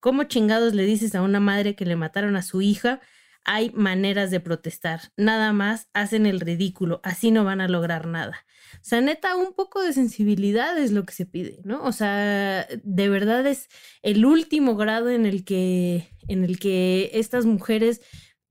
¿Cómo 0.00 0.24
chingados 0.24 0.74
le 0.74 0.84
dices 0.84 1.14
a 1.14 1.22
una 1.22 1.40
madre 1.40 1.76
que 1.76 1.84
le 1.84 1.94
mataron 1.94 2.36
a 2.36 2.42
su 2.42 2.62
hija? 2.62 3.00
Hay 3.44 3.70
maneras 3.70 4.30
de 4.30 4.40
protestar, 4.40 5.12
nada 5.16 5.52
más 5.52 5.88
hacen 5.94 6.26
el 6.26 6.40
ridículo, 6.40 7.00
así 7.02 7.30
no 7.30 7.44
van 7.44 7.60
a 7.60 7.68
lograr 7.68 8.06
nada. 8.06 8.46
O 8.74 8.84
sea, 8.84 9.00
neta, 9.00 9.36
un 9.36 9.52
poco 9.52 9.82
de 9.82 9.92
sensibilidad 9.92 10.78
es 10.78 10.92
lo 10.92 11.04
que 11.04 11.12
se 11.12 11.26
pide, 11.26 11.60
¿no? 11.64 11.82
O 11.82 11.92
sea, 11.92 12.66
de 12.82 13.08
verdad 13.08 13.46
es 13.46 13.68
el 14.02 14.24
último 14.24 14.76
grado 14.76 15.10
en 15.10 15.26
el 15.26 15.44
que, 15.44 16.08
en 16.28 16.44
el 16.44 16.58
que 16.58 17.10
estas 17.14 17.46
mujeres 17.46 18.00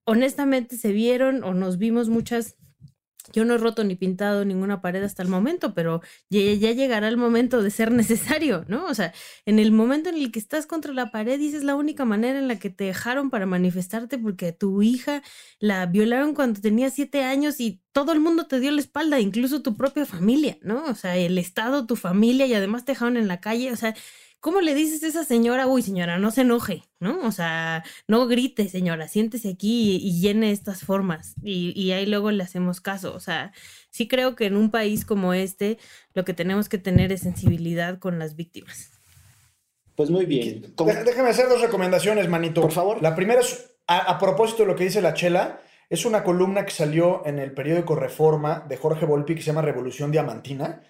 honestamente 0.06 0.78
se 0.78 0.92
vieron 0.92 1.44
o 1.44 1.54
nos 1.54 1.78
vimos 1.78 2.10
muchas 2.10 2.58
yo 3.34 3.46
no 3.46 3.56
he 3.56 3.58
roto 3.58 3.84
ni 3.84 3.96
pintado 3.96 4.44
ninguna 4.46 4.82
pared 4.82 5.04
hasta 5.04 5.24
el 5.24 5.30
momento, 5.30 5.74
pero 5.74 6.02
ya, 6.30 6.42
llegará 6.72 7.08
el 7.08 7.18
momento 7.18 7.62
de 7.62 7.72
ser 7.72 7.92
necesario, 7.92 8.66
¿no? 8.68 8.86
O 8.86 8.94
sea, 8.94 9.14
en 9.46 9.60
el 9.60 9.72
momento 9.72 10.10
en 10.10 10.16
el 10.16 10.32
que 10.32 10.40
estás 10.40 10.66
contra 10.66 10.94
la 10.94 11.12
pared, 11.12 11.40
dices 11.40 11.62
es 11.62 11.64
la 11.64 11.76
única 11.76 12.06
manera 12.06 12.40
en 12.40 12.48
la 12.48 12.60
que 12.60 12.70
te 12.70 12.86
dejaron 12.86 13.30
para 13.30 13.46
manifestarte 13.46 14.18
porque 14.18 14.52
tu 14.52 14.82
hija 14.82 15.22
la 15.60 15.86
violaron 15.86 16.34
cuando 16.34 16.62
tenía 16.62 16.90
siete 16.90 17.24
años 17.24 17.60
y 17.60 17.82
todo 17.92 18.14
el 18.14 18.20
mundo 18.20 18.48
te 18.48 18.60
dio 18.60 18.72
la 18.72 18.80
espalda, 18.80 19.20
incluso 19.20 19.62
tu 19.62 19.76
propia 19.76 20.06
familia, 20.06 20.58
¿no? 20.62 20.86
O 20.86 20.96
sea, 20.96 21.18
el 21.18 21.38
Estado, 21.38 21.86
tu 21.86 21.96
familia 21.96 22.46
y 22.46 22.54
además 22.54 22.86
te 22.86 22.94
dejaron 22.94 23.18
en 23.18 23.28
la 23.28 23.42
calle, 23.42 23.72
o 23.72 23.76
sea, 23.76 23.96
¿Cómo 24.42 24.60
le 24.60 24.74
dices 24.74 25.04
a 25.04 25.08
esa 25.08 25.24
señora, 25.24 25.68
uy, 25.68 25.84
señora, 25.84 26.18
no 26.18 26.32
se 26.32 26.42
enoje, 26.42 26.82
¿no? 27.00 27.20
O 27.28 27.32
sea, 27.32 27.84
no 28.08 28.26
grite, 28.26 28.68
señora, 28.70 29.08
siéntese 29.08 29.50
aquí 29.50 29.98
y, 30.02 30.20
llene 30.20 30.52
estas 30.52 30.84
formas. 30.84 31.36
Y, 31.44 31.92
ahí 31.92 32.08
luego 32.08 32.32
le 32.32 32.42
hacemos 32.42 32.82
caso. 32.82 33.14
O 33.14 33.20
sea, 33.20 33.54
sí 33.92 34.08
creo 34.08 34.36
que 34.36 34.48
en 34.48 34.58
un 34.58 34.72
país 34.72 35.06
como 35.06 35.36
este, 35.36 35.78
lo 36.16 36.26
que 36.26 36.34
tenemos 36.34 36.70
que 36.70 36.80
tener 36.80 37.12
es 37.12 37.22
sensibilidad 37.22 38.00
con 38.00 38.18
las 38.18 38.36
víctimas. 38.36 38.90
Pues 39.96 40.10
muy 40.10 40.26
bien. 40.26 40.74
Déjame 41.06 41.30
hacer 41.30 41.48
dos 41.48 41.62
recomendaciones, 41.62 42.28
manito. 42.28 42.62
Por 42.62 42.72
favor. 42.72 43.00
La 43.00 43.16
primera 43.16 43.42
es, 43.42 43.76
a, 43.86 44.00
a 44.00 44.18
propósito 44.18 44.64
de 44.64 44.70
lo 44.70 44.76
que 44.76 44.86
dice 44.86 45.04
la 45.04 45.14
Chela, 45.14 45.62
es 45.88 46.04
una 46.04 46.24
columna 46.24 46.66
que 46.66 46.72
salió 46.72 47.24
en 47.28 47.38
el 47.38 47.54
periódico 47.54 47.94
Reforma 47.94 48.66
de 48.68 48.78
Jorge 48.78 49.06
Volpi 49.06 49.36
que 49.36 49.42
se 49.42 49.48
llama 49.48 49.62
Revolución 49.62 50.12
Diamantina 50.12 50.82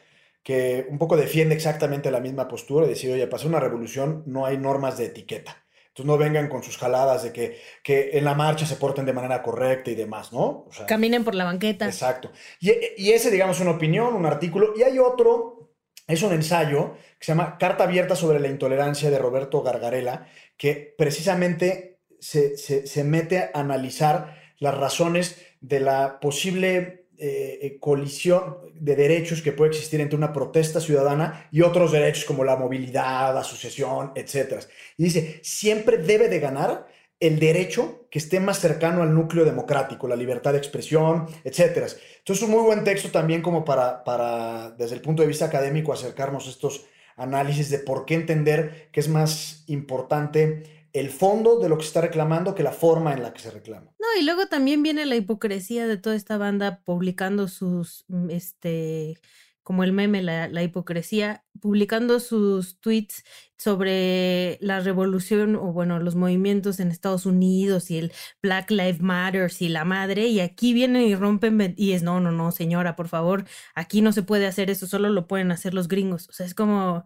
que 0.44 0.88
un 0.90 0.98
poco 0.98 1.18
defiende 1.18 1.56
exactamente 1.56 2.12
la 2.12 2.20
misma 2.20 2.48
postura, 2.48 2.86
de 2.86 2.94
decir, 2.94 3.12
oye, 3.14 3.28
para 3.28 3.46
una 3.46 3.60
revolución 3.60 4.24
no 4.26 4.46
hay 4.46 4.58
normas 4.58 4.98
de 4.98 5.06
etiqueta. 5.06 5.58
Entonces 5.88 6.06
no 6.06 6.18
vengan 6.18 6.48
con 6.48 6.64
sus 6.64 6.78
jaladas 6.78 7.24
de 7.24 7.34
que, 7.34 7.60
que 7.84 8.12
en 8.14 8.24
la 8.24 8.34
marcha 8.34 8.66
se 8.66 8.78
porten 8.78 9.06
de 9.06 9.12
manera 9.12 9.44
correcta 9.44 9.92
y 9.92 9.96
demás, 9.96 10.32
¿no? 10.32 10.70
Caminen 10.88 11.26
por 11.26 11.36
la 11.36 11.44
banqueta. 11.44 11.86
Exacto. 11.86 12.32
Y, 12.62 12.72
y 12.96 13.12
ese, 13.12 13.30
digamos, 13.30 13.58
es 13.58 13.62
una 13.62 13.72
opinión, 13.72 14.14
un 14.14 14.26
artículo. 14.26 14.74
Y 14.78 14.84
hay 14.84 15.00
otro, 15.00 15.74
es 16.08 16.24
un 16.24 16.32
ensayo 16.32 16.94
que 17.20 17.26
se 17.26 17.34
llama 17.34 17.58
Carta 17.58 17.84
Abierta 17.84 18.16
sobre 18.16 18.40
la 18.40 18.48
Intolerancia 18.48 19.10
de 19.10 19.20
Roberto 19.20 19.62
Gargarela, 19.64 20.28
que 20.56 20.96
precisamente 20.98 22.00
se, 22.22 22.56
se, 22.56 22.88
se 22.88 23.04
mete 23.04 23.40
a 23.40 23.52
analizar 23.54 24.40
las 24.60 24.78
razones 24.78 25.46
de 25.60 25.82
la 25.82 26.22
posible 26.22 27.01
eh, 27.24 27.60
eh, 27.62 27.78
colisión 27.80 28.58
de 28.74 28.96
derechos 28.96 29.44
que 29.44 29.52
puede 29.52 29.70
existir 29.70 30.02
entre 30.02 30.18
una 30.18 30.34
protesta 30.34 30.82
ciudadana 30.82 31.48
y 31.52 31.62
otros 31.62 31.92
derechos 31.92 32.26
como 32.26 32.44
la 32.44 32.56
movilidad, 32.56 33.38
asociación, 33.38 34.12
etc. 34.16 34.56
Y 34.98 35.04
dice, 35.04 35.40
siempre 35.44 35.98
debe 35.98 36.30
de 36.30 36.40
ganar 36.40 36.88
el 37.20 37.38
derecho 37.38 38.08
que 38.10 38.18
esté 38.18 38.40
más 38.40 38.58
cercano 38.58 39.04
al 39.04 39.14
núcleo 39.14 39.46
democrático, 39.46 40.08
la 40.08 40.16
libertad 40.16 40.54
de 40.54 40.58
expresión, 40.58 41.28
etc. 41.44 41.60
Entonces 41.78 41.98
es 42.26 42.42
un 42.42 42.50
muy 42.50 42.64
buen 42.64 42.84
texto 42.84 43.10
también 43.10 43.44
como 43.44 43.64
para, 43.64 44.04
para, 44.04 44.72
desde 44.72 44.96
el 44.96 45.02
punto 45.02 45.22
de 45.22 45.28
vista 45.28 45.46
académico, 45.46 45.94
acercarnos 45.94 46.48
a 46.48 46.50
estos 46.50 46.88
análisis 47.18 47.70
de 47.70 47.78
por 47.78 48.06
qué 48.06 48.16
entender 48.16 48.90
que 48.92 49.00
es 49.00 49.08
más 49.08 49.64
importante 49.68 50.81
el 50.94 51.10
fondo 51.10 51.60
de 51.60 51.70
lo 51.70 51.78
que 51.78 51.84
se 51.84 51.88
está 51.88 52.02
reclamando 52.02 52.56
que 52.56 52.64
la 52.64 52.72
forma 52.72 53.14
en 53.14 53.24
la 53.24 53.34
que 53.34 53.42
se 53.42 53.52
reclama. 53.52 53.92
No, 54.00 54.08
y 54.20 54.24
luego 54.24 54.48
también 54.48 54.84
viene 54.84 55.06
la 55.06 55.16
hipocresía 55.16 55.88
de 55.88 55.98
toda 55.98 56.16
esta 56.16 56.38
banda 56.38 56.82
publicando 56.84 57.48
sus 57.48 58.06
mm, 58.08 58.30
este 58.30 59.20
como 59.64 59.84
el 59.84 59.94
meme, 59.94 60.24
la, 60.24 60.48
la, 60.48 60.64
hipocresía, 60.64 61.46
publicando 61.60 62.20
sus 62.20 62.80
tweets 62.80 63.24
sobre 63.58 64.58
la 64.60 64.80
revolución 64.80 65.56
o 65.56 65.72
bueno, 65.72 66.00
los 66.00 66.16
movimientos 66.16 66.80
en 66.80 66.90
Estados 66.90 67.28
Unidos 67.28 67.92
y 67.92 68.00
el 68.00 68.12
Black 68.42 68.72
Lives 68.72 69.02
Matter 69.02 69.52
y 69.60 69.70
la 69.70 69.86
madre, 69.86 70.28
y 70.28 70.40
aquí 70.40 70.74
vienen 70.74 71.04
y 71.04 71.16
rompen 71.16 71.76
y 71.78 71.92
es, 71.92 72.02
no, 72.02 72.20
no, 72.20 72.32
no, 72.32 72.52
señora, 72.52 72.96
por 72.96 73.08
favor, 73.08 73.46
aquí 73.76 74.02
no 74.02 74.12
se 74.12 74.24
puede 74.24 74.48
hacer 74.48 74.72
eso, 74.72 74.88
solo 74.88 75.10
lo 75.10 75.28
pueden 75.28 75.52
hacer 75.52 75.76
los 75.76 75.88
gringos. 75.88 76.28
O 76.30 76.34
sea, 76.34 76.46
es 76.46 76.56
como, 76.56 77.04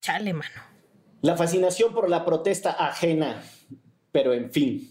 chale, 0.00 0.32
mano. 0.32 0.81
La 1.22 1.36
fascinación 1.36 1.94
por 1.94 2.10
la 2.10 2.24
protesta 2.24 2.72
ajena, 2.72 3.42
pero 4.12 4.32
en 4.34 4.50
fin, 4.50 4.88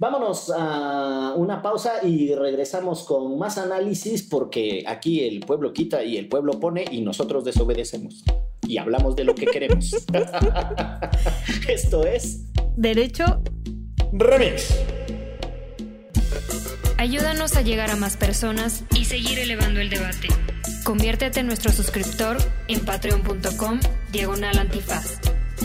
Vámonos 0.00 0.50
a 0.56 1.34
una 1.36 1.60
pausa 1.60 2.02
y 2.02 2.34
regresamos 2.34 3.02
con 3.02 3.38
más 3.38 3.58
análisis 3.58 4.22
porque 4.22 4.82
aquí 4.86 5.24
el 5.24 5.40
pueblo 5.40 5.74
quita 5.74 6.02
y 6.02 6.16
el 6.16 6.26
pueblo 6.26 6.58
pone 6.58 6.86
y 6.90 7.02
nosotros 7.02 7.44
desobedecemos 7.44 8.24
y 8.66 8.78
hablamos 8.78 9.14
de 9.14 9.24
lo 9.24 9.34
que 9.34 9.44
queremos. 9.44 9.92
Esto 11.68 12.06
es 12.06 12.46
Derecho 12.76 13.42
Remix. 14.12 14.74
Ayúdanos 16.96 17.56
a 17.56 17.60
llegar 17.60 17.90
a 17.90 17.96
más 17.96 18.16
personas 18.16 18.84
y 18.94 19.04
seguir 19.04 19.38
elevando 19.38 19.80
el 19.80 19.90
debate. 19.90 20.28
Conviértete 20.82 21.40
en 21.40 21.46
nuestro 21.46 21.72
suscriptor 21.72 22.38
en 22.68 22.80
patreon.com 22.86 23.80
diagonal 24.12 24.58
antifaz. 24.58 25.20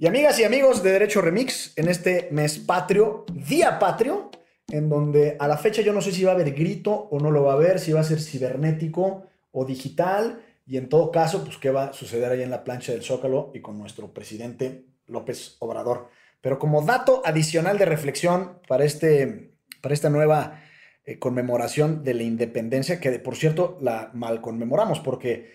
Y 0.00 0.06
amigas 0.06 0.38
y 0.38 0.44
amigos 0.44 0.84
de 0.84 0.92
Derecho 0.92 1.20
Remix, 1.20 1.72
en 1.74 1.88
este 1.88 2.28
mes 2.30 2.60
patrio, 2.60 3.26
día 3.32 3.80
patrio, 3.80 4.30
en 4.68 4.88
donde 4.88 5.36
a 5.40 5.48
la 5.48 5.58
fecha 5.58 5.82
yo 5.82 5.92
no 5.92 6.00
sé 6.00 6.12
si 6.12 6.22
va 6.22 6.30
a 6.30 6.34
haber 6.36 6.54
grito 6.54 6.92
o 6.92 7.18
no 7.18 7.32
lo 7.32 7.42
va 7.42 7.54
a 7.54 7.56
haber, 7.56 7.80
si 7.80 7.90
va 7.90 7.98
a 7.98 8.04
ser 8.04 8.20
cibernético 8.20 9.26
o 9.50 9.64
digital, 9.64 10.40
y 10.64 10.76
en 10.76 10.88
todo 10.88 11.10
caso, 11.10 11.42
pues 11.42 11.56
qué 11.56 11.70
va 11.70 11.86
a 11.86 11.92
suceder 11.92 12.30
ahí 12.30 12.42
en 12.42 12.50
la 12.52 12.62
plancha 12.62 12.92
del 12.92 13.02
Zócalo 13.02 13.50
y 13.54 13.60
con 13.60 13.76
nuestro 13.76 14.14
presidente 14.14 14.84
López 15.06 15.56
Obrador. 15.58 16.10
Pero 16.40 16.60
como 16.60 16.80
dato 16.82 17.20
adicional 17.24 17.76
de 17.76 17.86
reflexión 17.86 18.60
para, 18.68 18.84
este, 18.84 19.56
para 19.82 19.94
esta 19.94 20.10
nueva 20.10 20.62
eh, 21.06 21.18
conmemoración 21.18 22.04
de 22.04 22.14
la 22.14 22.22
independencia, 22.22 23.00
que 23.00 23.18
por 23.18 23.34
cierto 23.34 23.76
la 23.80 24.12
mal 24.14 24.42
conmemoramos, 24.42 25.00
porque 25.00 25.54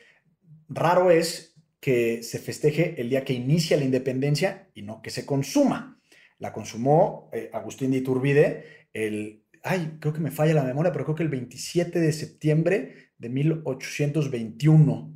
raro 0.68 1.12
es 1.12 1.53
que 1.84 2.24
se 2.24 2.40
festeje 2.40 2.96
el 2.98 3.10
día 3.10 3.26
que 3.26 3.34
inicia 3.34 3.76
la 3.76 3.84
independencia 3.84 4.70
y 4.74 4.84
no 4.84 5.02
que 5.02 5.10
se 5.10 5.26
consuma. 5.26 6.00
La 6.40 6.54
consumó 6.54 7.30
eh, 7.34 7.50
Agustín 7.52 7.92
de 7.92 7.98
Iturbide 7.98 8.88
el, 8.94 9.44
ay, 9.64 9.98
creo 10.00 10.14
que 10.14 10.22
me 10.22 10.32
falla 10.32 10.54
la 10.54 10.64
memoria, 10.64 10.94
pero 10.94 11.04
creo 11.04 11.16
que 11.16 11.24
el 11.24 11.30
27 11.30 12.00
de 12.00 12.14
septiembre 12.14 13.10
de 13.18 13.28
1821. 13.28 15.14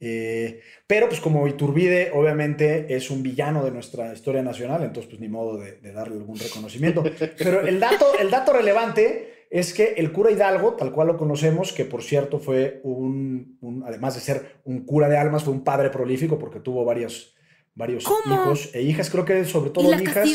Eh, 0.00 0.62
pero 0.86 1.06
pues 1.10 1.20
como 1.20 1.46
Iturbide 1.48 2.10
obviamente 2.14 2.96
es 2.96 3.10
un 3.10 3.22
villano 3.22 3.62
de 3.62 3.70
nuestra 3.70 4.10
historia 4.14 4.42
nacional, 4.42 4.84
entonces 4.84 5.10
pues 5.10 5.20
ni 5.20 5.28
modo 5.28 5.58
de, 5.58 5.72
de 5.72 5.92
darle 5.92 6.16
algún 6.16 6.38
reconocimiento. 6.38 7.04
Pero 7.36 7.66
el 7.66 7.78
dato, 7.78 8.18
el 8.18 8.30
dato 8.30 8.54
relevante 8.54 9.35
es 9.50 9.72
que 9.72 9.94
el 9.96 10.12
cura 10.12 10.30
Hidalgo, 10.30 10.74
tal 10.74 10.92
cual 10.92 11.08
lo 11.08 11.16
conocemos, 11.16 11.72
que 11.72 11.84
por 11.84 12.02
cierto 12.02 12.38
fue 12.38 12.80
un, 12.82 13.84
además 13.86 14.14
de 14.14 14.20
ser 14.20 14.60
un 14.64 14.84
cura 14.84 15.08
de 15.08 15.16
almas, 15.16 15.44
fue 15.44 15.52
un 15.52 15.62
padre 15.62 15.90
prolífico 15.90 16.38
porque 16.38 16.60
tuvo 16.60 16.84
varios, 16.84 17.34
varios 17.74 18.04
hijos 18.26 18.70
e 18.74 18.82
hijas, 18.82 19.10
creo 19.10 19.24
que 19.24 19.44
sobre 19.44 19.70
todo 19.70 19.92
¿Y 19.92 20.02
hijas. 20.02 20.28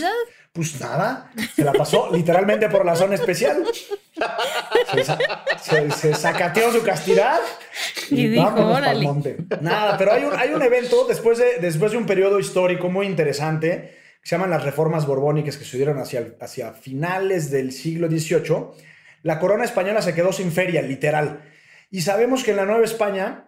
Pues 0.54 0.82
nada, 0.82 1.32
se 1.56 1.64
la 1.64 1.72
pasó 1.72 2.10
literalmente 2.12 2.68
por 2.68 2.86
la 2.86 2.94
zona 2.94 3.16
especial. 3.16 3.64
Se, 5.96 6.14
sacateó 6.14 6.74
su 6.74 6.84
castidad 6.84 7.40
y, 8.10 8.28
dijo, 8.28 8.52
monte. 9.02 9.38
Nada, 9.62 9.98
pero 9.98 10.12
hay 10.12 10.26
un, 10.26 10.34
hay 10.34 10.50
un 10.50 10.62
evento 10.62 11.06
después 11.08 11.38
de, 11.38 11.60
después 11.62 11.94
de 11.94 11.98
un 11.98 12.06
periodo 12.06 12.38
histórico 12.38 12.90
muy 12.90 13.08
interesante 13.08 13.96
que 14.22 14.28
se 14.28 14.36
llaman 14.36 14.50
las 14.50 14.64
reformas 14.64 15.08
borbónicas 15.08 15.56
que 15.56 15.64
sucedieron 15.64 15.98
hacia, 16.00 16.36
hacia 16.42 16.74
finales 16.74 17.50
del 17.50 17.72
siglo 17.72 18.10
XVIII 18.10 18.91
la 19.24 19.40
corona 19.40 19.64
española 19.64 20.02
se 20.02 20.14
quedó 20.14 20.34
sin 20.34 20.52
feria, 20.52 20.82
literal. 20.82 21.42
Y 21.90 22.02
sabemos 22.02 22.44
que 22.44 22.52
en 22.52 22.58
la 22.58 22.66
Nueva 22.66 22.86
España 22.86 23.48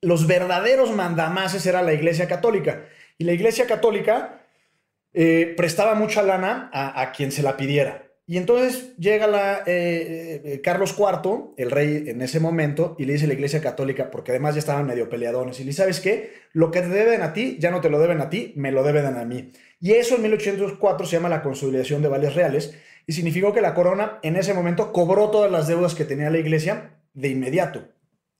los 0.00 0.26
verdaderos 0.26 0.92
mandamases 0.92 1.66
era 1.66 1.82
la 1.82 1.92
Iglesia 1.92 2.28
Católica. 2.28 2.84
Y 3.16 3.24
la 3.24 3.32
Iglesia 3.32 3.66
Católica 3.66 4.42
eh, 5.12 5.54
prestaba 5.56 5.94
mucha 5.94 6.22
lana 6.22 6.70
a, 6.72 7.12
quien 7.12 7.32
se 7.32 7.42
la 7.42 7.56
pidiera. 7.56 8.04
Y 8.26 8.36
entonces 8.36 8.94
llega 8.98 9.62
eh, 9.66 10.42
eh, 10.44 10.60
Carlos 10.60 10.94
IV, 10.98 11.54
el 11.56 11.70
rey 11.70 12.04
en 12.08 12.20
ese 12.20 12.40
momento, 12.40 12.94
y 12.98 13.06
le 13.06 13.14
dice 13.14 13.24
a 13.24 13.28
la 13.28 13.34
Iglesia 13.34 13.62
Católica, 13.62 14.10
porque 14.10 14.32
además 14.32 14.54
ya 14.54 14.58
estaban 14.58 14.86
medio 14.86 15.08
peleadones, 15.08 15.58
y 15.58 15.64
le 15.64 15.68
dice, 15.68 15.82
¿sabes 15.82 16.00
qué? 16.00 16.34
Lo 16.52 16.70
que 16.70 16.82
te 16.82 16.88
deben 16.88 17.22
a 17.22 17.32
ti, 17.32 17.56
ya 17.58 17.70
no 17.70 17.80
te 17.80 17.88
lo 17.88 17.98
deben 17.98 18.20
a 18.20 18.28
ti, 18.28 18.52
me 18.56 18.70
lo 18.70 18.82
deben 18.82 19.06
a 19.06 19.24
mí. 19.24 19.50
Y 19.80 19.92
eso 19.92 20.16
en 20.16 20.22
1804 20.22 21.06
se 21.06 21.16
llama 21.16 21.30
la 21.30 21.42
consolidación 21.42 22.02
de 22.02 22.08
vales 22.08 22.34
reales, 22.34 22.78
y 23.08 23.14
significó 23.14 23.54
que 23.54 23.62
la 23.62 23.72
corona 23.72 24.18
en 24.22 24.36
ese 24.36 24.52
momento 24.52 24.92
cobró 24.92 25.30
todas 25.30 25.50
las 25.50 25.66
deudas 25.66 25.94
que 25.94 26.04
tenía 26.04 26.28
la 26.28 26.38
iglesia 26.38 26.90
de 27.14 27.28
inmediato. 27.28 27.88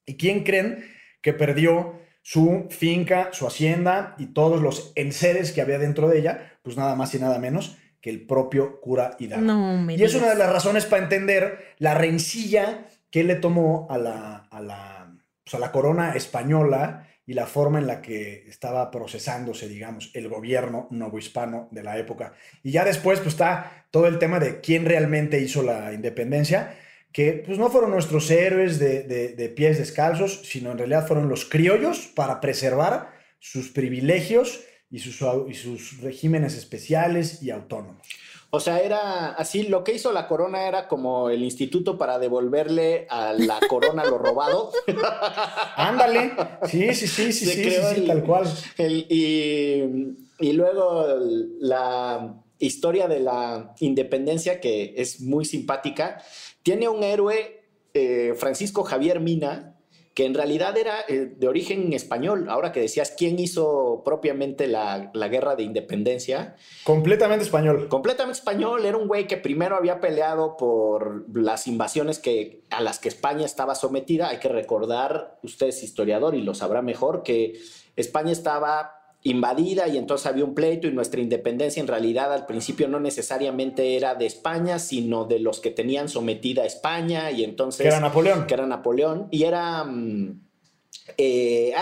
¿Y 0.04 0.18
quién 0.18 0.44
creen 0.44 0.84
que 1.22 1.32
perdió 1.32 1.98
su 2.20 2.66
finca, 2.68 3.30
su 3.32 3.46
hacienda 3.46 4.14
y 4.18 4.26
todos 4.26 4.60
los 4.60 4.92
enseres 4.94 5.52
que 5.52 5.62
había 5.62 5.78
dentro 5.78 6.06
de 6.06 6.18
ella? 6.18 6.58
Pues 6.62 6.76
nada 6.76 6.94
más 6.96 7.14
y 7.14 7.18
nada 7.18 7.38
menos 7.38 7.78
que 8.02 8.10
el 8.10 8.26
propio 8.26 8.78
cura 8.82 9.16
Hidalgo. 9.18 9.90
y 9.90 10.02
es 10.02 10.14
una 10.14 10.28
de 10.28 10.36
las 10.36 10.52
razones 10.52 10.84
para 10.84 11.02
entender 11.02 11.74
la 11.78 11.94
rencilla 11.94 12.86
que 13.10 13.24
le 13.24 13.36
tomó 13.36 13.86
a 13.88 13.96
la, 13.96 14.36
a 14.50 14.60
la, 14.60 15.16
pues 15.44 15.54
a 15.54 15.58
la 15.58 15.72
corona 15.72 16.12
española 16.12 17.07
y 17.28 17.34
la 17.34 17.46
forma 17.46 17.78
en 17.78 17.86
la 17.86 18.00
que 18.00 18.46
estaba 18.48 18.90
procesándose, 18.90 19.68
digamos, 19.68 20.10
el 20.14 20.30
gobierno 20.30 20.88
novohispano 20.90 21.68
de 21.70 21.82
la 21.82 21.98
época. 21.98 22.32
Y 22.62 22.70
ya 22.70 22.86
después, 22.86 23.18
pues 23.18 23.34
está 23.34 23.84
todo 23.90 24.06
el 24.06 24.18
tema 24.18 24.40
de 24.40 24.62
quién 24.62 24.86
realmente 24.86 25.38
hizo 25.38 25.62
la 25.62 25.92
independencia, 25.92 26.74
que 27.12 27.42
pues 27.44 27.58
no 27.58 27.68
fueron 27.68 27.90
nuestros 27.90 28.30
héroes 28.30 28.78
de, 28.78 29.52
pies 29.54 29.76
descalzos, 29.76 30.40
sino 30.46 30.72
en 30.72 30.78
realidad 30.78 31.06
fueron 31.06 31.28
los 31.28 31.44
criollos 31.44 32.06
para 32.06 32.40
preservar 32.40 33.12
sus 33.38 33.68
privilegios 33.68 34.64
y 34.90 35.00
sus, 35.00 35.20
y 35.50 35.52
sus 35.52 36.00
regímenes 36.00 36.54
especiales 36.56 37.42
y 37.42 37.50
autónomos. 37.50 38.08
O 38.50 38.60
sea, 38.60 38.80
era 38.80 39.28
así, 39.32 39.64
lo 39.64 39.84
que 39.84 39.92
hizo 39.92 40.10
la 40.10 40.26
corona 40.26 40.66
era 40.66 40.88
como 40.88 41.28
el 41.28 41.42
instituto 41.42 41.98
para 41.98 42.18
devolverle 42.18 43.06
a 43.10 43.34
la 43.34 43.60
corona 43.68 44.04
lo 44.04 44.16
robado. 44.16 44.72
Ándale, 45.76 46.32
sí, 46.64 46.94
sí, 46.94 47.06
sí, 47.06 47.32
sí, 47.32 47.46
sí, 47.46 47.70
sí, 47.94 48.06
tal 48.06 48.24
cual. 48.24 48.46
y, 48.78 49.82
y 50.38 50.52
luego 50.52 51.06
la 51.60 52.42
historia 52.58 53.06
de 53.06 53.20
la 53.20 53.74
independencia, 53.80 54.60
que 54.60 54.94
es 54.96 55.20
muy 55.20 55.44
simpática, 55.44 56.22
tiene 56.62 56.88
un 56.88 57.02
héroe, 57.02 57.64
eh, 57.94 58.34
Francisco 58.36 58.82
Javier 58.82 59.20
Mina, 59.20 59.67
que 60.18 60.26
en 60.26 60.34
realidad 60.34 60.76
era 60.76 61.04
eh, 61.06 61.32
de 61.36 61.46
origen 61.46 61.92
español. 61.92 62.48
Ahora 62.50 62.72
que 62.72 62.80
decías 62.80 63.14
quién 63.16 63.38
hizo 63.38 64.02
propiamente 64.04 64.66
la, 64.66 65.12
guerra 65.14 65.54
de 65.54 65.62
independencia. 65.62 66.56
Completamente 66.82 67.44
español. 67.44 67.86
Completamente 67.88 68.36
español. 68.36 68.84
Era 68.84 68.96
un 68.96 69.06
güey 69.06 69.28
que 69.28 69.36
primero 69.36 69.76
había 69.76 70.00
peleado 70.00 70.56
por 70.56 71.24
las 71.38 71.68
invasiones 71.68 72.18
que, 72.18 72.64
a 72.70 72.80
las 72.80 72.98
que 72.98 73.06
España 73.06 73.46
estaba 73.46 73.76
sometida. 73.76 74.30
Hay 74.30 74.40
que 74.40 74.48
recordar, 74.48 75.38
usted 75.44 75.68
es 75.68 75.84
historiador 75.84 76.34
y 76.34 76.42
lo 76.42 76.52
sabrá 76.52 76.82
mejor, 76.82 77.22
que 77.22 77.60
España 77.94 78.32
estaba 78.32 78.97
invadida 79.24 79.88
y 79.88 79.98
entonces 79.98 80.26
había 80.26 80.44
un 80.44 80.54
pleito 80.54 80.86
y 80.86 80.92
nuestra 80.92 81.20
independencia 81.20 81.80
en 81.80 81.88
realidad 81.88 82.32
al 82.32 82.46
principio 82.46 82.88
no 82.88 83.00
necesariamente 83.00 83.96
era 83.96 84.14
de 84.14 84.26
España, 84.26 84.78
sino 84.78 85.24
de 85.24 85.40
los 85.40 85.60
que 85.60 85.70
tenían 85.70 86.08
sometida 86.08 86.62
a 86.62 86.66
España 86.66 87.30
y 87.30 87.44
entonces... 87.44 87.82
Que 87.82 87.88
era 87.88 88.00
Napoleón. 88.00 88.46
Que 88.46 88.54
era 88.54 88.66
Napoleón 88.66 89.28
y 89.30 89.44
era... 89.44 89.84
Mm, 89.84 90.40
eh, 91.16 91.74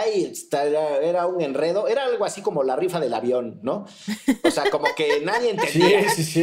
era, 1.02 1.26
un 1.26 1.42
enredo, 1.42 1.88
era 1.88 2.04
algo 2.04 2.24
así 2.24 2.42
como 2.42 2.62
la 2.62 2.76
rifa 2.76 3.00
del 3.00 3.12
avión, 3.12 3.58
¿no? 3.62 3.84
O 4.44 4.50
sea, 4.50 4.70
como 4.70 4.86
que 4.96 5.20
nadie 5.22 5.50
entendía. 5.50 6.08
Sí, 6.10 6.22
sí, 6.22 6.42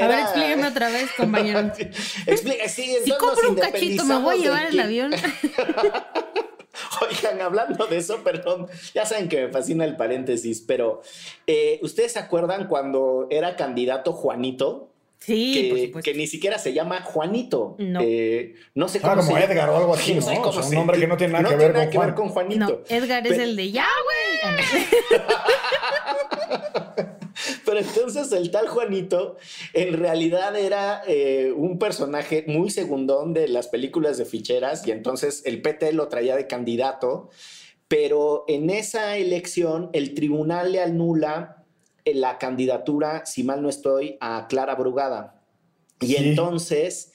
A 0.00 0.06
ver, 0.06 0.20
explíqueme 0.20 0.68
otra 0.68 0.90
vez, 0.90 1.10
compañero. 1.16 1.72
Explica, 2.26 2.68
sí, 2.68 2.96
si 3.04 3.10
compro 3.18 3.50
un 3.50 3.56
cachito, 3.56 4.04
¿me 4.04 4.18
voy 4.20 4.36
a 4.36 4.38
llevar 4.38 4.66
el 4.66 4.80
avión? 4.80 5.12
Oigan, 7.08 7.40
hablando 7.40 7.86
de 7.86 7.96
eso, 7.98 8.22
perdón, 8.24 8.66
ya 8.94 9.04
saben 9.06 9.28
que 9.28 9.46
me 9.46 9.52
fascina 9.52 9.84
el 9.84 9.96
paréntesis, 9.96 10.60
pero 10.66 11.02
eh, 11.46 11.78
¿ustedes 11.82 12.12
se 12.12 12.18
acuerdan 12.18 12.66
cuando 12.68 13.26
era 13.30 13.56
candidato 13.56 14.12
Juanito? 14.12 14.84
Sí, 15.20 15.90
que, 15.92 16.00
que 16.00 16.14
ni 16.14 16.28
siquiera 16.28 16.58
se 16.58 16.72
llama 16.72 17.02
Juanito. 17.02 17.74
No. 17.78 17.98
Eh, 18.02 18.54
no 18.74 18.86
sé 18.88 18.98
Ah, 19.02 19.14
cómo 19.16 19.26
como 19.26 19.36
se 19.36 19.44
Edgar 19.44 19.68
o 19.70 19.76
algo 19.76 19.94
así, 19.96 20.04
Sí, 20.12 20.14
¿no? 20.14 20.22
sé 20.22 20.38
O 20.38 20.42
cómo 20.42 20.52
sea, 20.52 20.62
un 20.68 20.74
nombre 20.76 20.98
que 21.00 21.06
no 21.08 21.16
tiene 21.16 21.32
nada 21.32 21.42
no 21.42 21.48
que 21.50 21.56
tiene 21.56 21.72
ver 21.72 21.74
nada 21.74 21.84
con 21.86 21.92
que 21.92 21.98
ver 21.98 22.06
Juan. 22.14 22.16
con 22.16 22.28
Juanito. 22.28 22.66
No, 22.88 22.96
Edgar 22.96 23.26
es 23.26 23.38
el 23.38 23.56
de 23.56 23.70
ya, 23.72 23.86
güey. 24.04 25.18
Pero 27.64 27.78
entonces 27.80 28.32
el 28.32 28.50
tal 28.50 28.68
Juanito 28.68 29.36
en 29.72 29.94
realidad 29.94 30.56
era 30.56 31.02
eh, 31.06 31.52
un 31.56 31.78
personaje 31.78 32.44
muy 32.46 32.70
segundón 32.70 33.34
de 33.34 33.48
las 33.48 33.68
películas 33.68 34.18
de 34.18 34.24
ficheras 34.24 34.86
y 34.86 34.90
entonces 34.90 35.42
el 35.46 35.62
PT 35.62 35.92
lo 35.92 36.08
traía 36.08 36.36
de 36.36 36.46
candidato, 36.46 37.30
pero 37.88 38.44
en 38.48 38.70
esa 38.70 39.16
elección 39.16 39.90
el 39.92 40.14
tribunal 40.14 40.72
le 40.72 40.82
anula 40.82 41.64
eh, 42.04 42.14
la 42.14 42.38
candidatura, 42.38 43.24
si 43.26 43.44
mal 43.44 43.62
no 43.62 43.68
estoy, 43.68 44.16
a 44.20 44.46
Clara 44.48 44.74
Brugada. 44.74 45.42
Y 46.00 46.08
Sí. 46.08 46.16
entonces, 46.16 47.12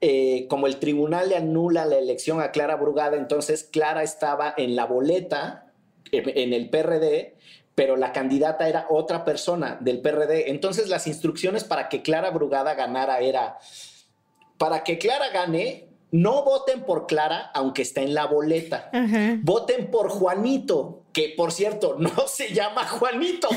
eh, 0.00 0.46
como 0.48 0.66
el 0.66 0.76
tribunal 0.78 1.28
le 1.28 1.36
anula 1.36 1.84
la 1.86 1.98
elección 1.98 2.40
a 2.40 2.50
Clara 2.50 2.76
Brugada, 2.76 3.16
entonces 3.16 3.64
Clara 3.64 4.02
estaba 4.02 4.54
en 4.56 4.74
la 4.76 4.86
boleta, 4.86 5.72
en, 6.12 6.28
en 6.36 6.52
el 6.52 6.70
PRD, 6.70 7.36
pero 7.74 7.96
la 7.96 8.12
candidata 8.12 8.68
era 8.68 8.86
otra 8.90 9.24
persona 9.24 9.78
del 9.80 10.00
PRD. 10.00 10.50
Entonces 10.50 10.88
las 10.88 11.06
instrucciones 11.06 11.64
para 11.64 11.88
que 11.88 12.02
Clara 12.02 12.30
Brugada 12.30 12.74
ganara 12.74 13.20
era, 13.20 13.58
para 14.58 14.84
que 14.84 14.98
Clara 14.98 15.30
gane, 15.30 15.88
no 16.10 16.44
voten 16.44 16.82
por 16.82 17.06
Clara, 17.06 17.50
aunque 17.54 17.82
está 17.82 18.02
en 18.02 18.14
la 18.14 18.26
boleta. 18.26 18.90
Voten 19.42 19.90
por 19.90 20.10
Juanito, 20.10 21.01
que 21.12 21.34
por 21.36 21.52
cierto 21.52 21.96
no 21.98 22.26
se 22.26 22.52
llama 22.54 22.86
Juanito. 22.86 23.48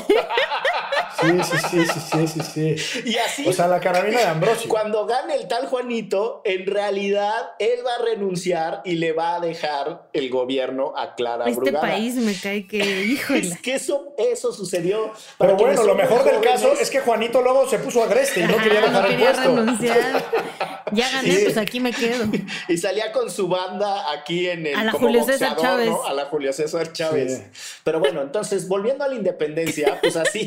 Sí, 1.20 1.26
sí, 1.42 1.56
sí, 1.70 1.86
sí, 1.86 2.26
sí, 2.26 2.42
sí, 2.42 2.76
sí. 2.76 3.02
y 3.06 3.16
así 3.16 3.48
O 3.48 3.52
sea, 3.52 3.66
la 3.68 3.80
carabina 3.80 4.18
de 4.20 4.26
Ambrosio. 4.26 4.68
Cuando 4.68 5.06
gane 5.06 5.34
el 5.34 5.48
tal 5.48 5.66
Juanito, 5.66 6.42
en 6.44 6.66
realidad 6.66 7.32
él 7.58 7.80
va 7.86 7.94
a 7.94 7.98
renunciar 8.04 8.82
y 8.84 8.96
le 8.96 9.12
va 9.12 9.36
a 9.36 9.40
dejar 9.40 10.08
el 10.12 10.28
gobierno 10.28 10.92
a 10.96 11.14
Clara 11.14 11.46
Este 11.46 11.58
Brugada. 11.60 11.80
país 11.88 12.14
me 12.16 12.34
cae 12.38 12.66
que, 12.66 12.78
híjole. 12.78 13.38
Es 13.40 13.58
que 13.60 13.74
eso, 13.74 14.14
eso 14.18 14.52
sucedió. 14.52 15.12
Pero 15.38 15.56
bueno, 15.56 15.82
lo 15.84 15.94
mejor 15.94 16.24
del 16.24 16.40
caso 16.40 16.72
es 16.72 16.90
que 16.90 17.00
Juanito 17.00 17.40
luego 17.40 17.66
se 17.68 17.78
puso 17.78 18.02
agreste 18.02 18.40
y 18.40 18.44
no 18.44 18.56
quería 18.58 18.80
Ajá, 18.80 18.88
dejar 18.88 18.92
no 19.02 19.06
el 19.08 19.10
quería 19.16 19.32
puesto. 19.32 19.56
renunciar. 19.56 20.24
Ya 20.92 21.10
gané, 21.10 21.32
Sí. 21.32 21.40
pues 21.46 21.56
aquí 21.58 21.80
me 21.80 21.92
quedo. 21.92 22.26
Y 22.68 22.76
salía 22.78 23.10
con 23.10 23.28
su 23.28 23.48
banda 23.48 24.12
aquí 24.12 24.48
en 24.48 24.68
el. 24.68 24.76
A 24.76 24.84
la 24.84 24.92
como 24.92 25.06
Julio 25.08 25.24
César 25.24 25.50
boxeador, 25.56 25.78
Chávez. 25.80 25.90
¿no? 25.90 26.04
A 26.06 26.12
la 26.14 26.24
Julio 26.26 26.52
César 26.52 26.92
Chávez. 26.92 27.36
Sí. 27.38 27.42
Pero 27.84 28.00
bueno, 28.00 28.22
entonces, 28.22 28.68
volviendo 28.68 29.04
a 29.04 29.08
la 29.08 29.14
independencia, 29.14 29.98
pues 30.00 30.16
así. 30.16 30.46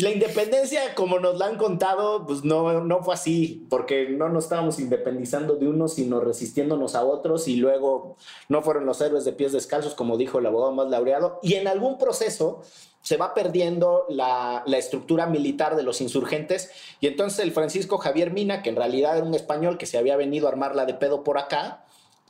la 0.00 0.10
independencia, 0.10 0.94
como 0.94 1.18
nos 1.18 1.38
la 1.38 1.46
han 1.46 1.56
contado, 1.56 2.26
pues 2.26 2.44
no, 2.44 2.84
no 2.84 3.02
fue 3.02 3.14
así, 3.14 3.66
porque 3.70 4.08
no 4.08 4.28
nos 4.28 4.44
estábamos 4.44 4.78
independizando 4.78 5.56
de 5.56 5.68
unos, 5.68 5.94
sino 5.94 6.20
resistiéndonos 6.20 6.94
a 6.94 7.04
otros, 7.04 7.48
y 7.48 7.56
luego 7.56 8.16
no 8.48 8.62
fueron 8.62 8.86
los 8.86 9.00
héroes 9.00 9.24
de 9.24 9.32
pies 9.32 9.52
descalzos, 9.52 9.94
como 9.94 10.16
dijo 10.16 10.38
el 10.38 10.46
abogado 10.46 10.72
más 10.72 10.88
laureado. 10.88 11.40
Y 11.42 11.54
en 11.54 11.68
algún 11.68 11.98
proceso 11.98 12.62
se 13.02 13.16
va 13.16 13.32
perdiendo 13.32 14.04
la, 14.08 14.62
la 14.66 14.76
estructura 14.76 15.26
militar 15.26 15.76
de 15.76 15.82
los 15.82 16.00
insurgentes 16.00 16.70
y 17.00 17.06
entonces 17.06 17.38
el 17.38 17.52
Francisco 17.52 17.96
Javier 17.96 18.32
Mina, 18.32 18.62
que 18.62 18.70
en 18.70 18.76
realidad 18.76 19.16
era 19.16 19.26
un 19.26 19.34
español 19.34 19.78
que 19.78 19.86
se 19.86 19.98
había 19.98 20.16
venido 20.16 20.46
a 20.46 20.50
armarla 20.50 20.84
de 20.84 20.94
pedo 20.94 21.24
por 21.24 21.38
acá, 21.38 21.86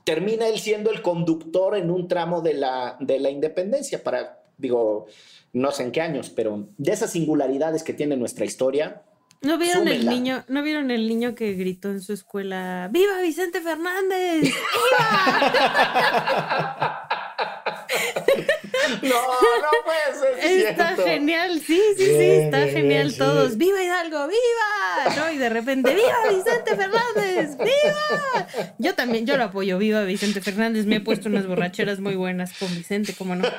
termina 0.08 0.48
él 0.48 0.58
siendo 0.58 0.90
el 0.90 1.02
conductor 1.02 1.76
en 1.76 1.90
un 1.90 2.08
tramo 2.08 2.40
de 2.40 2.54
la, 2.54 2.96
de 2.98 3.20
la 3.20 3.28
independencia 3.28 4.02
para, 4.02 4.40
digo, 4.56 5.04
no 5.52 5.70
sé 5.70 5.82
en 5.82 5.92
qué 5.92 6.00
años, 6.00 6.30
pero 6.30 6.70
de 6.78 6.92
esas 6.92 7.12
singularidades 7.12 7.82
que 7.82 7.92
tiene 7.92 8.16
nuestra 8.16 8.46
historia. 8.46 9.02
¿No 9.42 9.58
vieron 9.58 9.86
el 9.86 10.06
niño, 10.06 10.46
no 10.48 10.62
vieron 10.62 10.90
el 10.90 11.08
niño 11.08 11.34
que 11.34 11.52
gritó 11.52 11.90
en 11.90 12.00
su 12.00 12.14
escuela, 12.14 12.88
¡Viva 12.90 13.20
Vicente 13.20 13.60
Fernández! 13.60 14.50
No, 19.02 19.08
no 19.10 19.68
puede 19.84 20.18
ser 20.40 20.66
Está 20.68 20.86
cierto. 20.94 21.04
genial, 21.04 21.60
sí, 21.60 21.80
sí, 21.96 22.04
sí, 22.04 22.30
está 22.30 22.58
bien, 22.64 22.70
genial 22.76 23.02
bien, 23.04 23.10
sí. 23.12 23.18
todos. 23.18 23.56
¡Viva 23.56 23.82
Hidalgo, 23.82 24.26
viva! 24.28 25.14
¿No? 25.16 25.30
Y 25.32 25.38
de 25.38 25.48
repente, 25.48 25.94
¡Viva 25.94 26.16
Vicente 26.30 26.76
Fernández! 26.76 27.56
¡Viva! 27.58 28.48
Yo 28.78 28.94
también, 28.94 29.26
yo 29.26 29.36
lo 29.36 29.44
apoyo, 29.44 29.78
¡Viva 29.78 30.02
Vicente 30.04 30.40
Fernández! 30.40 30.86
Me 30.86 30.96
he 30.96 31.00
puesto 31.00 31.28
unas 31.28 31.46
borracheras 31.46 32.00
muy 32.00 32.14
buenas 32.16 32.52
con 32.58 32.68
Vicente, 32.74 33.14
¿cómo 33.16 33.34
no? 33.34 33.44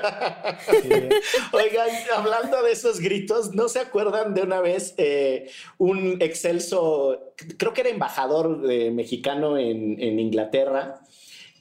Sí. 0.69 0.89
Oigan, 1.51 1.89
hablando 2.15 2.61
de 2.63 2.71
esos 2.71 2.99
gritos, 2.99 3.53
¿no 3.53 3.69
se 3.69 3.79
acuerdan 3.79 4.33
de 4.33 4.41
una 4.41 4.59
vez 4.61 4.93
eh, 4.97 5.49
un 5.77 6.17
excelso, 6.21 7.33
creo 7.57 7.73
que 7.73 7.81
era 7.81 7.89
embajador 7.89 8.61
eh, 8.69 8.91
mexicano 8.91 9.57
en, 9.57 9.99
en 10.01 10.19
Inglaterra, 10.19 10.99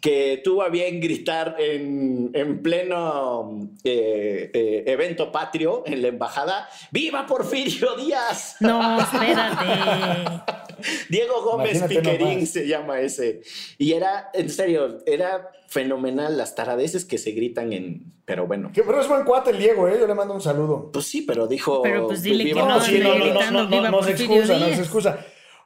que 0.01 0.41
tuvo 0.45 0.63
a 0.63 0.69
bien 0.69 1.01
gritar 1.01 1.57
en, 1.59 2.31
en 2.33 2.63
pleno 2.63 3.69
eh, 3.85 4.51
eh, 4.55 4.85
evento 4.87 5.33
patrio 5.33 5.83
en 5.87 6.03
la 6.03 6.09
embajada, 6.09 6.69
¡Viva 6.91 7.27
Porfirio 7.27 7.97
Díaz! 7.97 8.57
No, 8.61 8.99
espérate. 9.01 10.43
Diego 11.09 11.43
Gómez 11.43 11.79
Imagínate 11.79 11.97
Piquerín 12.11 12.35
nomás. 12.35 12.51
se 12.51 12.67
llama 12.69 13.01
ese. 13.01 13.41
Y 13.79 13.93
era, 13.95 14.31
en 14.33 14.49
serio, 14.51 14.99
era 15.07 15.51
fenomenal 15.67 16.37
las 16.39 16.55
taradeces 16.55 17.05
que 17.05 17.19
se 17.19 17.33
gritan 17.33 17.73
en... 17.73 18.13
Pero 18.25 18.47
bueno. 18.47 18.71
Que- 18.73 18.83
Pero 18.85 19.01
es 19.01 19.09
buen 19.09 19.25
cuate 19.25 19.51
el 19.51 19.59
Diego, 19.59 19.89
¿eh? 19.89 19.97
Yo 19.99 20.07
le 20.07 20.15
mando 20.15 20.35
un 20.35 20.41
saludo. 20.41 20.91
Pues 20.93 21.07
sí, 21.07 21.23
pero 21.23 21.47
dijo. 21.49 21.83
Pero 21.83 22.07
pues 22.07 22.23
dile 22.23 22.45
que 22.45 22.55
no, 22.55 22.79
gritando, 22.81 23.67
viva 23.67 23.91
no 23.91 24.03
se 24.03 24.13
excusa, 24.13 24.59
no 24.59 24.67
se 24.67 24.75
excusa. 24.81 25.19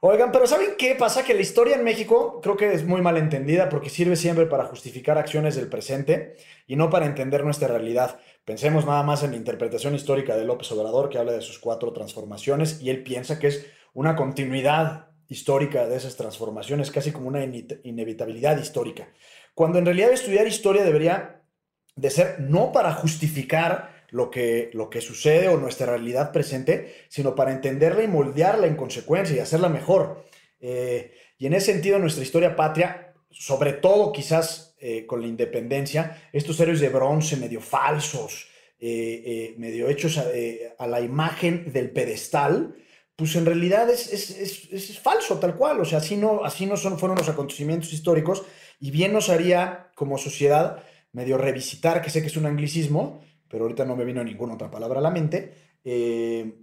Oigan, 0.04 0.32
pero 0.32 0.48
¿saben 0.48 0.70
qué 0.76 0.96
pasa? 0.96 1.22
Que 1.22 1.32
la 1.32 1.42
historia 1.42 1.76
en 1.76 1.84
México 1.84 2.40
creo 2.42 2.56
que 2.56 2.72
es 2.72 2.84
muy 2.84 3.00
mal 3.00 3.16
entendida 3.16 3.68
porque 3.68 3.88
sirve 3.88 4.16
siempre 4.16 4.46
para 4.46 4.64
justificar 4.64 5.16
acciones 5.16 5.54
del 5.54 5.68
presente 5.68 6.34
y 6.66 6.74
no 6.74 6.90
para 6.90 7.06
entender 7.06 7.44
nuestra 7.44 7.68
realidad. 7.68 8.18
Pensemos 8.44 8.84
nada 8.84 9.04
más 9.04 9.22
en 9.22 9.30
la 9.30 9.36
interpretación 9.36 9.94
histórica 9.94 10.36
de 10.36 10.44
López 10.44 10.72
Obrador, 10.72 11.08
que 11.08 11.18
habla 11.18 11.30
de 11.30 11.40
sus 11.40 11.60
cuatro 11.60 11.92
transformaciones 11.92 12.82
y 12.82 12.90
él 12.90 13.04
piensa 13.04 13.38
que 13.38 13.46
es 13.46 13.66
una 13.94 14.16
continuidad 14.16 15.10
histórica 15.28 15.86
de 15.86 15.94
esas 15.94 16.16
transformaciones, 16.16 16.90
casi 16.90 17.12
como 17.12 17.28
una 17.28 17.44
ine- 17.44 17.80
inevitabilidad 17.84 18.58
histórica. 18.58 19.08
Cuando 19.54 19.78
en 19.78 19.84
realidad 19.86 20.10
estudiar 20.10 20.48
historia 20.48 20.82
debería 20.82 21.44
de 21.94 22.10
ser 22.10 22.40
no 22.40 22.72
para 22.72 22.92
justificar 22.92 23.91
lo 24.12 24.30
que, 24.30 24.70
lo 24.74 24.88
que 24.88 25.00
sucede 25.00 25.48
o 25.48 25.56
nuestra 25.58 25.86
realidad 25.86 26.30
presente, 26.32 26.94
sino 27.08 27.34
para 27.34 27.50
entenderla 27.52 28.04
y 28.04 28.08
moldearla 28.08 28.66
en 28.68 28.76
consecuencia 28.76 29.34
y 29.34 29.40
hacerla 29.40 29.68
mejor. 29.68 30.24
Eh, 30.60 31.12
y 31.38 31.46
en 31.46 31.54
ese 31.54 31.72
sentido, 31.72 31.98
nuestra 31.98 32.22
historia 32.22 32.54
patria, 32.54 33.14
sobre 33.30 33.72
todo 33.72 34.12
quizás 34.12 34.76
eh, 34.78 35.04
con 35.06 35.20
la 35.20 35.26
independencia, 35.26 36.22
estos 36.32 36.60
héroes 36.60 36.80
de 36.80 36.88
bronce 36.90 37.36
medio 37.36 37.60
falsos, 37.60 38.48
eh, 38.78 39.54
medio 39.58 39.88
hechos 39.88 40.18
a, 40.18 40.24
a 40.78 40.86
la 40.86 41.00
imagen 41.00 41.72
del 41.72 41.90
pedestal, 41.90 42.74
pues 43.16 43.36
en 43.36 43.46
realidad 43.46 43.88
es, 43.90 44.12
es- 44.12 44.30
es- 44.30 44.72
es 44.72 44.98
falso 44.98 45.38
tal 45.38 45.54
cual, 45.56 45.80
o 45.80 45.84
sea, 45.84 45.98
así 45.98 46.16
no, 46.16 46.44
así 46.44 46.66
no 46.66 46.76
son, 46.76 46.98
fueron 46.98 47.16
los 47.16 47.28
acontecimientos 47.28 47.92
históricos 47.92 48.42
y 48.80 48.90
bien 48.90 49.12
nos 49.12 49.28
haría 49.28 49.90
como 49.94 50.18
sociedad 50.18 50.82
medio 51.12 51.38
revisitar, 51.38 52.02
que 52.02 52.10
sé 52.10 52.20
que 52.22 52.26
es 52.28 52.36
un 52.36 52.46
anglicismo, 52.46 53.22
pero 53.52 53.64
ahorita 53.64 53.84
no 53.84 53.94
me 53.94 54.06
vino 54.06 54.24
ninguna 54.24 54.54
otra 54.54 54.70
palabra 54.70 54.98
a 54.98 55.02
la 55.02 55.10
mente, 55.10 55.52
eh, 55.84 56.54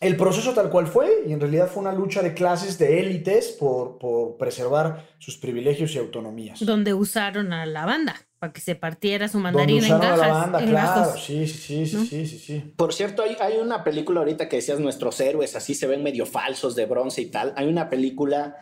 el 0.00 0.16
proceso 0.16 0.52
tal 0.52 0.70
cual 0.70 0.86
fue 0.86 1.24
y 1.26 1.32
en 1.32 1.40
realidad 1.40 1.68
fue 1.68 1.82
una 1.82 1.92
lucha 1.92 2.22
de 2.22 2.34
clases, 2.34 2.78
de 2.78 3.00
élites 3.00 3.48
por, 3.58 3.98
por 3.98 4.36
preservar 4.36 5.06
sus 5.18 5.36
privilegios 5.36 5.94
y 5.94 5.98
autonomías. 5.98 6.64
Donde 6.64 6.94
usaron 6.94 7.52
a 7.52 7.66
la 7.66 7.84
banda 7.84 8.16
para 8.38 8.52
que 8.52 8.60
se 8.60 8.74
partiera 8.74 9.28
su 9.28 9.38
mandarina 9.38 9.86
en 9.86 9.94
usaron 9.94 10.12
a 10.12 10.16
la 10.16 10.28
banda, 10.28 10.60
en 10.60 10.68
claro, 10.70 11.16
sí, 11.16 11.46
sí, 11.46 11.58
sí, 11.58 11.86
sí, 11.86 11.96
¿no? 11.96 12.04
sí, 12.04 12.26
sí, 12.26 12.38
sí. 12.38 12.72
Por 12.76 12.92
cierto, 12.92 13.22
hay, 13.22 13.36
hay 13.40 13.58
una 13.58 13.84
película 13.84 14.20
ahorita 14.20 14.48
que 14.48 14.56
decías 14.56 14.80
nuestros 14.80 15.20
héroes, 15.20 15.54
así 15.56 15.74
se 15.74 15.86
ven 15.86 16.02
medio 16.02 16.26
falsos 16.26 16.74
de 16.74 16.86
bronce 16.86 17.20
y 17.20 17.26
tal. 17.26 17.52
Hay 17.56 17.68
una 17.68 17.88
película 17.88 18.56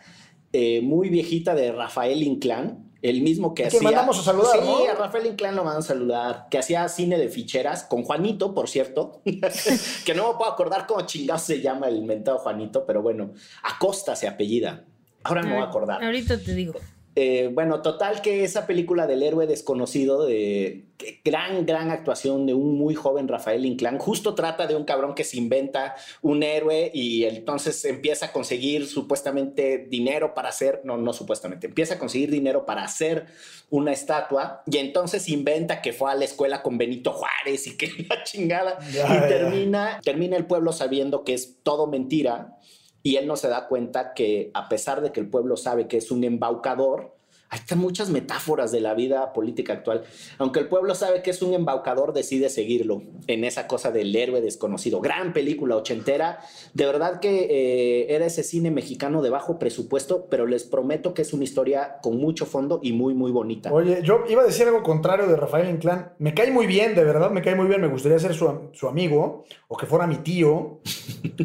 eh, 0.51 0.81
muy 0.81 1.09
viejita 1.09 1.55
de 1.55 1.71
Rafael 1.71 2.23
Inclán, 2.23 2.92
el 3.03 3.21
mismo 3.21 3.53
que 3.53 3.65
¿A 3.65 3.69
quién 3.69 3.79
hacía. 3.81 3.89
mandamos 3.89 4.17
a 4.19 4.23
saludar, 4.23 4.59
Sí, 4.59 4.65
no? 4.65 4.89
a 4.91 4.95
Rafael 4.95 5.27
Inclán 5.27 5.55
lo 5.55 5.63
van 5.63 5.77
a 5.77 5.81
saludar. 5.81 6.47
Que 6.49 6.57
hacía 6.57 6.87
cine 6.89 7.17
de 7.19 7.29
ficheras 7.29 7.83
con 7.83 8.03
Juanito, 8.03 8.55
por 8.55 8.67
cierto. 8.69 9.21
que 10.05 10.13
no 10.15 10.31
me 10.31 10.37
puedo 10.37 10.49
acordar 10.51 10.87
cómo 10.87 11.01
chingados 11.01 11.43
se 11.43 11.61
llama 11.61 11.87
el 11.89 12.01
mentado 12.03 12.39
Juanito, 12.39 12.85
pero 12.87 13.01
bueno, 13.01 13.33
Acosta 13.61 14.15
se 14.15 14.27
apellida. 14.27 14.85
Ahora 15.23 15.43
me 15.43 15.53
voy 15.53 15.61
a 15.61 15.65
acordar. 15.65 16.03
Ahorita 16.03 16.39
te 16.39 16.55
digo. 16.55 16.73
Eh, 17.15 17.51
bueno, 17.53 17.81
total 17.81 18.21
que 18.21 18.43
esa 18.43 18.65
película 18.65 19.05
del 19.05 19.21
héroe 19.21 19.45
desconocido, 19.45 20.25
de 20.25 20.85
gran, 21.23 21.65
gran 21.65 21.91
actuación 21.91 22.47
de 22.47 22.55
un 22.55 22.75
muy 22.75 22.95
joven 22.95 23.27
Rafael 23.27 23.65
Inclán, 23.65 23.99
justo 23.99 24.33
trata 24.33 24.65
de 24.65 24.75
un 24.75 24.83
cabrón 24.83 25.13
que 25.13 25.23
se 25.23 25.37
inventa 25.37 25.95
un 26.21 26.41
héroe 26.41 26.89
y 26.93 27.25
entonces 27.25 27.85
empieza 27.85 28.27
a 28.27 28.31
conseguir 28.31 28.87
supuestamente 28.87 29.85
dinero 29.89 30.33
para 30.33 30.49
hacer, 30.49 30.81
no, 30.85 30.97
no 30.97 31.13
supuestamente, 31.13 31.67
empieza 31.67 31.95
a 31.95 31.99
conseguir 31.99 32.31
dinero 32.31 32.65
para 32.65 32.83
hacer 32.83 33.27
una 33.69 33.91
estatua 33.91 34.63
y 34.65 34.77
entonces 34.77 35.29
inventa 35.29 35.81
que 35.81 35.93
fue 35.93 36.11
a 36.11 36.15
la 36.15 36.25
escuela 36.25 36.63
con 36.63 36.79
Benito 36.79 37.11
Juárez 37.11 37.67
y 37.67 37.77
que 37.77 37.91
la 38.09 38.23
chingada. 38.23 38.79
Y 38.89 39.27
termina, 39.27 39.99
termina 40.03 40.35
el 40.35 40.47
pueblo 40.47 40.71
sabiendo 40.71 41.23
que 41.23 41.35
es 41.35 41.57
todo 41.61 41.85
mentira 41.85 42.57
y 43.03 43.17
él 43.17 43.27
no 43.27 43.35
se 43.35 43.49
da 43.49 43.67
cuenta 43.67 44.13
que 44.13 44.49
a 44.53 44.69
pesar 44.69 45.01
de 45.01 45.11
que 45.11 45.19
el 45.19 45.29
pueblo 45.29 45.57
sabe 45.57 45.87
que 45.87 45.97
es 45.97 46.09
un 46.09 46.23
embaucador, 46.23 47.13
hay 47.53 47.77
muchas 47.77 48.09
metáforas 48.09 48.71
de 48.71 48.81
la 48.81 48.95
vida 48.95 49.31
política 49.31 49.73
actual. 49.73 50.03
Aunque 50.39 50.59
el 50.59 50.67
pueblo 50.67 50.95
sabe 50.95 51.21
que 51.21 51.29
es 51.29 51.41
un 51.43 51.53
embaucador, 51.53 52.13
decide 52.13 52.49
seguirlo 52.49 53.03
en 53.27 53.43
esa 53.43 53.67
cosa 53.67 53.91
del 53.91 54.15
héroe 54.15 54.41
desconocido. 54.41 55.01
Gran 55.01 55.33
película 55.33 55.75
ochentera. 55.75 56.39
De 56.73 56.85
verdad 56.85 57.19
que 57.19 57.47
eh, 57.49 58.15
era 58.15 58.25
ese 58.25 58.41
cine 58.41 58.71
mexicano 58.71 59.21
de 59.21 59.29
bajo 59.29 59.59
presupuesto, 59.59 60.25
pero 60.31 60.47
les 60.47 60.63
prometo 60.63 61.13
que 61.13 61.21
es 61.21 61.33
una 61.33 61.43
historia 61.43 61.97
con 62.01 62.17
mucho 62.17 62.47
fondo 62.47 62.79
y 62.81 62.93
muy, 62.93 63.13
muy 63.13 63.31
bonita. 63.31 63.71
Oye, 63.71 64.01
yo 64.03 64.23
iba 64.27 64.41
a 64.41 64.45
decir 64.45 64.65
algo 64.65 64.81
contrario 64.81 65.27
de 65.27 65.35
Rafael 65.35 65.69
Inclán. 65.69 66.13
Me 66.17 66.33
cae 66.33 66.49
muy 66.49 66.65
bien, 66.65 66.95
de 66.95 67.03
verdad, 67.03 67.29
me 67.29 67.43
cae 67.43 67.53
muy 67.53 67.67
bien. 67.67 67.81
Me 67.81 67.87
gustaría 67.87 68.17
ser 68.17 68.33
su, 68.33 68.69
su 68.71 68.87
amigo 68.87 69.43
o 69.67 69.77
que 69.77 69.85
fuera 69.85 70.07
mi 70.07 70.17
tío 70.17 70.81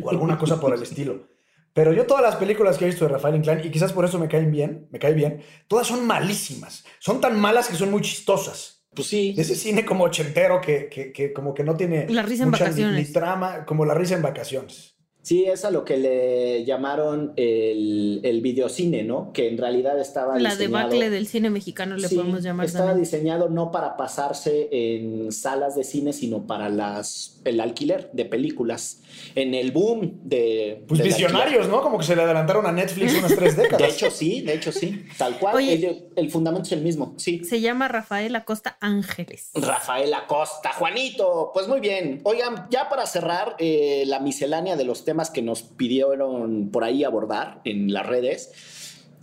o 0.02 0.10
alguna 0.10 0.38
cosa 0.38 0.58
por 0.58 0.72
el 0.72 0.82
estilo. 0.82 1.37
Pero 1.78 1.92
yo 1.92 2.06
todas 2.06 2.24
las 2.24 2.34
películas 2.34 2.76
que 2.76 2.86
he 2.86 2.88
visto 2.88 3.04
de 3.04 3.12
Rafael 3.12 3.36
Inclán, 3.36 3.64
y 3.64 3.70
quizás 3.70 3.92
por 3.92 4.04
eso 4.04 4.18
me 4.18 4.26
caen 4.26 4.50
bien, 4.50 4.88
me 4.90 4.98
cae 4.98 5.14
bien, 5.14 5.44
todas 5.68 5.86
son 5.86 6.04
malísimas. 6.04 6.84
Son 6.98 7.20
tan 7.20 7.38
malas 7.38 7.68
que 7.68 7.76
son 7.76 7.92
muy 7.92 8.02
chistosas. 8.02 8.82
Pues 8.92 9.06
sí. 9.06 9.32
Ese 9.38 9.54
cine 9.54 9.84
como 9.84 10.02
ochentero 10.02 10.60
que, 10.60 10.88
que, 10.88 11.32
como 11.32 11.54
que 11.54 11.62
no 11.62 11.76
tiene 11.76 12.08
la 12.08 12.22
risa 12.22 12.42
en 12.42 12.50
vacaciones. 12.50 13.06
Ni, 13.06 13.12
trama, 13.12 13.64
como 13.64 13.84
la 13.84 13.94
risa 13.94 14.16
en 14.16 14.22
vacaciones. 14.22 14.96
Sí, 15.28 15.44
es 15.44 15.66
a 15.66 15.70
lo 15.70 15.84
que 15.84 15.98
le 15.98 16.64
llamaron 16.64 17.34
el, 17.36 18.20
el 18.22 18.40
videocine, 18.40 19.02
¿no? 19.02 19.30
Que 19.34 19.46
en 19.48 19.58
realidad 19.58 20.00
estaba 20.00 20.38
La 20.38 20.56
debacle 20.56 21.10
del 21.10 21.26
cine 21.26 21.50
mexicano 21.50 21.98
le 21.98 22.08
podemos 22.08 22.42
llamar 22.42 22.64
Estaba 22.64 22.94
diseñado 22.94 23.50
no 23.50 23.70
para 23.70 23.98
pasarse 23.98 24.70
en 24.72 25.30
salas 25.30 25.76
de 25.76 25.84
cine, 25.84 26.14
sino 26.14 26.46
para 26.46 26.70
las, 26.70 27.42
el 27.44 27.60
alquiler 27.60 28.08
de 28.14 28.24
películas. 28.24 29.02
En 29.34 29.52
el 29.52 29.70
boom 29.70 30.18
de... 30.22 30.82
Pues 30.88 31.02
visionarios, 31.02 31.68
¿no? 31.68 31.82
Como 31.82 31.98
que 31.98 32.06
se 32.06 32.16
le 32.16 32.22
adelantaron 32.22 32.64
a 32.64 32.72
Netflix 32.72 33.18
unas 33.18 33.36
tres 33.36 33.54
décadas. 33.54 33.80
De 33.80 33.88
hecho, 33.88 34.10
sí, 34.10 34.40
de 34.40 34.54
hecho, 34.54 34.72
sí. 34.72 35.04
Tal 35.18 35.38
cual. 35.38 35.62
el, 35.62 36.30
fundamento 36.30 36.68
es 36.68 36.72
el 36.72 36.80
mismo, 36.80 37.12
sí. 37.18 37.44
Se 37.44 37.60
llama 37.60 37.88
Rafael 37.88 38.34
Acosta 38.34 38.78
Ángeles. 38.80 39.50
Rafael 39.54 40.14
Acosta. 40.14 40.72
Juanito, 40.72 41.50
pues 41.52 41.68
muy 41.68 41.80
bien. 41.80 42.22
Oigan, 42.24 42.66
ya 42.70 42.88
para 42.88 43.04
cerrar 43.04 43.56
eh, 43.58 44.04
la 44.06 44.20
miscelánea 44.20 44.76
de 44.76 44.84
los 44.84 45.04
temas 45.04 45.17
que 45.30 45.42
nos 45.42 45.62
pidieron 45.62 46.70
por 46.70 46.84
ahí 46.84 47.04
abordar 47.04 47.60
en 47.64 47.92
las 47.92 48.06
redes. 48.06 48.52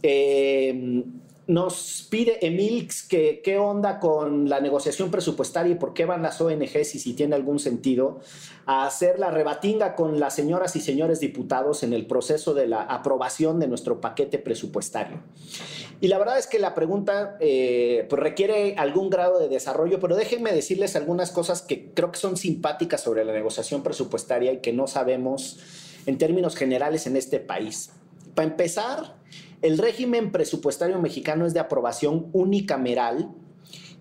Eh, 0.04 1.04
nos 1.48 2.08
pide 2.10 2.46
Emilx 2.46 3.08
que 3.08 3.42
qué 3.44 3.60
onda 3.60 4.00
con 4.00 4.50
la 4.50 4.60
negociación 4.60 5.12
presupuestaria 5.12 5.74
y 5.74 5.78
por 5.78 5.94
qué 5.94 6.06
van 6.06 6.24
las 6.24 6.42
ONGs 6.42 6.96
y 6.96 7.00
si 7.00 7.14
tiene 7.14 7.36
algún 7.36 7.60
sentido 7.60 8.20
a 8.66 8.88
hacer 8.88 9.20
la 9.20 9.30
rebatinga 9.30 9.96
con 9.96 10.20
las 10.20 10.34
señoras 10.34 10.76
y 10.76 10.82
señores 10.82 11.20
diputados 11.20 11.84
en 11.84 11.94
el 11.94 12.08
proceso 12.08 12.56
de 12.56 12.68
la 12.68 12.82
aprobación 12.82 13.60
de 13.60 13.68
nuestro 13.68 14.02
paquete 14.02 14.40
presupuestario. 14.40 15.20
Y 16.02 16.08
la 16.08 16.18
verdad 16.18 16.40
es 16.40 16.48
que 16.48 16.58
la 16.58 16.74
pregunta 16.74 17.38
eh, 17.40 18.08
pues 18.10 18.22
requiere 18.22 18.76
algún 18.78 19.12
grado 19.12 19.40
de 19.40 19.48
desarrollo, 19.48 20.00
pero 20.00 20.16
déjenme 20.16 20.52
decirles 20.52 20.96
algunas 20.96 21.30
cosas 21.30 21.62
que 21.62 21.92
creo 21.94 22.12
que 22.12 22.18
son 22.18 22.38
simpáticas 22.38 23.02
sobre 23.02 23.24
la 23.24 23.34
negociación 23.34 23.84
presupuestaria 23.84 24.52
y 24.52 24.62
que 24.62 24.74
no 24.74 24.88
sabemos 24.88 25.60
en 26.06 26.18
términos 26.18 26.56
generales 26.56 27.08
en 27.08 27.16
este 27.16 27.40
país. 27.40 27.92
Para 28.34 28.50
empezar, 28.50 29.16
el 29.62 29.78
régimen 29.78 30.32
presupuestario 30.32 31.00
mexicano 31.00 31.46
es 31.46 31.54
de 31.54 31.60
aprobación 31.60 32.28
unicameral 32.34 33.32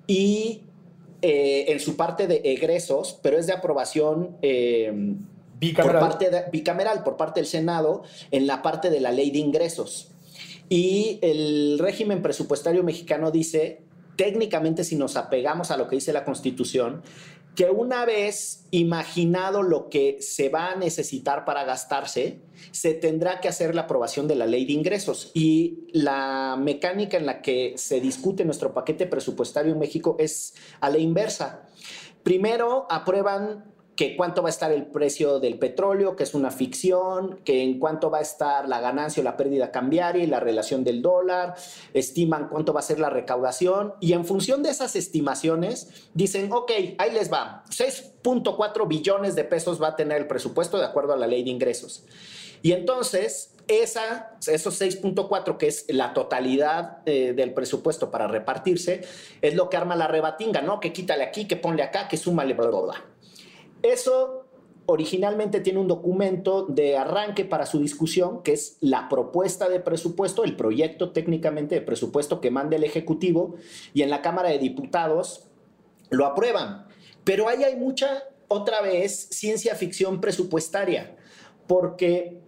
y 0.06 0.62
eh, 1.22 1.72
en 1.72 1.80
su 1.80 1.96
parte 1.96 2.26
de 2.26 2.42
egresos, 2.44 3.18
pero 3.22 3.38
es 3.38 3.46
de 3.46 3.54
aprobación 3.54 4.36
eh, 4.42 4.92
bicameral. 5.58 6.00
Por 6.00 6.10
parte 6.10 6.44
bicameral 6.52 7.02
por 7.02 7.16
parte 7.16 7.40
del 7.40 7.46
Senado 7.46 8.02
en 8.30 8.46
la 8.46 8.60
parte 8.60 8.90
de 8.90 9.00
la 9.00 9.12
ley 9.12 9.30
de 9.30 9.38
ingresos. 9.38 10.10
Y 10.68 11.18
el 11.22 11.78
régimen 11.78 12.22
presupuestario 12.22 12.82
mexicano 12.82 13.30
dice, 13.30 13.82
técnicamente 14.16 14.84
si 14.84 14.96
nos 14.96 15.16
apegamos 15.16 15.70
a 15.70 15.76
lo 15.76 15.88
que 15.88 15.96
dice 15.96 16.12
la 16.12 16.24
Constitución, 16.24 17.02
que 17.54 17.70
una 17.70 18.04
vez 18.04 18.66
imaginado 18.70 19.62
lo 19.62 19.88
que 19.88 20.18
se 20.20 20.48
va 20.48 20.72
a 20.72 20.76
necesitar 20.76 21.44
para 21.44 21.64
gastarse, 21.64 22.40
se 22.72 22.94
tendrá 22.94 23.40
que 23.40 23.48
hacer 23.48 23.74
la 23.74 23.82
aprobación 23.82 24.26
de 24.26 24.34
la 24.34 24.46
ley 24.46 24.64
de 24.64 24.72
ingresos. 24.72 25.30
Y 25.34 25.86
la 25.92 26.56
mecánica 26.58 27.16
en 27.16 27.26
la 27.26 27.42
que 27.42 27.74
se 27.76 28.00
discute 28.00 28.44
nuestro 28.44 28.74
paquete 28.74 29.06
presupuestario 29.06 29.72
en 29.72 29.78
México 29.78 30.16
es 30.18 30.54
a 30.80 30.90
la 30.90 30.98
inversa. 30.98 31.66
Primero 32.22 32.86
aprueban 32.90 33.73
que 33.96 34.16
cuánto 34.16 34.42
va 34.42 34.48
a 34.48 34.50
estar 34.50 34.72
el 34.72 34.86
precio 34.86 35.38
del 35.38 35.58
petróleo, 35.58 36.16
que 36.16 36.24
es 36.24 36.34
una 36.34 36.50
ficción, 36.50 37.38
que 37.44 37.62
en 37.62 37.78
cuánto 37.78 38.10
va 38.10 38.18
a 38.18 38.22
estar 38.22 38.68
la 38.68 38.80
ganancia 38.80 39.20
o 39.20 39.24
la 39.24 39.36
pérdida 39.36 39.70
cambiaria 39.70 40.24
y 40.24 40.26
la 40.26 40.40
relación 40.40 40.82
del 40.84 41.02
dólar, 41.02 41.54
estiman 41.92 42.48
cuánto 42.48 42.72
va 42.72 42.80
a 42.80 42.82
ser 42.82 42.98
la 42.98 43.10
recaudación 43.10 43.94
y 44.00 44.12
en 44.12 44.24
función 44.24 44.62
de 44.62 44.70
esas 44.70 44.96
estimaciones 44.96 46.08
dicen, 46.14 46.52
ok, 46.52 46.72
ahí 46.98 47.12
les 47.12 47.32
va, 47.32 47.64
6.4 47.70 48.88
billones 48.88 49.34
de 49.34 49.44
pesos 49.44 49.80
va 49.80 49.88
a 49.88 49.96
tener 49.96 50.18
el 50.18 50.26
presupuesto 50.26 50.78
de 50.78 50.84
acuerdo 50.84 51.12
a 51.12 51.16
la 51.16 51.26
ley 51.26 51.44
de 51.44 51.50
ingresos. 51.50 52.04
Y 52.62 52.72
entonces, 52.72 53.54
esa, 53.68 54.36
esos 54.46 54.80
6.4, 54.80 55.58
que 55.58 55.66
es 55.66 55.84
la 55.88 56.14
totalidad 56.14 56.98
eh, 57.06 57.34
del 57.34 57.52
presupuesto 57.52 58.10
para 58.10 58.26
repartirse, 58.26 59.02
es 59.42 59.54
lo 59.54 59.68
que 59.68 59.76
arma 59.76 59.96
la 59.96 60.06
rebatinga, 60.06 60.62
¿no? 60.62 60.80
Que 60.80 60.92
quítale 60.92 61.24
aquí, 61.24 61.46
que 61.46 61.56
ponle 61.56 61.82
acá, 61.82 62.08
que 62.08 62.16
súmale, 62.16 62.54
bla, 62.54 62.68
bla, 62.68 62.80
bla. 62.80 63.13
Eso 63.84 64.46
originalmente 64.86 65.60
tiene 65.60 65.78
un 65.78 65.88
documento 65.88 66.64
de 66.64 66.96
arranque 66.96 67.44
para 67.44 67.66
su 67.66 67.80
discusión, 67.80 68.42
que 68.42 68.54
es 68.54 68.78
la 68.80 69.10
propuesta 69.10 69.68
de 69.68 69.78
presupuesto, 69.78 70.42
el 70.42 70.56
proyecto 70.56 71.12
técnicamente 71.12 71.74
de 71.74 71.80
presupuesto 71.82 72.40
que 72.40 72.50
manda 72.50 72.76
el 72.76 72.84
Ejecutivo, 72.84 73.56
y 73.92 74.00
en 74.00 74.08
la 74.08 74.22
Cámara 74.22 74.48
de 74.48 74.58
Diputados 74.58 75.48
lo 76.08 76.24
aprueban. 76.24 76.86
Pero 77.24 77.46
ahí 77.46 77.62
hay 77.62 77.76
mucha, 77.76 78.22
otra 78.48 78.80
vez, 78.80 79.28
ciencia 79.30 79.74
ficción 79.74 80.18
presupuestaria, 80.18 81.16
porque 81.66 82.40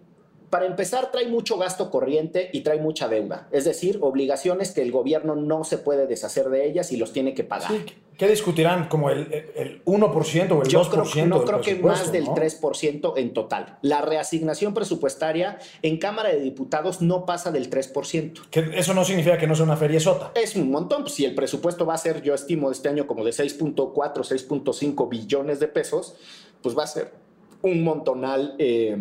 para 0.49 0.65
empezar, 0.65 1.11
trae 1.11 1.27
mucho 1.27 1.57
gasto 1.57 1.91
corriente 1.91 2.49
y 2.51 2.61
trae 2.61 2.79
mucha 2.79 3.07
deuda. 3.07 3.47
Es 3.51 3.65
decir, 3.65 3.99
obligaciones 4.01 4.71
que 4.71 4.81
el 4.81 4.91
gobierno 4.91 5.35
no 5.35 5.63
se 5.65 5.77
puede 5.77 6.07
deshacer 6.07 6.49
de 6.49 6.65
ellas 6.65 6.91
y 6.91 6.97
los 6.97 7.13
tiene 7.13 7.33
que 7.33 7.43
pagar. 7.43 7.71
¿Qué 8.17 8.27
discutirán? 8.27 8.87
¿Como 8.89 9.11
el, 9.11 9.31
el 9.55 9.85
1% 9.85 10.51
o 10.51 10.63
el 10.63 10.67
Yo 10.67 10.81
2%? 10.81 11.11
Creo, 11.11 11.25
no 11.27 11.45
creo 11.45 11.61
que 11.61 11.75
más 11.75 12.11
del 12.11 12.25
3% 12.25 13.13
en 13.15 13.33
total. 13.33 13.77
La 13.83 14.01
reasignación 14.01 14.73
presupuestaria 14.73 15.59
en 15.83 15.97
Cámara 15.97 16.29
de 16.29 16.39
Diputados 16.39 17.01
no 17.01 17.25
pasa 17.27 17.51
del 17.51 17.69
3%. 17.69 18.47
Que 18.49 18.71
eso 18.73 18.95
no 18.95 19.05
significa 19.05 19.37
que 19.37 19.45
no 19.45 19.55
sea 19.55 19.65
una 19.65 19.77
feria 19.77 19.99
sota. 19.99 20.31
Es 20.33 20.55
un 20.55 20.71
montón. 20.71 21.03
Pues, 21.03 21.13
si 21.13 21.25
el 21.25 21.35
presupuesto 21.35 21.85
va 21.85 21.93
a 21.93 21.97
ser, 21.99 22.23
yo 22.23 22.33
estimo, 22.33 22.71
este 22.71 22.89
año 22.89 23.05
como 23.05 23.23
de 23.23 23.31
6.4, 23.31 23.93
6.5 23.93 25.09
billones 25.09 25.59
de 25.59 25.67
pesos, 25.67 26.15
pues 26.63 26.75
va 26.75 26.85
a 26.85 26.87
ser 26.87 27.13
un 27.61 27.83
montonal. 27.83 28.55
Eh, 28.57 28.97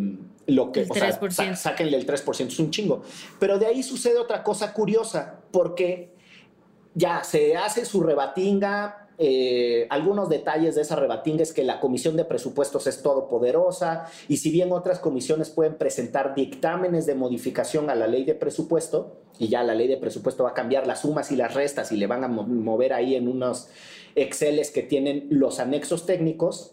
lo 0.48 0.72
que, 0.72 0.82
el 0.82 0.88
3%. 0.88 1.30
Sea, 1.30 1.56
sáquenle 1.56 1.96
el 1.96 2.06
3%, 2.06 2.48
es 2.48 2.58
un 2.58 2.70
chingo. 2.70 3.02
Pero 3.40 3.58
de 3.58 3.64
ahí 3.64 3.82
sucede 3.82 4.18
otra 4.18 4.42
cosa 4.42 4.74
curiosa, 4.74 5.40
porque 5.50 6.14
ya 6.94 7.24
se 7.24 7.56
hace 7.56 7.86
su 7.86 8.02
rebatinga. 8.02 9.05
Eh, 9.18 9.86
algunos 9.88 10.28
detalles 10.28 10.74
de 10.74 10.82
esa 10.82 10.96
rebatinga 10.96 11.42
es 11.42 11.52
que 11.52 11.64
la 11.64 11.80
comisión 11.80 12.16
de 12.16 12.24
presupuestos 12.26 12.86
es 12.86 13.02
todopoderosa 13.02 14.04
y 14.28 14.36
si 14.36 14.50
bien 14.50 14.72
otras 14.72 14.98
comisiones 14.98 15.48
pueden 15.48 15.76
presentar 15.76 16.34
dictámenes 16.34 17.06
de 17.06 17.14
modificación 17.14 17.88
a 17.88 17.94
la 17.94 18.08
ley 18.08 18.24
de 18.24 18.34
presupuesto 18.34 19.16
y 19.38 19.48
ya 19.48 19.62
la 19.62 19.74
ley 19.74 19.88
de 19.88 19.96
presupuesto 19.96 20.44
va 20.44 20.50
a 20.50 20.54
cambiar 20.54 20.86
las 20.86 21.00
sumas 21.00 21.32
y 21.32 21.36
las 21.36 21.54
restas 21.54 21.92
y 21.92 21.96
le 21.96 22.06
van 22.06 22.24
a 22.24 22.28
mover 22.28 22.92
ahí 22.92 23.14
en 23.14 23.28
unos 23.28 23.68
Exceles 24.16 24.70
que 24.70 24.82
tienen 24.82 25.26
los 25.28 25.60
anexos 25.60 26.06
técnicos, 26.06 26.72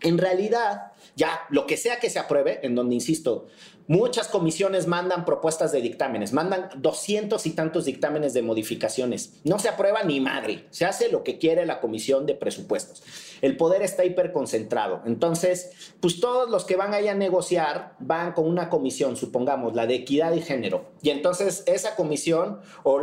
en 0.00 0.18
realidad, 0.18 0.90
ya 1.14 1.42
lo 1.48 1.64
que 1.68 1.76
sea 1.76 2.00
que 2.00 2.10
se 2.10 2.18
apruebe, 2.18 2.58
en 2.64 2.74
donde, 2.74 2.96
insisto, 2.96 3.46
muchas 3.86 4.28
comisiones 4.28 4.86
mandan 4.86 5.24
propuestas 5.24 5.72
de 5.72 5.80
dictámenes, 5.80 6.32
mandan 6.32 6.68
doscientos 6.76 7.46
y 7.46 7.50
tantos 7.50 7.84
dictámenes 7.84 8.34
de 8.34 8.42
modificaciones. 8.42 9.40
No 9.44 9.58
se 9.58 9.68
aprueba 9.68 10.02
ni 10.02 10.20
madre, 10.20 10.66
se 10.70 10.84
hace 10.84 11.10
lo 11.10 11.22
que 11.24 11.38
quiere 11.38 11.66
la 11.66 11.80
comisión 11.80 12.26
de 12.26 12.34
presupuestos. 12.34 13.02
El 13.40 13.56
poder 13.56 13.82
está 13.82 14.04
hiperconcentrado. 14.04 15.02
Entonces, 15.04 15.72
pues 16.00 16.20
todos 16.20 16.48
los 16.48 16.64
que 16.64 16.76
van 16.76 16.94
ahí 16.94 17.08
a 17.08 17.14
negociar 17.14 17.96
van 17.98 18.32
con 18.32 18.46
una 18.46 18.70
comisión, 18.70 19.16
supongamos, 19.16 19.74
la 19.74 19.86
de 19.86 19.96
equidad 19.96 20.32
y 20.32 20.42
género. 20.42 20.92
Y 21.02 21.10
entonces 21.10 21.64
esa 21.66 21.96
comisión 21.96 22.60
o 22.84 23.00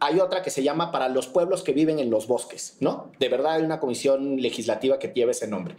hay 0.00 0.18
otra 0.18 0.42
que 0.42 0.50
se 0.50 0.62
llama 0.62 0.90
para 0.90 1.08
los 1.08 1.26
pueblos 1.26 1.62
que 1.62 1.72
viven 1.72 1.98
en 1.98 2.10
los 2.10 2.26
bosques, 2.26 2.76
¿no? 2.80 3.12
De 3.18 3.28
verdad 3.28 3.54
hay 3.54 3.62
una 3.62 3.78
comisión 3.78 4.40
legislativa 4.40 4.98
que 4.98 5.08
lleva 5.08 5.30
ese 5.30 5.46
nombre. 5.46 5.76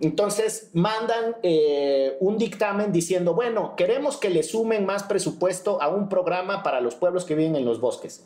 Entonces 0.00 0.70
mandan 0.72 1.36
eh, 1.42 2.16
un 2.20 2.36
dictamen 2.36 2.92
diciendo, 2.92 3.34
bueno, 3.34 3.74
queremos 3.76 4.16
que 4.16 4.30
le 4.30 4.42
sumen 4.42 4.86
más 4.86 5.04
presupuesto 5.04 5.80
a 5.80 5.88
un 5.88 6.08
programa 6.08 6.62
para 6.62 6.80
los 6.80 6.96
pueblos 6.96 7.24
que 7.24 7.34
viven 7.34 7.54
en 7.54 7.64
los 7.64 7.80
bosques. 7.80 8.24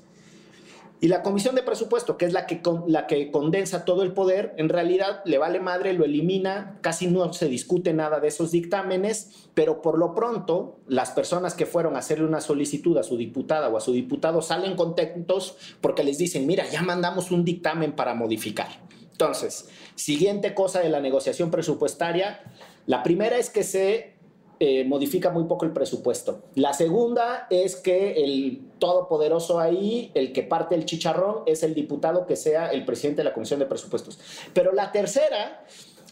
Y 1.05 1.09
la 1.09 1.23
comisión 1.23 1.55
de 1.55 1.63
presupuesto, 1.63 2.17
que 2.17 2.25
es 2.25 2.33
la 2.33 2.47
que, 2.47 2.63
la 2.87 3.07
que 3.07 3.31
condensa 3.31 3.85
todo 3.85 4.03
el 4.05 4.15
poder, 4.15 4.55
en 4.57 4.71
realidad 4.71 5.21
le 5.27 5.37
vale 5.37 5.61
madre, 5.61 5.93
lo 5.93 6.07
elimina, 6.07 6.79
casi 6.81 7.09
no 7.09 7.31
se 7.35 7.47
discute 7.47 7.93
nada 7.93 8.21
de 8.21 8.29
esos 8.29 8.53
dictámenes, 8.53 9.51
pero 9.53 9.83
por 9.83 9.99
lo 9.99 10.15
pronto 10.15 10.79
las 10.89 11.11
personas 11.11 11.53
que 11.53 11.67
fueron 11.67 11.95
a 11.95 11.99
hacerle 11.99 12.25
una 12.25 12.41
solicitud 12.41 12.97
a 12.97 13.03
su 13.03 13.19
diputada 13.19 13.69
o 13.69 13.77
a 13.77 13.83
su 13.83 13.93
diputado 13.93 14.41
salen 14.41 14.77
contentos 14.77 15.59
porque 15.83 16.05
les 16.05 16.17
dicen, 16.17 16.47
mira, 16.47 16.67
ya 16.71 16.81
mandamos 16.81 17.31
un 17.31 17.45
dictamen 17.45 17.93
para 17.93 18.15
modificar. 18.15 18.69
Entonces, 19.13 19.69
siguiente 19.97 20.55
cosa 20.55 20.81
de 20.81 20.89
la 20.89 21.01
negociación 21.01 21.51
presupuestaria, 21.51 22.41
la 22.87 23.03
primera 23.03 23.37
es 23.37 23.51
que 23.51 23.63
se 23.63 24.14
eh, 24.61 24.85
modifica 24.85 25.31
muy 25.31 25.45
poco 25.45 25.65
el 25.65 25.73
presupuesto. 25.73 26.43
La 26.55 26.73
segunda 26.73 27.47
es 27.51 27.77
que 27.77 28.25
el 28.25 28.63
todopoderoso 28.79 29.59
ahí, 29.59 30.11
el 30.15 30.33
que 30.33 30.43
parte 30.43 30.75
el 30.75 30.85
chicharrón, 30.85 31.43
es 31.47 31.63
el 31.63 31.75
diputado 31.75 32.27
que 32.27 32.37
sea 32.37 32.71
el 32.71 32.85
presidente 32.85 33.21
de 33.21 33.25
la 33.25 33.35
Comisión 33.35 33.59
de 33.59 33.67
Presupuestos. 33.67 34.19
Pero 34.53 34.73
la 34.73 34.93
tercera 34.93 35.65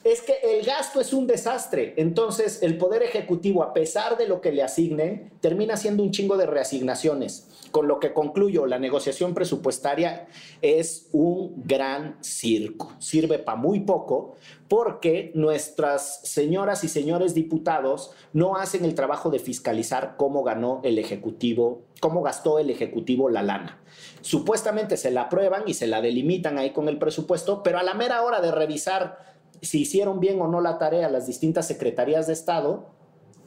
es 0.05 0.23
que 0.23 0.35
el 0.43 0.65
gasto 0.65 1.01
es 1.01 1.13
un 1.13 1.27
desastre. 1.27 1.95
Entonces, 1.97 2.63
el 2.63 2.77
Poder 2.77 3.03
Ejecutivo, 3.03 3.63
a 3.63 3.73
pesar 3.73 4.17
de 4.17 4.27
lo 4.27 4.41
que 4.41 4.53
le 4.53 4.63
asignen, 4.63 5.31
termina 5.41 5.77
siendo 5.77 6.03
un 6.03 6.11
chingo 6.11 6.37
de 6.37 6.47
reasignaciones. 6.47 7.49
Con 7.71 7.89
lo 7.89 8.01
que 8.01 8.13
concluyo, 8.13 8.67
la 8.67 8.79
negociación 8.79 9.33
presupuestaria 9.33 10.27
es 10.61 11.09
un 11.13 11.63
gran 11.65 12.23
circo. 12.23 12.93
Sirve 12.99 13.39
para 13.39 13.57
muy 13.57 13.81
poco 13.81 14.35
porque 14.69 15.33
nuestras 15.35 16.21
señoras 16.23 16.85
y 16.85 16.89
señores 16.89 17.35
diputados 17.35 18.13
no 18.33 18.57
hacen 18.57 18.85
el 18.85 18.95
trabajo 18.95 19.31
de 19.31 19.39
fiscalizar 19.39 20.17
cómo 20.17 20.43
ganó 20.43 20.81
el 20.85 20.99
Ejecutivo, 20.99 21.83
cómo 22.01 22.23
gastó 22.23 22.59
el 22.59 22.71
Ejecutivo 22.71 23.31
la 23.31 23.43
lana. 23.43 23.83
Supuestamente 24.21 24.97
se 24.97 25.11
la 25.11 25.23
aprueban 25.23 25.63
y 25.67 25.75
se 25.75 25.87
la 25.87 26.01
delimitan 26.01 26.59
ahí 26.59 26.71
con 26.71 26.89
el 26.89 26.99
presupuesto, 26.99 27.63
pero 27.63 27.79
a 27.79 27.83
la 27.83 27.95
mera 27.95 28.23
hora 28.23 28.41
de 28.41 28.51
revisar 28.51 29.32
si 29.63 29.83
hicieron 29.83 30.21
bien 30.21 30.41
o 30.41 30.49
no 30.49 30.61
la 30.61 30.79
tarea 30.79 31.09
las 31.09 31.27
distintas 31.27 31.67
secretarías 31.67 32.27
de 32.27 32.33
Estado, 32.33 32.91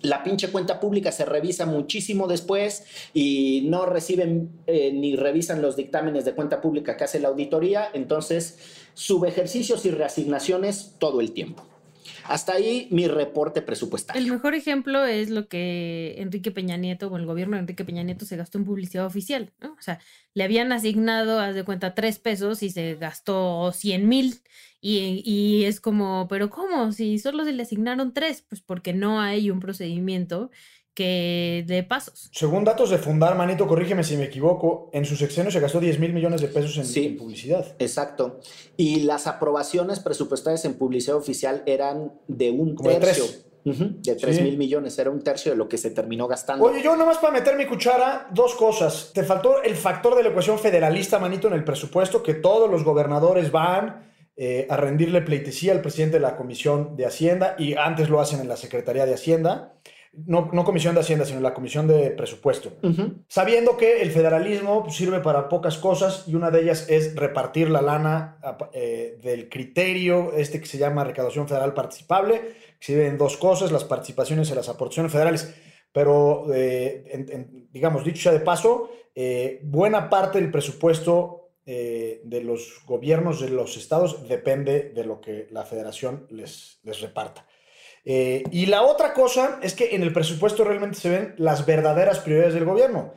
la 0.02 0.24
pinche 0.24 0.52
cuenta 0.52 0.80
pública 0.80 1.12
se 1.12 1.26
revisa 1.26 1.66
muchísimo 1.66 2.28
después 2.28 2.86
y 3.14 3.66
no 3.70 3.86
reciben 3.86 4.50
eh, 4.68 4.92
ni 4.94 5.16
revisan 5.16 5.62
los 5.62 5.76
dictámenes 5.76 6.26
de 6.26 6.34
cuenta 6.34 6.62
pública 6.62 6.98
que 6.98 7.04
hace 7.04 7.20
la 7.20 7.30
auditoría, 7.30 7.90
entonces 7.94 8.58
subejercicios 8.94 9.86
y 9.86 9.92
reasignaciones 9.92 10.96
todo 11.00 11.22
el 11.22 11.32
tiempo. 11.32 11.64
Hasta 12.28 12.54
ahí 12.54 12.88
mi 12.92 13.08
reporte 13.08 13.62
presupuestario. 13.62 14.22
El 14.22 14.32
mejor 14.32 14.56
ejemplo 14.56 15.06
es 15.06 15.30
lo 15.30 15.48
que 15.48 16.16
Enrique 16.18 16.52
Peña 16.52 16.78
Nieto 16.78 17.08
o 17.08 17.18
el 17.18 17.26
gobierno 17.26 17.56
de 17.56 17.62
Enrique 17.62 17.86
Peña 17.86 18.04
Nieto 18.04 18.26
se 18.26 18.38
gastó 18.38 18.58
en 18.58 18.66
publicidad 18.66 19.06
oficial, 19.06 19.54
¿no? 19.62 19.74
O 19.74 19.82
sea, 19.82 20.00
le 20.34 20.44
habían 20.44 20.72
asignado, 20.72 21.40
haz 21.40 21.56
de 21.56 21.64
cuenta, 21.64 21.96
tres 21.96 22.20
pesos 22.20 22.64
y 22.64 22.70
se 22.70 22.96
gastó 22.96 23.72
100 23.72 24.08
mil. 24.08 24.42
Y, 24.82 25.24
y, 25.26 25.66
es 25.66 25.80
como, 25.80 26.28
pero 26.28 26.50
¿cómo? 26.50 26.92
Si 26.92 27.18
solo 27.18 27.44
se 27.44 27.54
le 27.54 27.64
asignaron 27.64 28.14
tres, 28.14 28.46
pues 28.48 28.62
porque 28.62 28.94
no 28.94 29.20
hay 29.20 29.50
un 29.50 29.60
procedimiento 29.60 30.52
que 30.96 31.66
de 31.68 31.84
pasos. 31.84 32.30
Según 32.32 32.64
datos 32.64 32.90
de 32.90 32.98
Fundar, 32.98 33.36
Manito, 33.36 33.68
corrígeme 33.68 34.04
si 34.04 34.16
me 34.16 34.24
equivoco, 34.24 34.90
en 34.94 35.06
su 35.06 35.16
sexenio 35.16 35.52
se 35.52 35.60
gastó 35.60 35.80
10 35.80 36.00
mil 36.00 36.14
millones 36.14 36.42
de 36.42 36.48
pesos 36.48 36.78
en, 36.78 36.86
sí, 36.86 37.10
publicidad. 37.10 37.76
Exacto. 37.78 38.40
Y 38.78 39.02
las 39.02 39.28
aprobaciones 39.28 40.00
presupuestarias 40.00 40.64
en 40.66 40.76
publicidad 40.76 41.18
oficial 41.18 41.62
eran 41.66 42.14
de 42.28 42.50
un 42.50 42.76
tercio. 42.78 43.26
De 43.66 44.16
3 44.16 44.44
mil 44.44 44.58
millones, 44.58 44.98
era 45.00 45.10
un 45.10 45.24
tercio 45.24 45.52
de 45.52 45.58
lo 45.58 45.68
que 45.68 45.78
se 45.78 45.90
terminó 45.90 46.28
gastando. 46.28 46.66
Oye, 46.66 46.84
yo 46.84 46.96
nomás 46.96 47.18
para 47.18 47.34
meter 47.34 47.58
mi 47.58 47.66
cuchara, 47.66 48.30
dos 48.32 48.54
cosas. 48.54 49.12
Te 49.12 49.24
faltó 49.24 49.64
el 49.64 49.76
factor 49.76 50.16
de 50.16 50.22
la 50.22 50.30
ecuación 50.30 50.60
federalista, 50.60 51.18
manito, 51.18 51.48
en 51.48 51.56
el 51.56 51.64
presupuesto, 51.64 52.22
que 52.22 52.36
todos 52.36 52.70
los 52.70 52.84
gobernadores 52.84 53.52
van 53.52 54.06
eh, 54.38 54.68
a 54.70 54.78
rendirle 54.78 55.22
pleitesía 55.22 55.72
al 55.72 55.82
presidente 55.82 56.18
de 56.18 56.22
la 56.22 56.38
Comisión 56.38 56.96
de 56.96 57.08
Hacienda 57.08 57.56
y 57.58 57.74
antes 57.74 58.08
lo 58.08 58.22
hacen 58.22 58.40
en 58.40 58.48
la 58.48 58.56
Secretaría 58.56 59.08
de 59.08 59.16
Hacienda 59.16 59.74
no, 60.26 60.50
no, 60.52 60.64
Comisión 60.64 60.96
de 60.96 61.02
Hacienda, 61.02 61.26
sino 61.26 61.40
la 61.40 61.54
Comisión 61.54 61.88
de 61.88 62.12
Presupuesto, 62.12 62.72
sabiendo 63.28 63.78
que 63.78 64.02
el 64.02 64.12
federalismo 64.12 64.90
sirve 64.90 65.20
para 65.20 65.50
pocas 65.50 65.78
cosas 65.78 66.24
y 66.28 66.36
una 66.36 66.52
de 66.52 66.62
ellas 66.62 66.88
es 66.90 67.16
repartir 67.16 67.70
la 67.70 67.82
lana 67.82 68.38
eh, 68.74 69.20
del 69.22 69.50
criterio, 69.50 70.34
este 70.34 70.60
que 70.60 70.68
se 70.68 70.78
llama 70.78 71.04
recaudación 71.04 71.48
federal 71.48 71.74
participable, 71.74 72.40
que 72.80 72.86
sirve 72.86 73.08
en 73.08 73.18
dos 73.18 73.38
cosas, 73.38 73.72
las 73.72 73.84
participaciones 73.84 74.50
y 74.50 74.56
las 74.56 74.70
aportaciones 74.70 75.12
federales. 75.12 75.54
Pero, 75.92 76.48
eh, 76.54 77.68
digamos, 77.72 78.04
dicho 78.04 78.24
sea 78.24 78.34
de 78.34 78.42
paso, 78.42 78.90
eh, 79.14 79.62
buena 79.64 80.10
parte 80.10 80.40
del 80.40 80.52
presupuesto 80.52 81.42
de 81.66 82.42
los 82.44 82.84
gobiernos 82.86 83.42
de 83.42 83.50
los 83.50 83.76
estados 83.76 84.28
depende 84.28 84.92
de 84.94 85.04
lo 85.04 85.20
que 85.20 85.48
la 85.50 85.66
federación 85.66 86.28
les, 86.30 86.80
les 86.84 87.02
reparta. 87.02 87.48
Eh, 88.06 88.44
y 88.52 88.68
la 88.68 88.84
otra 88.84 89.14
cosa 89.14 89.60
es 89.64 89.74
que 89.74 89.96
en 89.96 90.04
el 90.04 90.14
presupuesto 90.14 90.64
realmente 90.64 91.00
se 91.00 91.10
ven 91.10 91.34
las 91.38 91.66
verdaderas 91.66 92.20
prioridades 92.20 92.54
del 92.54 92.66
gobierno. 92.66 93.14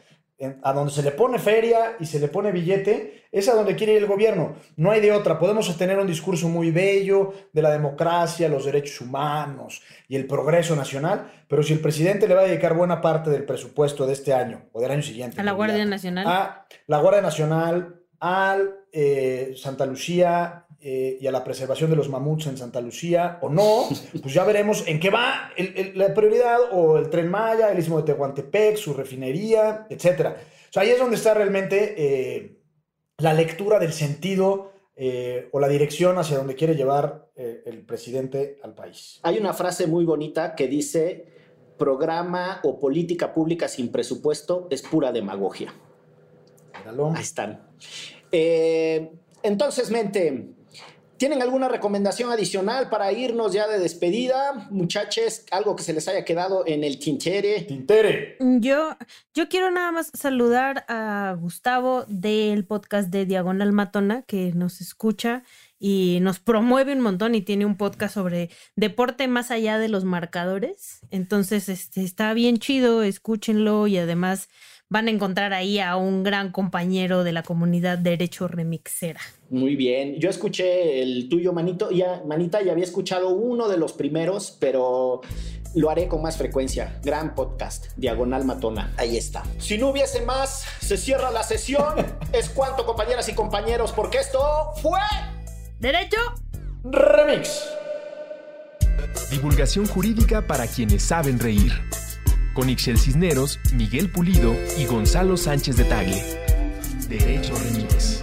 a 0.63 0.73
donde 0.73 0.93
se 0.93 1.03
le 1.03 1.11
pone 1.11 1.41
feria 1.41 1.97
y 1.99 2.07
se 2.07 2.21
le 2.21 2.29
pone 2.29 2.53
billete, 2.53 3.25
es 3.33 3.49
a 3.49 3.55
donde 3.55 3.75
quiere 3.75 3.95
ir 3.95 3.99
el 3.99 4.07
gobierno. 4.07 4.55
No 4.77 4.93
hay 4.93 5.01
de 5.01 5.11
otra. 5.11 5.37
Podemos 5.37 5.77
tener 5.77 5.99
un 5.99 6.07
discurso 6.07 6.49
muy 6.49 6.71
bello 6.71 7.35
de 7.53 7.61
la 7.61 7.73
democracia, 7.73 8.49
los 8.49 8.65
derechos 8.65 9.01
humanos 9.01 9.83
y 10.07 10.15
el 10.15 10.29
progreso 10.29 10.77
nacional, 10.77 11.29
pero 11.49 11.65
si 11.65 11.73
el 11.73 11.81
presidente 11.81 12.29
le 12.29 12.35
va 12.35 12.43
a 12.43 12.45
dedicar 12.45 12.75
buena 12.75 13.01
parte 13.01 13.31
del 13.31 13.45
presupuesto 13.45 14.07
de 14.07 14.13
este 14.13 14.33
año 14.33 14.63
o 14.71 14.81
del 14.81 14.93
año 14.93 15.03
siguiente. 15.03 15.41
A 15.41 15.43
la 15.43 15.51
Guardia 15.51 15.85
Nacional. 15.85 16.25
A 16.29 16.67
la 16.87 16.99
Guardia 17.01 17.23
Nacional, 17.23 18.01
al 18.21 18.77
eh, 18.93 19.55
Santa 19.57 19.87
Lucía 19.87 20.68
eh, 20.81 21.19
y 21.21 21.27
a 21.27 21.33
la 21.33 21.43
preservación 21.43 21.91
de 21.91 21.97
los 21.97 22.09
mamuts 22.09 22.47
en 22.47 22.57
Santa 22.57 22.81
Lucía 22.81 23.39
o 23.43 23.49
no, 23.49 23.89
pues 24.23 24.33
ya 24.33 24.45
veremos 24.45 24.87
en 24.87 25.01
qué 25.01 25.11
va 25.11 25.51
la 25.95 26.15
prioridad 26.15 26.57
o 26.71 26.99
el 26.99 27.11
tren 27.11 27.29
Maya, 27.29 27.73
el 27.73 27.81
istmo 27.81 27.97
de 27.97 28.05
Tehuantepec, 28.05 28.77
su 28.77 28.95
refinería, 28.95 29.89
etc. 29.91 30.37
O 30.71 30.73
sea, 30.73 30.85
ahí 30.85 30.91
es 30.91 31.01
donde 31.01 31.17
está 31.17 31.35
realmente 31.35 31.95
eh, 31.99 32.61
la 33.17 33.35
lectura 33.35 33.81
del 33.81 33.93
sentido 33.93 34.71
eh, 34.95 35.49
o 35.51 35.59
la 35.59 35.67
dirección 35.67 36.17
hacia 36.17 36.37
donde 36.37 36.55
quiere 36.55 36.77
llevar 36.77 37.27
el 37.35 37.85
presidente 37.85 38.59
al 38.63 38.75
país. 38.75 39.19
Hay 39.25 39.39
una 39.39 39.55
frase 39.55 39.89
muy 39.89 40.05
bonita 40.05 40.55
que 40.55 40.69
dice, 40.69 41.27
programa 41.77 42.61
o 42.63 42.79
política 42.79 43.33
pública 43.35 43.67
sin 43.67 43.91
presupuesto 43.91 44.69
es 44.71 44.83
pura 44.83 45.11
demagogia. 45.11 45.75
Ahí 46.73 47.21
están. 47.21 47.69
entonces, 49.43 49.91
mente, 49.91 50.55
¿Tienen 51.19 51.43
alguna 51.43 51.69
recomendación 51.69 52.31
adicional 52.31 52.89
para 52.91 53.13
irnos 53.13 53.53
ya 53.53 53.67
de 53.67 53.81
despedida? 53.81 54.69
Muchachos, 54.71 55.43
algo 55.51 55.75
que 55.75 55.83
se 55.83 55.93
les 55.93 56.07
haya 56.07 56.25
quedado 56.25 56.65
en 56.65 56.85
el 56.85 57.01
tintere. 57.01 57.63
Tintere. 57.63 58.37
Yo, 58.39 58.97
yo 59.35 59.49
quiero 59.49 59.73
nada 59.73 59.91
más 59.91 60.13
saludar 60.15 60.85
a 60.87 61.37
Gustavo 61.37 62.05
del 62.07 62.65
podcast 62.65 63.11
de 63.11 63.27
Diagonal 63.27 63.73
Matona, 63.73 64.23
que 64.23 64.53
nos 64.55 64.81
escucha 64.81 65.43
y 65.81 66.19
nos 66.23 66.39
promueve 66.39 66.93
un 66.93 67.01
montón 67.01 67.35
y 67.35 67.43
tiene 67.43 67.67
un 67.67 67.77
podcast 67.77 68.15
sobre 68.15 68.51
deporte 68.77 69.27
más 69.27 69.51
allá 69.51 69.79
de 69.79 69.89
los 69.89 70.05
marcadores. 70.05 71.01
Entonces, 71.11 71.69
este, 71.69 72.05
está 72.05 72.33
bien 72.33 72.59
chido, 72.59 73.03
escúchenlo 73.03 73.89
y 73.89 73.99
además 73.99 74.49
van 74.91 75.09
a 75.09 75.11
encontrar 75.11 75.53
ahí 75.53 75.79
a 75.79 75.97
un 75.97 76.23
gran 76.23 76.51
compañero 76.51 77.23
de 77.25 77.33
la 77.33 77.43
comunidad 77.43 77.99
Derecho 77.99 78.49
Remixera. 78.49 79.21
Muy 79.51 79.77
bien. 79.77 80.19
Yo 80.19 80.31
escuché 80.31 81.03
el 81.03 81.29
tuyo, 81.29 81.53
Manito, 81.53 81.91
ya, 81.91 82.23
Manita, 82.27 82.63
ya 82.63 82.73
había 82.73 82.85
escuchado 82.85 83.31
uno 83.31 83.69
de 83.69 83.77
los 83.77 83.93
primeros, 83.93 84.57
pero 84.59 85.21
lo 85.75 85.91
haré 85.91 86.09
con 86.09 86.23
más 86.23 86.39
frecuencia. 86.39 86.99
Gran 87.03 87.35
podcast, 87.35 87.89
Diagonal 87.97 88.45
Matona. 88.45 88.95
Ahí 88.97 89.17
está. 89.17 89.45
Si 89.59 89.77
no 89.77 89.89
hubiese 89.89 90.23
más, 90.23 90.65
se 90.81 90.97
cierra 90.97 91.31
la 91.31 91.43
sesión. 91.43 91.95
es 92.33 92.49
cuanto, 92.49 92.87
compañeras 92.87 93.29
y 93.29 93.35
compañeros, 93.35 93.93
porque 93.93 94.19
esto 94.19 94.73
fue... 94.81 95.01
Derecho 95.79 96.19
Remix. 96.83 97.63
Divulgación 99.31 99.87
jurídica 99.87 100.47
para 100.47 100.67
quienes 100.67 101.03
saben 101.03 101.39
reír 101.39 101.73
con 102.59 102.69
Ixel 102.69 102.99
Cisneros, 102.99 103.61
Miguel 103.73 104.11
Pulido 104.11 104.53
y 104.77 104.85
Gonzalo 104.85 105.37
Sánchez 105.37 105.77
de 105.77 105.85
Tagle. 105.85 106.21
Derecho 107.09 107.55
Remix. 107.55 108.18